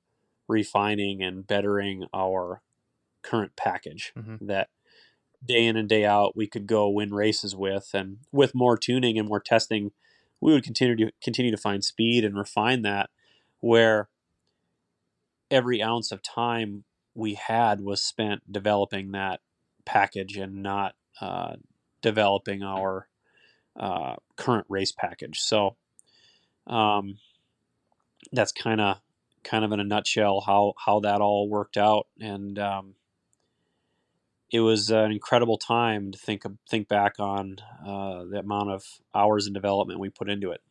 refining 0.47 1.21
and 1.21 1.45
bettering 1.45 2.05
our 2.13 2.61
current 3.21 3.55
package 3.55 4.13
Mhm. 4.17 4.47
that 4.47 4.69
day 5.45 5.65
in 5.65 5.75
and 5.77 5.87
day 5.87 6.05
out 6.05 6.35
we 6.35 6.47
could 6.47 6.65
go 6.65 6.89
win 6.89 7.13
races 7.13 7.55
with 7.55 7.91
and 7.93 8.19
with 8.31 8.55
more 8.55 8.77
tuning 8.77 9.19
and 9.19 9.27
more 9.27 9.39
testing 9.41 9.91
we 10.43 10.51
would 10.51 10.63
continue 10.63 10.93
to 10.97 11.11
continue 11.23 11.51
to 11.51 11.57
find 11.57 11.85
speed 11.85 12.25
and 12.25 12.35
refine 12.35 12.81
that 12.81 13.09
where 13.61 14.09
every 15.49 15.81
ounce 15.81 16.11
of 16.11 16.21
time 16.21 16.83
we 17.15 17.35
had 17.35 17.79
was 17.79 18.03
spent 18.03 18.51
developing 18.51 19.11
that 19.11 19.39
package 19.85 20.35
and 20.35 20.61
not 20.61 20.95
uh, 21.21 21.53
developing 22.01 22.61
our 22.61 23.07
uh, 23.79 24.15
current 24.35 24.65
race 24.67 24.91
package. 24.91 25.39
So 25.39 25.77
um, 26.67 27.19
that's 28.33 28.51
kind 28.51 28.81
of 28.81 28.99
kind 29.45 29.63
of 29.63 29.71
in 29.71 29.79
a 29.79 29.85
nutshell 29.85 30.41
how 30.41 30.73
how 30.77 30.99
that 30.99 31.21
all 31.21 31.47
worked 31.47 31.77
out. 31.77 32.07
And 32.19 32.59
um, 32.59 32.95
it 34.53 34.59
was 34.59 34.91
an 34.91 35.11
incredible 35.11 35.57
time 35.57 36.11
to 36.11 36.17
think 36.17 36.43
think 36.69 36.87
back 36.87 37.19
on 37.19 37.57
uh, 37.85 38.23
the 38.23 38.39
amount 38.39 38.69
of 38.69 38.85
hours 39.13 39.47
and 39.47 39.53
development 39.53 39.99
we 39.99 40.09
put 40.09 40.29
into 40.29 40.51
it. 40.51 40.61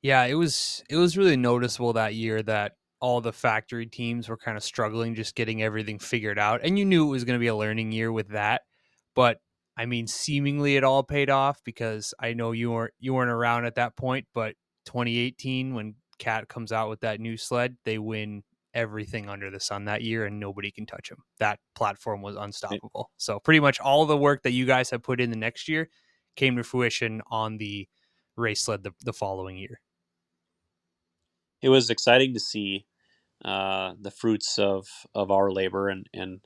Yeah, 0.00 0.24
it 0.24 0.34
was 0.34 0.82
it 0.88 0.96
was 0.96 1.18
really 1.18 1.36
noticeable 1.36 1.92
that 1.92 2.14
year 2.14 2.42
that 2.42 2.72
all 2.98 3.20
the 3.20 3.32
factory 3.32 3.84
teams 3.84 4.30
were 4.30 4.38
kind 4.38 4.56
of 4.56 4.64
struggling 4.64 5.14
just 5.14 5.34
getting 5.34 5.62
everything 5.62 5.98
figured 5.98 6.38
out. 6.38 6.62
And 6.64 6.78
you 6.78 6.86
knew 6.86 7.06
it 7.06 7.10
was 7.10 7.24
going 7.24 7.38
to 7.38 7.40
be 7.40 7.48
a 7.48 7.54
learning 7.54 7.92
year 7.92 8.10
with 8.10 8.28
that. 8.28 8.62
But 9.14 9.40
I 9.76 9.84
mean, 9.84 10.06
seemingly 10.06 10.76
it 10.76 10.84
all 10.84 11.02
paid 11.02 11.28
off 11.28 11.60
because 11.62 12.14
I 12.18 12.32
know 12.32 12.52
you 12.52 12.72
weren't 12.72 12.94
you 12.98 13.12
weren't 13.12 13.30
around 13.30 13.66
at 13.66 13.74
that 13.74 13.96
point, 13.96 14.26
but 14.32 14.54
2018 14.86 15.74
when 15.74 15.96
Cat 16.18 16.48
comes 16.48 16.72
out 16.72 16.88
with 16.88 17.00
that 17.00 17.20
new 17.20 17.36
sled, 17.36 17.76
they 17.84 17.98
win 17.98 18.44
everything 18.74 19.28
under 19.28 19.50
the 19.50 19.60
sun 19.60 19.84
that 19.84 20.02
year 20.02 20.26
and 20.26 20.40
nobody 20.40 20.70
can 20.70 20.84
touch 20.86 21.08
them. 21.08 21.22
That 21.38 21.60
platform 21.74 22.22
was 22.22 22.36
unstoppable. 22.36 23.10
So 23.16 23.38
pretty 23.38 23.60
much 23.60 23.80
all 23.80 24.04
the 24.04 24.16
work 24.16 24.42
that 24.42 24.52
you 24.52 24.66
guys 24.66 24.90
have 24.90 25.02
put 25.02 25.20
in 25.20 25.30
the 25.30 25.36
next 25.36 25.68
year 25.68 25.88
came 26.36 26.56
to 26.56 26.64
fruition 26.64 27.22
on 27.30 27.58
the 27.58 27.88
race 28.36 28.62
sled 28.62 28.82
the, 28.82 28.92
the 29.04 29.12
following 29.12 29.56
year. 29.56 29.80
It 31.62 31.68
was 31.68 31.88
exciting 31.88 32.34
to 32.34 32.40
see 32.40 32.86
uh, 33.44 33.94
the 34.00 34.10
fruits 34.10 34.58
of, 34.58 34.86
of 35.14 35.30
our 35.30 35.50
labor, 35.50 35.88
and 35.88 36.06
and 36.12 36.40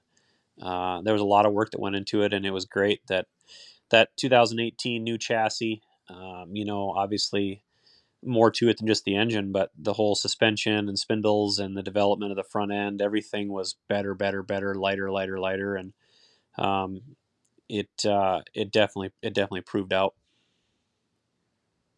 uh, 0.60 1.00
there 1.02 1.12
was 1.12 1.22
a 1.22 1.26
lot 1.26 1.46
of 1.46 1.52
work 1.52 1.70
that 1.70 1.80
went 1.80 1.96
into 1.96 2.22
it, 2.22 2.32
and 2.32 2.46
it 2.46 2.50
was 2.50 2.66
great 2.66 3.00
that 3.08 3.26
that 3.90 4.10
2018 4.16 5.02
new 5.02 5.18
chassis. 5.18 5.82
Um, 6.08 6.50
you 6.54 6.64
know, 6.64 6.92
obviously 6.96 7.62
more 8.24 8.50
to 8.50 8.68
it 8.68 8.78
than 8.78 8.86
just 8.86 9.04
the 9.04 9.16
engine, 9.16 9.52
but 9.52 9.70
the 9.76 9.92
whole 9.92 10.14
suspension 10.14 10.88
and 10.88 10.98
spindles 10.98 11.58
and 11.58 11.76
the 11.76 11.82
development 11.82 12.32
of 12.32 12.36
the 12.36 12.44
front 12.44 12.72
end, 12.72 13.00
everything 13.00 13.52
was 13.52 13.76
better, 13.88 14.14
better, 14.14 14.42
better, 14.42 14.74
lighter, 14.74 15.10
lighter, 15.10 15.38
lighter, 15.38 15.76
and 15.76 15.92
um, 16.56 17.00
it 17.68 17.88
uh, 18.04 18.40
it 18.54 18.72
definitely 18.72 19.12
it 19.22 19.34
definitely 19.34 19.60
proved 19.60 19.92
out. 19.92 20.14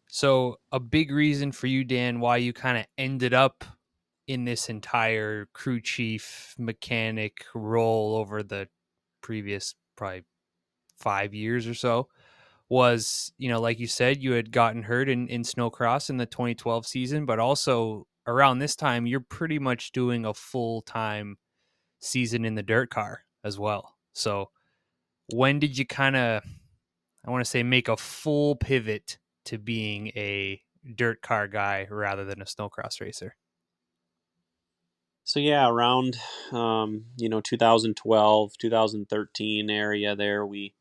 So, 0.07 0.59
a 0.71 0.79
big 0.79 1.09
reason 1.09 1.53
for 1.53 1.67
you, 1.67 1.85
Dan, 1.85 2.19
why 2.19 2.37
you 2.37 2.51
kind 2.51 2.77
of 2.77 2.85
ended 2.97 3.33
up 3.33 3.63
in 4.27 4.45
this 4.45 4.69
entire 4.69 5.47
crew 5.53 5.81
chief 5.81 6.53
mechanic 6.57 7.45
role 7.55 8.15
over 8.15 8.43
the 8.43 8.67
previous 9.21 9.75
probably 9.95 10.23
five 10.99 11.33
years 11.33 11.67
or 11.67 11.73
so 11.73 12.07
was, 12.71 13.33
you 13.37 13.49
know, 13.49 13.59
like 13.59 13.79
you 13.79 13.87
said, 13.87 14.23
you 14.23 14.31
had 14.31 14.49
gotten 14.49 14.83
hurt 14.83 15.09
in, 15.09 15.27
in 15.27 15.43
snowcross 15.43 16.09
in 16.09 16.15
the 16.15 16.25
2012 16.25 16.87
season, 16.87 17.25
but 17.25 17.37
also 17.37 18.07
around 18.25 18.59
this 18.59 18.77
time, 18.77 19.05
you're 19.05 19.19
pretty 19.19 19.59
much 19.59 19.91
doing 19.91 20.23
a 20.23 20.33
full 20.33 20.81
time 20.81 21.37
season 21.99 22.45
in 22.45 22.55
the 22.55 22.63
dirt 22.63 22.89
car 22.89 23.25
as 23.43 23.59
well. 23.59 23.97
So, 24.13 24.51
when 25.33 25.59
did 25.59 25.77
you 25.77 25.85
kind 25.85 26.15
of, 26.15 26.43
I 27.27 27.29
want 27.29 27.43
to 27.43 27.49
say, 27.49 27.61
make 27.61 27.89
a 27.89 27.97
full 27.97 28.55
pivot 28.55 29.19
to 29.45 29.57
being 29.57 30.07
a 30.15 30.61
dirt 30.95 31.21
car 31.21 31.49
guy 31.49 31.87
rather 31.91 32.23
than 32.23 32.41
a 32.41 32.45
snowcross 32.45 33.01
racer? 33.01 33.35
So 35.25 35.41
yeah, 35.41 35.67
around 35.67 36.17
um, 36.53 37.03
you 37.17 37.27
know 37.27 37.41
2012, 37.41 38.53
2013 38.57 39.69
area 39.69 40.15
there, 40.15 40.45
we 40.45 40.73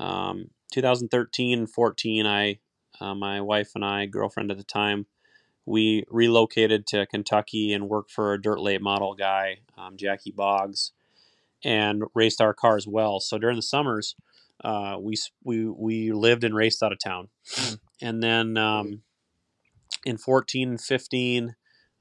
um, 0.00 0.50
2013 0.72 1.58
and 1.58 1.70
14, 1.70 2.26
I 2.26 2.58
uh, 3.00 3.14
my 3.14 3.40
wife 3.40 3.72
and 3.74 3.84
I, 3.84 4.06
girlfriend 4.06 4.50
at 4.50 4.56
the 4.56 4.64
time, 4.64 5.06
we 5.64 6.04
relocated 6.08 6.86
to 6.88 7.06
Kentucky 7.06 7.72
and 7.72 7.88
worked 7.88 8.10
for 8.10 8.32
a 8.32 8.40
dirt 8.40 8.60
late 8.60 8.82
model 8.82 9.14
guy, 9.14 9.58
um, 9.76 9.96
Jackie 9.96 10.32
Boggs, 10.32 10.92
and 11.62 12.02
raced 12.14 12.40
our 12.40 12.54
car 12.54 12.76
as 12.76 12.86
well. 12.86 13.20
So 13.20 13.38
during 13.38 13.56
the 13.56 13.62
summers, 13.62 14.16
uh, 14.64 14.96
we 14.98 15.16
we 15.44 15.66
we 15.66 16.12
lived 16.12 16.42
and 16.44 16.54
raced 16.54 16.82
out 16.82 16.92
of 16.92 16.98
town, 16.98 17.28
and 18.00 18.22
then 18.22 18.56
um, 18.56 19.02
in 20.04 20.16
14 20.16 20.70
and 20.70 20.80
15 20.80 21.54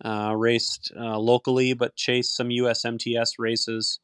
uh, 0.03 0.34
raced 0.36 0.91
uh, 0.97 1.20
locally, 1.20 1.74
but 1.74 1.95
chased 1.95 2.36
some 2.36 2.49
USMTS 2.49 3.34
races. 3.38 3.99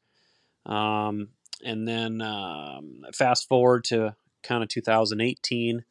Um, 0.65 1.29
and 1.63 1.87
then 1.87 2.21
um, 2.21 3.05
fast 3.13 3.47
forward 3.47 3.85
to 3.85 4.15
kind 4.43 4.63
of 4.63 4.69
2018, 4.69 5.85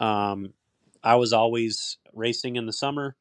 um, 0.00 0.54
I 1.02 1.16
was 1.16 1.32
always 1.32 1.98
racing 2.12 2.56
in 2.56 2.66
the 2.66 2.72
summer 2.72 3.16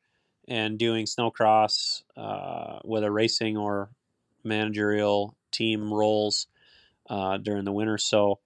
and 0.48 0.78
doing 0.78 1.06
snowcross, 1.06 2.04
uh, 2.18 2.80
whether 2.84 3.12
racing 3.12 3.58
or 3.58 3.90
managerial 4.44 5.36
team 5.52 5.94
roles 5.94 6.48
uh, 7.10 7.38
during 7.38 7.66
the 7.66 7.72
winter. 7.72 7.98
So 7.98 8.40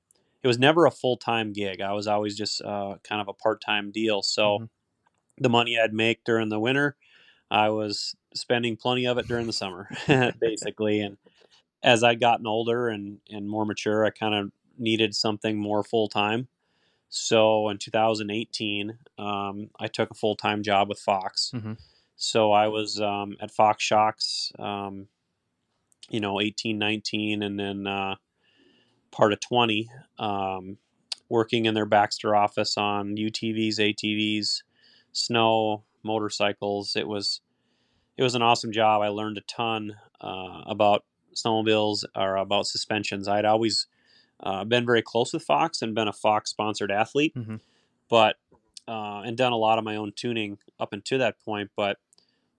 it 0.43 0.47
was 0.47 0.59
never 0.59 0.86
a 0.86 0.91
full 0.91 1.17
time 1.17 1.53
gig. 1.53 1.82
I 1.82 1.93
was 1.93 2.07
always 2.07 2.38
just 2.38 2.61
uh, 2.61 2.97
kind 3.03 3.21
of 3.21 3.27
a 3.27 3.34
part 3.34 3.61
time 3.61 3.91
deal. 3.91 4.21
So 4.21 4.59
Mhm. 4.59 4.69
the 5.38 5.49
money 5.49 5.80
I'd 5.80 5.93
make 5.93 6.23
during 6.23 6.49
the 6.49 6.59
winter, 6.59 6.97
I 7.51 7.69
was 7.69 8.15
spending 8.36 8.77
plenty 8.77 9.07
of 9.07 9.17
it 9.17 9.27
during 9.27 9.47
the 9.47 9.53
summer, 9.53 9.89
basically. 10.39 11.01
And 11.01 11.17
as 11.84 12.03
I'd 12.03 12.19
gotten 12.19 12.47
older 12.47 12.89
and, 12.89 13.19
and 13.30 13.49
more 13.49 13.65
mature, 13.65 14.05
I 14.05 14.11
kind 14.11 14.36
of 14.36 14.51
needed 14.80 15.15
something 15.15 15.57
more 15.57 15.84
full 15.84 16.07
time. 16.07 16.47
So 17.09 17.69
in 17.69 17.77
2018, 17.77 18.97
um, 19.17 19.69
I 19.80 19.88
took 19.88 20.11
a 20.11 20.15
full 20.15 20.36
time 20.36 20.63
job 20.63 20.89
with 20.89 20.99
Fox. 20.99 21.51
Mhm. 21.53 21.77
So 22.15 22.51
I 22.51 22.67
was 22.67 22.99
um, 22.99 23.38
at 23.39 23.51
Fox 23.51 23.84
Shocks, 23.84 24.51
um, 24.59 25.07
you 26.09 26.19
know, 26.19 26.39
18, 26.41 26.77
19, 26.77 27.41
and 27.41 27.59
then 27.59 27.88
uh, 27.88 28.15
part 29.11 29.34
of 29.34 29.39
20, 29.39 29.89
um, 30.17 30.77
working 31.30 31.65
in 31.65 31.73
their 31.73 31.86
Baxter 31.86 32.36
office 32.36 32.77
on 32.77 33.15
UTVs, 33.15 33.80
ATVs, 33.80 34.63
snow, 35.11 35.84
motorcycles. 36.03 36.95
It 36.95 37.07
was 37.07 37.41
it 38.17 38.23
was 38.23 38.36
an 38.36 38.41
awesome 38.41 38.71
job. 38.71 39.01
I 39.01 39.07
learned 39.07 39.38
a 39.38 39.41
ton 39.41 39.95
uh, 40.19 40.63
about 40.65 41.05
snowmobiles 41.34 42.03
or 42.15 42.36
about 42.36 42.67
suspensions. 42.67 43.27
I'd 43.27 43.45
always 43.45 43.88
uh, 44.41 44.63
been 44.63 44.85
very 44.85 45.01
close 45.01 45.33
with 45.33 45.43
Fox 45.43 45.81
and 45.81 45.93
been 45.95 46.07
a 46.07 46.13
Fox 46.13 46.49
sponsored 46.49 46.91
athlete, 46.91 47.33
Mhm. 47.35 47.59
but 48.09 48.37
uh, 48.87 49.21
and 49.23 49.37
done 49.37 49.51
a 49.51 49.57
lot 49.57 49.77
of 49.77 49.83
my 49.83 49.95
own 49.95 50.11
tuning 50.15 50.57
up 50.79 50.93
until 50.93 51.19
that 51.19 51.39
point. 51.45 51.69
But 51.75 51.97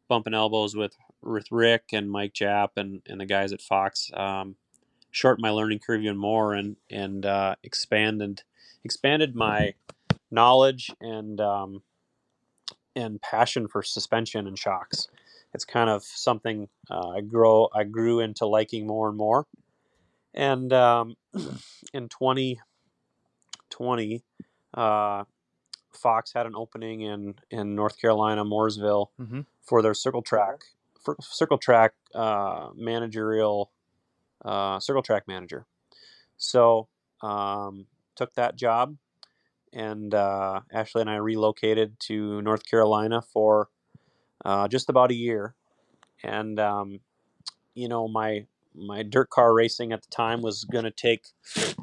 bumping 0.08 0.34
elbows 0.34 0.76
with 0.76 0.96
with 1.22 1.50
Rick 1.52 1.84
and 1.92 2.10
Mike 2.10 2.32
Japp 2.32 2.70
and, 2.76 3.02
and 3.06 3.20
the 3.20 3.26
guys 3.26 3.52
at 3.52 3.60
Fox 3.60 4.10
um, 4.14 4.56
shortened 5.10 5.42
my 5.42 5.50
learning 5.50 5.80
curve 5.80 6.02
even 6.02 6.16
more 6.16 6.54
and 6.54 6.76
and 6.88 7.26
uh, 7.26 7.56
expanded 7.62 8.42
expanded 8.84 9.34
my 9.34 9.74
knowledge 10.30 10.90
and 11.00 11.40
um, 11.40 11.82
and 12.96 13.20
passion 13.20 13.66
for 13.68 13.82
suspension 13.82 14.46
and 14.46 14.58
shocks. 14.58 15.08
It's 15.52 15.64
kind 15.64 15.90
of 15.90 16.04
something 16.04 16.68
uh, 16.90 17.08
I 17.08 17.20
grow 17.22 17.68
I 17.74 17.84
grew 17.84 18.20
into 18.20 18.46
liking 18.46 18.86
more 18.86 19.08
and 19.08 19.18
more. 19.18 19.46
And 20.34 20.72
um, 20.72 21.16
in 21.92 22.08
2020, 22.08 22.62
uh, 24.74 25.24
Fox 25.92 26.32
had 26.32 26.46
an 26.46 26.54
opening 26.54 27.00
in 27.02 27.34
in 27.50 27.74
North 27.74 27.98
Carolina, 28.00 28.44
Mooresville, 28.44 29.08
Mhm. 29.20 29.46
for 29.62 29.82
their 29.82 29.94
circle 29.94 30.22
track 30.22 30.62
for 31.00 31.16
circle 31.20 31.58
track 31.58 31.94
uh, 32.14 32.70
managerial 32.74 33.70
uh, 34.44 34.78
circle 34.80 35.02
track 35.02 35.26
manager. 35.28 35.66
So 36.36 36.88
um, 37.22 37.86
took 38.14 38.34
that 38.34 38.56
job, 38.56 38.96
and 39.72 40.14
uh, 40.14 40.60
Ashley 40.72 41.00
and 41.02 41.10
I 41.10 41.16
relocated 41.16 41.98
to 42.00 42.40
North 42.42 42.64
Carolina 42.66 43.20
for 43.22 43.68
uh, 44.44 44.68
just 44.68 44.88
about 44.88 45.10
a 45.10 45.14
year. 45.14 45.54
And 46.22 46.58
um, 46.60 47.00
you 47.74 47.88
know, 47.88 48.08
my 48.08 48.46
my 48.80 49.02
dirt 49.02 49.30
car 49.30 49.52
racing 49.54 49.92
at 49.92 50.02
the 50.02 50.08
time 50.08 50.42
was 50.42 50.64
going 50.64 50.84
to 50.84 50.90
take 50.90 51.26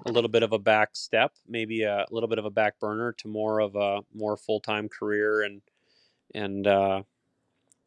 a 0.05 0.11
little 0.11 0.29
bit 0.29 0.43
of 0.43 0.51
a 0.51 0.59
back 0.59 0.89
step, 0.93 1.33
maybe 1.47 1.83
a 1.83 2.05
little 2.11 2.29
bit 2.29 2.39
of 2.39 2.45
a 2.45 2.49
back 2.49 2.79
burner 2.79 3.13
to 3.19 3.27
more 3.27 3.59
of 3.59 3.75
a 3.75 4.01
more 4.13 4.37
full 4.37 4.59
time 4.59 4.89
career 4.89 5.41
and 5.41 5.61
and 6.33 6.67
uh, 6.67 7.03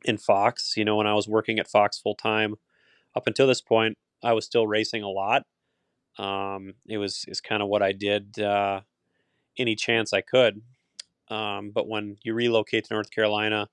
in 0.05 0.19
Fox. 0.19 0.77
You 0.77 0.85
know, 0.85 0.97
when 0.97 1.07
I 1.07 1.15
was 1.15 1.29
working 1.29 1.59
at 1.59 1.69
Fox 1.69 1.99
full 1.99 2.15
time, 2.15 2.57
up 3.17 3.27
until 3.27 3.47
this 3.47 3.61
point, 3.61 3.99
I 4.23 4.33
was 4.33 4.45
still 4.45 4.67
racing 4.67 5.03
a 5.03 5.09
lot. 5.09 5.45
Um, 6.19 6.75
it 6.89 6.99
was 6.99 7.25
is 7.29 7.41
kind 7.41 7.63
of 7.63 7.69
what 7.69 7.83
I 7.83 7.93
did 7.93 8.39
uh, 8.39 8.83
any 9.59 9.75
chance 9.75 10.13
I 10.13 10.21
could. 10.21 10.63
Um, 11.29 11.71
but 11.71 11.89
when 11.89 12.17
you 12.23 12.35
relocate 12.35 12.85
to 12.85 12.95
North 12.95 13.11
Carolina 13.11 13.69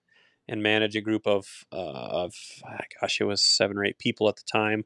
and 0.47 0.61
manage 0.61 0.95
a 0.95 1.01
group 1.01 1.25
of 1.25 1.65
uh, 1.71 1.75
of 1.75 2.33
ah, 2.65 2.79
gosh, 3.01 3.19
it 3.19 3.25
was 3.25 3.41
seven 3.41 3.77
or 3.77 3.85
eight 3.85 3.99
people 3.99 4.29
at 4.29 4.37
the 4.37 4.43
time, 4.49 4.85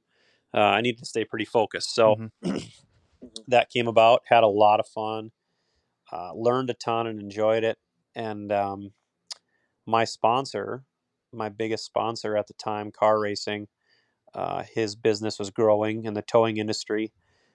uh, 0.54 0.60
I 0.60 0.82
needed 0.82 1.00
to 1.00 1.06
stay 1.06 1.26
pretty 1.26 1.46
focused. 1.46 1.94
So 1.96 2.30
that 3.48 3.70
came 3.70 3.88
about. 3.88 4.24
Had 4.28 4.44
a 4.44 4.48
lot 4.48 4.80
of 4.80 4.88
fun. 4.88 5.32
Uh, 6.12 6.34
learned 6.34 6.70
a 6.70 6.74
ton 6.74 7.08
and 7.08 7.22
enjoyed 7.22 7.64
it. 7.64 7.78
And 8.16 8.52
um, 8.52 8.92
my 9.86 10.04
sponsor, 10.04 10.84
my 11.32 11.50
biggest 11.50 11.86
sponsor 11.86 12.36
at 12.36 12.48
the 12.48 12.54
time, 12.54 12.92
car 12.92 13.20
racing, 13.20 13.68
uh, 14.34 14.64
his 14.64 14.96
business 14.96 15.40
was 15.40 15.50
growing 15.50 16.06
in 16.06 16.14
the 16.14 16.22
towing 16.22 16.58
industry. 16.58 17.14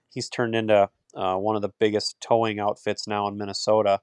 He's 0.08 0.28
turned 0.28 0.54
into 0.54 0.88
uh, 1.14 1.36
one 1.36 1.56
of 1.56 1.62
the 1.62 1.72
biggest 1.78 2.16
towing 2.20 2.58
outfits 2.58 3.06
now 3.06 3.28
in 3.28 3.36
Minnesota. 3.36 4.00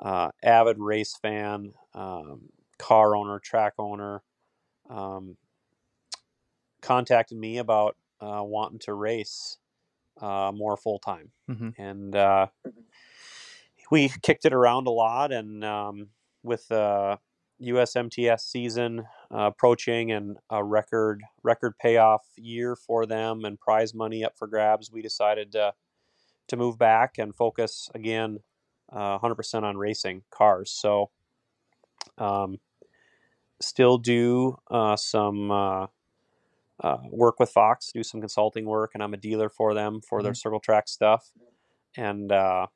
Uh, 0.00 0.30
avid 0.42 0.78
race 0.78 1.16
fan, 1.20 1.72
um, 1.94 2.48
car 2.78 3.14
owner, 3.14 3.38
track 3.38 3.74
owner. 3.78 4.22
Um, 4.90 5.36
contacted 6.80 7.38
me 7.38 7.58
about 7.58 7.96
uh, 8.22 8.42
wanting 8.42 8.78
to 8.78 8.94
race 8.94 9.58
uh, 10.20 10.52
more 10.54 10.76
full 10.76 10.98
time, 11.00 11.32
Mhm. 11.50 11.74
and 11.78 12.14
uh, 12.16 12.46
we 13.90 14.10
kicked 14.22 14.44
it 14.44 14.52
around 14.52 14.86
a 14.86 14.90
lot. 14.90 15.32
And 15.32 15.64
um, 15.64 16.08
with 16.42 16.68
the 16.68 17.18
USMTS 17.60 18.40
season 18.40 19.00
uh, 19.30 19.46
approaching 19.46 20.10
and 20.12 20.36
a 20.50 20.62
record 20.64 21.22
record 21.42 21.74
payoff 21.78 22.22
year 22.36 22.74
for 22.76 23.06
them 23.06 23.44
and 23.44 23.58
prize 23.60 23.94
money 23.94 24.24
up 24.24 24.36
for 24.36 24.46
grabs, 24.46 24.90
we 24.92 25.02
decided 25.02 25.52
to 25.52 25.74
to 26.48 26.56
move 26.56 26.76
back 26.78 27.18
and 27.18 27.34
focus 27.34 27.88
again 27.94 28.40
uh, 28.92 29.18
100% 29.18 29.62
on 29.62 29.76
racing 29.78 30.22
cars. 30.30 30.70
So, 30.70 31.10
um, 32.18 32.58
still 33.60 33.96
do 33.96 34.58
uh, 34.70 34.96
some 34.96 35.50
uh, 35.50 35.86
uh, 36.82 36.98
work 37.10 37.38
with 37.38 37.50
Fox, 37.50 37.90
do 37.92 38.02
some 38.02 38.20
consulting 38.20 38.66
work, 38.66 38.90
and 38.94 39.02
I'm 39.02 39.14
a 39.14 39.16
dealer 39.16 39.48
for 39.48 39.72
them 39.72 40.00
for 40.00 40.22
their 40.22 40.34
circle 40.34 40.60
track 40.60 40.88
stuff, 40.88 41.30
and 41.96 42.30
uh, 42.32 42.66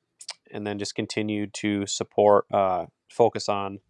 and 0.53 0.67
then 0.67 0.79
just 0.79 0.95
continue 0.95 1.49
to 1.49 1.87
support, 1.87 2.47
uh, 2.53 2.87
focus 3.11 3.49
on 3.49 3.81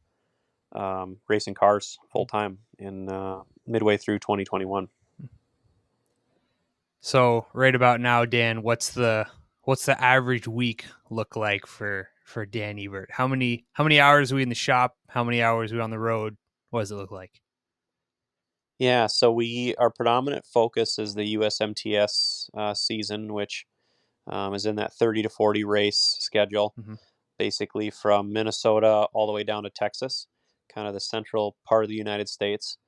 um, 0.75 1.19
racing 1.29 1.55
cars 1.55 1.99
full 2.11 2.27
time 2.27 2.59
in 2.79 3.09
uh, 3.11 3.43
midway 3.67 3.97
through 3.97 4.19
2021. 4.19 4.89
So 7.01 7.47
right 7.53 7.75
about 7.75 8.01
now, 8.01 8.25
Dan, 8.25 8.63
what's 8.63 8.91
the 8.91 9.27
what's 9.63 9.87
the 9.87 10.03
average 10.03 10.49
week 10.49 10.87
look 11.11 11.37
like 11.37 11.67
for 11.67 12.09
for 12.25 12.47
Dan 12.47 12.79
Ebert? 12.79 13.11
How 13.13 13.29
many 13.29 13.67
how 13.73 13.85
many 13.85 14.01
hours 14.01 14.33
are 14.33 14.37
we 14.37 14.43
in 14.43 14.49
the 14.49 14.55
shop? 14.55 14.97
How 15.09 15.23
many 15.23 15.43
hours 15.43 15.73
are 15.73 15.77
we 15.77 15.83
on 15.83 15.91
the 15.91 15.99
road? 15.99 16.37
What 16.71 16.81
does 16.81 16.91
it 16.91 16.97
look 16.97 17.13
like? 17.13 17.41
Yeah, 18.79 19.07
so 19.07 19.33
we 19.33 19.75
our 19.77 19.91
predominant 19.91 20.45
focus 20.47 20.99
is 20.99 21.15
the 21.15 21.35
USMTS 21.37 22.51
uh, 22.57 22.75
season, 22.75 23.33
which 23.33 23.67
um, 24.27 24.55
is 24.55 24.67
in 24.67 24.77
that 24.77 24.93
30 24.95 25.23
to 25.23 25.29
40 25.29 25.65
race 25.65 26.17
schedule, 26.21 26.75
Mhm. 26.79 26.99
basically 27.39 27.91
from 27.91 28.33
Minnesota 28.33 29.09
all 29.13 29.27
the 29.27 29.33
way 29.33 29.45
down 29.45 29.63
to 29.65 29.71
Texas, 29.71 30.27
kind 30.69 30.87
of 30.89 30.95
the 30.95 31.01
central 31.01 31.57
part 31.65 31.85
of 31.85 31.89
the 31.91 31.97
United 31.97 32.29
States. 32.29 32.79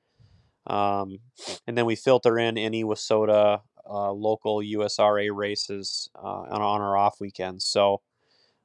Um, 0.67 1.19
and 1.65 1.77
then 1.77 1.85
we 1.85 1.95
filter 1.95 2.37
in 2.37 2.57
any 2.57 2.83
WISSOTA 2.83 3.61
uh, 3.89 4.11
local 4.11 4.57
USRA 4.61 5.29
races 5.33 6.09
uh, 6.15 6.41
on, 6.51 6.61
on 6.61 6.81
our 6.81 6.95
off 6.97 7.19
weekends. 7.19 7.65
So 7.65 8.01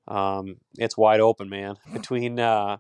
um, 0.09 0.57
it's 0.77 0.97
wide 0.99 1.21
open, 1.21 1.49
man. 1.49 1.77
Between 1.93 2.39
uh, 2.41 2.77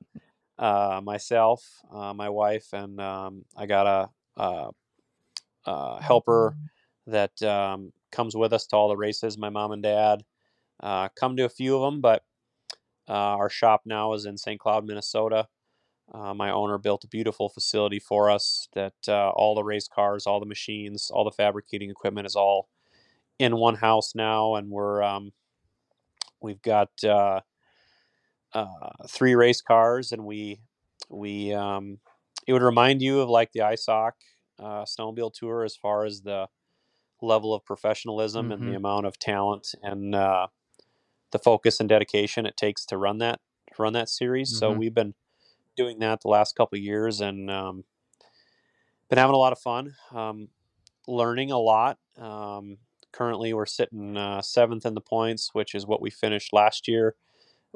uh, 0.59 1.01
myself, 1.03 1.80
uh, 1.92 2.12
my 2.12 2.28
wife, 2.28 2.72
and 2.72 3.01
um, 3.01 3.45
I 3.57 3.66
got 3.66 3.86
a, 3.86 4.11
a, 4.37 4.70
a 5.66 6.03
helper 6.03 6.57
that 7.07 7.41
um, 7.43 7.93
comes 8.12 8.37
with 8.37 8.53
us 8.53 8.66
to 8.68 8.76
all 8.76 8.89
the 8.89 8.97
races. 8.97 9.39
My 9.39 9.51
mom 9.51 9.72
and 9.72 9.82
dad 9.82 10.24
uh, 10.80 11.09
come 11.18 11.37
to 11.37 11.45
a 11.45 11.49
few 11.51 11.76
of 11.76 11.82
them, 11.82 12.01
but 12.01 12.24
uh, 13.09 13.12
our 13.12 13.51
shop 13.51 13.82
now 13.85 14.14
is 14.14 14.26
in 14.26 14.39
St. 14.39 14.61
Cloud, 14.61 14.87
Minnesota. 14.87 15.49
Uh, 16.12 16.35
my 16.35 16.51
owner 16.51 16.78
built 16.78 17.05
a 17.05 17.09
beautiful 17.09 17.49
facility 17.49 17.99
for 17.99 18.30
us 18.30 18.68
that 18.74 18.95
uh, 19.09 19.30
all 19.30 19.55
the 19.55 19.64
race 19.64 19.89
cars, 19.89 20.26
all 20.26 20.41
the 20.41 20.47
machines, 20.47 21.11
all 21.11 21.24
the 21.24 21.30
fabricating 21.30 21.91
equipment 21.91 22.26
is 22.26 22.37
all 22.37 22.68
in 23.39 23.57
one 23.57 23.76
house 23.76 24.14
now, 24.14 24.55
and 24.55 24.70
we're 24.70 25.03
um, 25.03 25.32
we've 26.41 26.62
got 26.62 26.91
uh, 27.05 27.41
uh, 28.53 28.66
three 29.09 29.35
race 29.35 29.61
cars, 29.61 30.12
and 30.12 30.24
we 30.24 30.61
we 31.09 31.53
um, 31.55 31.99
it 32.47 32.53
would 32.53 32.62
remind 32.62 33.03
you 33.03 33.20
of 33.20 33.28
like 33.28 33.53
the 33.53 33.61
ISOC 33.61 34.12
uh, 34.59 34.84
snowmobile 34.84 35.32
tour 35.34 35.64
as 35.64 35.76
far 35.76 36.05
as 36.05 36.22
the 36.22 36.49
level 37.22 37.55
of 37.55 37.64
professionalism 37.64 38.53
and 38.53 38.66
the 38.66 38.72
Mhm. 38.72 38.76
amount 38.76 39.07
of 39.07 39.18
talent 39.18 39.74
and 39.82 40.14
uh, 40.14 40.49
the 41.32 41.38
focus 41.38 41.80
and 41.80 41.88
dedication 41.88 42.47
it 42.47 42.57
takes 42.57 42.84
to 42.86 42.99
run 42.99 43.18
that 43.18 43.40
to 43.74 43.82
run 43.82 43.92
that 43.95 44.09
series. 44.09 44.53
So 44.53 44.72
Mhm. 44.72 44.78
we've 44.78 44.95
been 44.95 45.14
doing 45.76 45.99
that 46.01 46.20
the 46.22 46.28
last 46.28 46.57
couple 46.57 46.76
of 46.78 46.82
years 46.82 47.20
and 47.20 47.51
um, 47.51 47.84
been 49.09 49.18
having 49.18 49.34
a 49.34 49.38
lot 49.38 49.53
of 49.53 49.59
fun, 49.59 49.95
um, 50.12 50.49
learning 51.07 51.51
a 51.53 51.59
lot. 51.59 51.99
Um, 52.18 52.78
currently, 53.12 53.55
we're 53.55 53.66
sitting 53.66 54.16
uh, 54.16 54.42
seventh 54.42 54.86
in 54.86 54.95
the 54.95 55.01
points, 55.01 55.51
which 55.55 55.74
is 55.74 55.86
what 55.86 56.03
we 56.03 56.11
finished 56.11 56.53
last 56.53 56.88
year. 56.88 57.16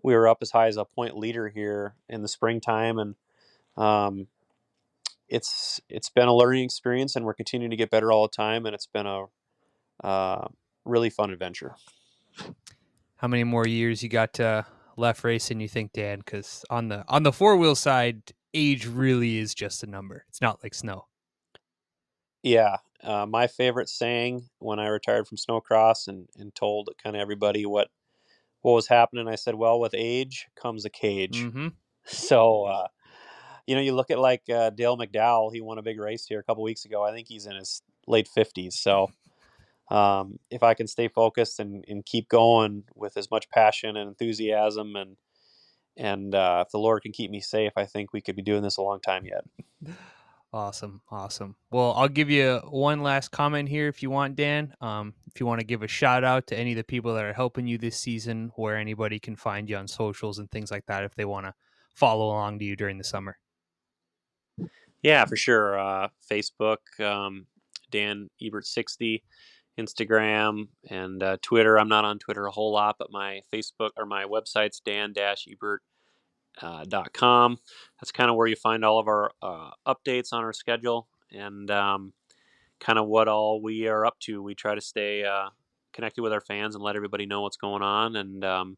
We 0.03 0.15
were 0.15 0.29
up 0.29 0.39
as 0.43 0.51
high 0.53 0.69
as 0.69 0.77
a 0.77 0.85
point 0.85 1.17
leader 1.19 1.49
here 1.49 1.97
in 2.09 2.23
the 2.23 2.29
springtime, 2.29 2.99
and 2.99 3.15
um, 3.77 4.29
it's 5.29 5.81
it's 5.89 6.11
been 6.11 6.29
a 6.29 6.35
learning 6.35 6.65
experience, 6.65 7.17
and 7.17 7.25
we're 7.25 7.35
continuing 7.35 7.71
to 7.71 7.77
get 7.77 7.91
better 7.91 8.11
all 8.11 8.23
the 8.23 8.35
time. 8.35 8.67
And 8.67 8.75
it's 8.75 8.87
been 8.87 9.07
a 9.07 9.27
uh, 10.03 10.49
really 10.85 11.11
fun 11.11 11.31
adventure. 11.31 11.75
How 13.17 13.29
many 13.29 13.45
more 13.45 13.67
years 13.67 14.03
you 14.03 14.09
got 14.09 14.39
uh, 14.39 14.63
left 14.97 15.25
racing 15.25 15.61
you 15.61 15.69
think, 15.69 15.93
Dan? 15.93 16.19
Because 16.19 16.65
on 16.71 16.89
the 16.89 17.05
on 17.09 17.23
the 17.23 17.33
four 17.33 17.57
wheel 17.57 17.75
side, 17.75 18.33
age 18.55 18.87
really 18.87 19.39
is 19.39 19.55
just 19.55 19.83
a 19.83 19.87
number. 19.87 20.25
It's 20.29 20.41
not 20.41 20.63
like 20.63 20.75
snow. 20.75 21.07
Yeah, 22.43 22.77
uh, 23.03 23.27
my 23.27 23.47
favorite 23.47 23.89
saying 23.89 24.49
when 24.59 24.79
I 24.79 24.87
retired 24.89 25.27
from 25.27 25.39
snowcross 25.39 26.09
and, 26.09 26.29
and 26.39 26.55
told 26.55 26.89
kind 27.03 27.17
of 27.17 27.21
everybody 27.21 27.67
what 27.67 27.89
what 28.63 28.73
was 28.73 28.89
happening, 28.89 29.29
I 29.29 29.37
said, 29.37 29.55
"Well, 29.55 29.79
with 29.81 29.95
age 29.95 30.47
comes 30.57 30.85
a 30.85 30.91
cage." 30.91 31.39
Mm-hmm. 31.39 31.69
So, 32.11 32.65
uh, 32.65 32.89
you 33.69 33.75
know, 33.75 33.83
you 33.83 33.95
look 33.95 34.11
at 34.11 34.19
like 34.19 34.49
uh, 34.49 34.71
Dale 34.71 34.97
McDowell. 34.97 35.53
He 35.53 35.61
won 35.61 35.77
a 35.77 35.83
big 35.83 36.01
race 36.01 36.25
here 36.27 36.41
a 36.41 36.43
couple 36.43 36.63
weeks 36.63 36.87
ago. 36.87 37.05
I 37.05 37.13
think 37.13 37.29
he's 37.29 37.45
in 37.45 37.55
his 37.55 37.83
late 38.07 38.27
fifties. 38.27 38.79
So, 38.79 39.11
um, 39.91 40.39
if 40.51 40.63
I 40.63 40.73
can 40.73 40.87
stay 40.87 41.09
focused 41.09 41.61
and, 41.61 41.85
and 41.87 42.05
keep 42.05 42.31
going 42.31 42.85
with 42.95 43.19
as 43.19 43.31
much 43.31 43.51
passion 43.51 43.95
and 43.99 44.09
enthusiasm 44.09 44.97
and 44.97 45.19
and 45.99 46.35
uh, 46.35 46.65
if 46.67 46.73
the 46.73 46.79
Lord 46.79 47.03
can 47.03 47.13
keep 47.13 47.31
me 47.31 47.41
safe, 47.41 47.73
I 47.77 47.85
think 47.85 48.15
we 48.15 48.23
could 48.23 48.37
be 48.37 48.43
doing 48.43 48.63
this 48.63 48.79
a 48.79 48.83
long 48.83 49.01
time 49.01 49.27
yet. 49.27 49.45
Awesome, 50.51 51.03
awesome. 51.11 51.57
Well, 51.71 51.93
I'll 51.95 52.09
give 52.09 52.31
you 52.31 52.63
one 52.71 53.03
last 53.03 53.33
comment 53.33 53.69
here 53.69 53.87
if 53.89 54.03
you 54.03 54.09
want, 54.09 54.35
Dan. 54.35 54.73
Um, 54.81 55.13
if 55.27 55.41
you 55.41 55.45
want 55.45 55.61
to 55.61 55.67
give 55.67 55.83
a 55.83 55.89
shout 55.89 56.25
out 56.25 56.47
to 56.47 56.57
any 56.57 56.73
of 56.73 56.79
the 56.79 56.85
people 56.85 57.15
that 57.15 57.25
are 57.25 57.35
helping 57.35 57.67
you 57.67 57.77
this 57.77 57.99
season, 57.99 58.51
where 58.57 58.77
anybody 58.77 59.19
can 59.19 59.37
find 59.37 59.69
you 59.69 59.77
on 59.77 59.87
socials 59.89 60.39
and 60.39 60.51
things 60.51 60.71
like 60.71 60.87
that, 60.87 61.05
if 61.05 61.15
they 61.17 61.27
want 61.27 61.45
to 61.45 61.55
follow 61.95 62.29
along 62.29 62.61
to 62.61 62.65
you 62.65 62.77
during 62.77 62.97
the 62.97 63.05
summer. 63.05 63.37
Yeah, 65.03 65.25
for 65.25 65.37
sure. 65.37 65.79
Uh, 65.79 66.09
Facebook, 66.31 66.79
um, 67.01 67.47
Dan 67.91 68.29
Ebert 68.43 68.67
sixty, 68.67 69.23
Instagram, 69.79 70.69
and 70.91 71.23
uh, 71.23 71.37
Twitter. 71.41 71.79
I'm 71.79 71.89
not 71.89 72.05
on 72.05 72.19
Twitter 72.19 72.47
a 72.47 72.51
whole 72.51 72.73
lot, 72.73 72.97
but 72.99 73.13
my 73.13 73.43
Facebook 73.53 73.91
or 73.97 74.07
my 74.07 74.25
website's 74.25 74.81
dan-ebert 74.81 75.83
uh, 76.61 76.85
dot 76.89 77.13
com. 77.13 77.59
That's 78.01 78.11
kind 78.11 78.29
of 78.29 78.37
where 78.37 78.49
you 78.49 78.57
find 78.57 78.85
all 78.85 78.99
of 78.99 79.07
our 79.07 79.31
uh, 79.41 79.71
updates 79.87 80.33
on 80.33 80.43
our 80.43 80.53
schedule 80.53 81.07
and 81.31 81.71
um, 81.71 82.13
kind 82.81 82.99
of 82.99 83.07
what 83.07 83.29
all 83.29 83.63
we 83.63 83.87
are 83.87 84.05
up 84.05 84.19
to. 84.21 84.43
We 84.43 84.57
try 84.57 84.75
to 84.75 84.81
stay 84.81 85.25
uh, 85.25 85.51
connected 85.93 86.23
with 86.23 86.33
our 86.33 86.41
fans 86.41 86.75
and 86.75 86.83
let 86.83 86.97
everybody 86.97 87.27
know 87.27 87.43
what's 87.43 87.57
going 87.57 87.83
on. 87.83 88.17
And 88.17 88.45
um, 88.45 88.77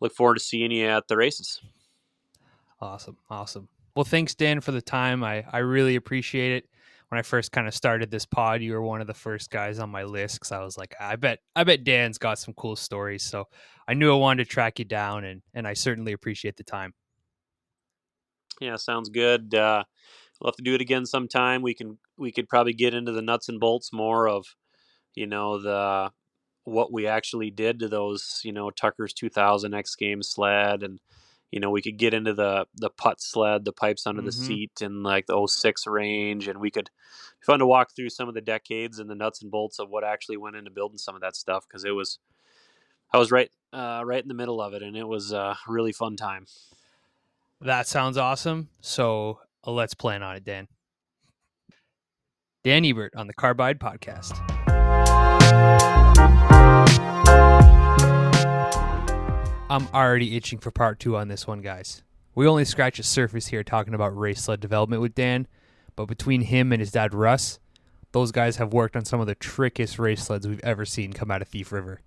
look 0.00 0.14
forward 0.14 0.34
to 0.36 0.40
seeing 0.40 0.70
you 0.70 0.86
at 0.86 1.06
the 1.06 1.18
races. 1.18 1.60
Awesome, 2.80 3.18
awesome. 3.28 3.68
Well, 3.96 4.04
thanks, 4.04 4.34
Dan, 4.34 4.60
for 4.60 4.72
the 4.72 4.82
time. 4.82 5.22
I 5.22 5.44
I 5.52 5.58
really 5.58 5.96
appreciate 5.96 6.52
it. 6.52 6.68
When 7.08 7.18
I 7.18 7.22
first 7.22 7.52
kind 7.52 7.68
of 7.68 7.74
started 7.74 8.10
this 8.10 8.26
pod, 8.26 8.60
you 8.62 8.72
were 8.72 8.82
one 8.82 9.00
of 9.00 9.06
the 9.06 9.14
first 9.14 9.50
guys 9.50 9.78
on 9.78 9.90
my 9.90 10.02
list 10.02 10.36
because 10.36 10.50
I 10.52 10.64
was 10.64 10.76
like, 10.76 10.94
I 10.98 11.16
bet 11.16 11.40
I 11.54 11.64
bet 11.64 11.84
Dan's 11.84 12.18
got 12.18 12.38
some 12.38 12.54
cool 12.54 12.76
stories. 12.76 13.22
So 13.22 13.46
I 13.86 13.94
knew 13.94 14.12
I 14.12 14.16
wanted 14.16 14.44
to 14.44 14.50
track 14.50 14.78
you 14.78 14.84
down, 14.84 15.24
and 15.24 15.42
and 15.54 15.66
I 15.66 15.74
certainly 15.74 16.12
appreciate 16.12 16.56
the 16.56 16.64
time. 16.64 16.92
Yeah, 18.60 18.76
sounds 18.76 19.08
good. 19.10 19.54
Uh, 19.54 19.84
we'll 20.40 20.48
have 20.50 20.56
to 20.56 20.62
do 20.62 20.74
it 20.74 20.80
again 20.80 21.06
sometime. 21.06 21.62
We 21.62 21.74
can 21.74 21.98
we 22.16 22.32
could 22.32 22.48
probably 22.48 22.72
get 22.74 22.94
into 22.94 23.12
the 23.12 23.22
nuts 23.22 23.48
and 23.48 23.60
bolts 23.60 23.92
more 23.92 24.28
of, 24.28 24.46
you 25.14 25.26
know, 25.26 25.60
the 25.60 26.10
what 26.64 26.92
we 26.92 27.06
actually 27.06 27.50
did 27.50 27.78
to 27.80 27.88
those, 27.88 28.40
you 28.44 28.52
know, 28.52 28.70
Tucker's 28.70 29.12
2000 29.12 29.74
X 29.74 29.94
Games 29.96 30.28
sled, 30.30 30.82
and 30.82 30.98
you 31.54 31.60
know, 31.60 31.70
we 31.70 31.80
could 31.80 31.96
get 31.98 32.12
into 32.12 32.34
the 32.34 32.66
the 32.74 32.90
putt 32.90 33.20
sled, 33.20 33.64
the 33.64 33.72
pipes 33.72 34.08
under 34.08 34.20
the 34.22 34.30
Mhm. 34.32 34.44
seat, 34.46 34.80
and 34.80 35.04
like 35.04 35.26
the 35.26 35.34
06 35.36 35.86
range, 35.86 36.48
and 36.48 36.58
we 36.58 36.68
could 36.68 36.90
fun 37.40 37.60
to 37.60 37.66
walk 37.66 37.94
through 37.94 38.08
some 38.08 38.26
of 38.28 38.34
the 38.34 38.40
decades 38.40 38.98
and 38.98 39.08
the 39.08 39.14
nuts 39.14 39.40
and 39.40 39.52
bolts 39.52 39.78
of 39.78 39.88
what 39.88 40.02
actually 40.02 40.36
went 40.36 40.56
into 40.56 40.70
building 40.72 40.98
some 40.98 41.14
of 41.14 41.20
that 41.20 41.36
stuff 41.36 41.64
because 41.68 41.84
it 41.84 41.92
was. 41.92 42.18
I 43.12 43.18
was 43.18 43.30
right, 43.30 43.52
uh, 43.72 44.02
right 44.04 44.20
in 44.20 44.26
the 44.26 44.34
middle 44.34 44.60
of 44.60 44.74
it, 44.74 44.82
and 44.82 44.96
it 44.96 45.06
was 45.06 45.30
a 45.30 45.56
really 45.68 45.92
fun 45.92 46.16
time. 46.16 46.46
That 47.60 47.86
sounds 47.86 48.16
awesome. 48.16 48.70
So 48.80 49.38
uh, 49.64 49.70
let's 49.70 49.94
plan 49.94 50.24
on 50.24 50.34
it, 50.34 50.42
Dan. 50.42 50.66
Dan 52.64 52.84
Ebert 52.84 53.14
on 53.14 53.28
the 53.28 53.34
Carbide 53.34 53.78
Podcast. 53.78 54.32
I'm 59.70 59.88
already 59.94 60.36
itching 60.36 60.58
for 60.58 60.70
part 60.70 61.00
two 61.00 61.16
on 61.16 61.28
this 61.28 61.46
one, 61.46 61.62
guys. 61.62 62.02
We 62.34 62.46
only 62.46 62.66
scratched 62.66 62.98
the 62.98 63.02
surface 63.02 63.46
here 63.46 63.64
talking 63.64 63.94
about 63.94 64.16
race 64.16 64.42
sled 64.42 64.60
development 64.60 65.00
with 65.00 65.14
Dan, 65.14 65.46
but 65.96 66.04
between 66.04 66.42
him 66.42 66.70
and 66.70 66.80
his 66.80 66.90
dad 66.90 67.14
Russ, 67.14 67.58
those 68.12 68.30
guys 68.30 68.56
have 68.56 68.74
worked 68.74 68.94
on 68.94 69.06
some 69.06 69.20
of 69.20 69.26
the 69.26 69.34
trickiest 69.34 69.98
race 69.98 70.24
sleds 70.24 70.46
we've 70.46 70.60
ever 70.62 70.84
seen 70.84 71.14
come 71.14 71.30
out 71.30 71.40
of 71.40 71.48
Thief 71.48 71.72
River. 71.72 72.02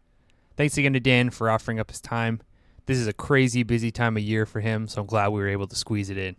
Thanks 0.55 0.78
again 0.78 0.93
to 0.93 0.99
Dan 0.99 1.32
for 1.32 1.49
offering 1.49 1.80
up 1.80 1.89
his 1.89 1.99
time. 1.99 2.41
This 2.86 2.99
is 2.99 3.08
a 3.08 3.14
crazy 3.14 3.64
busy 3.64 3.91
time 3.91 4.18
of 4.18 4.24
year 4.24 4.45
for 4.45 4.60
him, 4.60 4.88
so 4.88 5.01
I'm 5.01 5.08
glad 5.08 5.30
we 5.30 5.41
were 5.41 5.49
able 5.49 5.68
to 5.68 5.76
squeeze 5.76 6.12
it 6.12 6.18
in. 6.18 6.36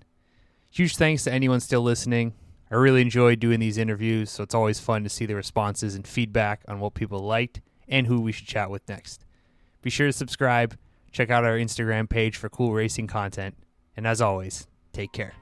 Huge 0.71 0.97
thanks 0.97 1.25
to 1.25 1.33
anyone 1.33 1.61
still 1.61 1.83
listening. 1.83 2.35
I 2.71 2.77
really 2.77 3.01
enjoy 3.01 3.35
doing 3.35 3.59
these 3.59 3.77
interviews, 3.77 4.31
so 4.31 4.45
it's 4.45 4.55
always 4.55 4.79
fun 4.79 5.03
to 5.03 5.11
see 5.11 5.27
the 5.27 5.35
responses 5.35 5.97
and 5.97 6.07
feedback 6.07 6.62
on 6.69 6.79
what 6.79 6.95
people 6.95 7.19
liked 7.19 7.61
and 7.89 8.07
who 8.07 8.21
we 8.21 8.31
should 8.31 8.47
chat 8.47 8.71
with 8.71 8.89
next. 8.89 9.25
Be 9.83 9.91
sure 9.91 10.07
to 10.07 10.12
subscribe, 10.12 10.77
check 11.13 11.31
out 11.31 11.45
our 11.45 11.57
Instagram 11.57 12.09
page 12.09 12.37
for 12.37 12.49
cool 12.49 12.73
racing 12.73 13.07
content, 13.07 13.55
and 13.97 14.07
as 14.07 14.21
always, 14.21 14.67
take 14.93 15.13
care. 15.13 15.35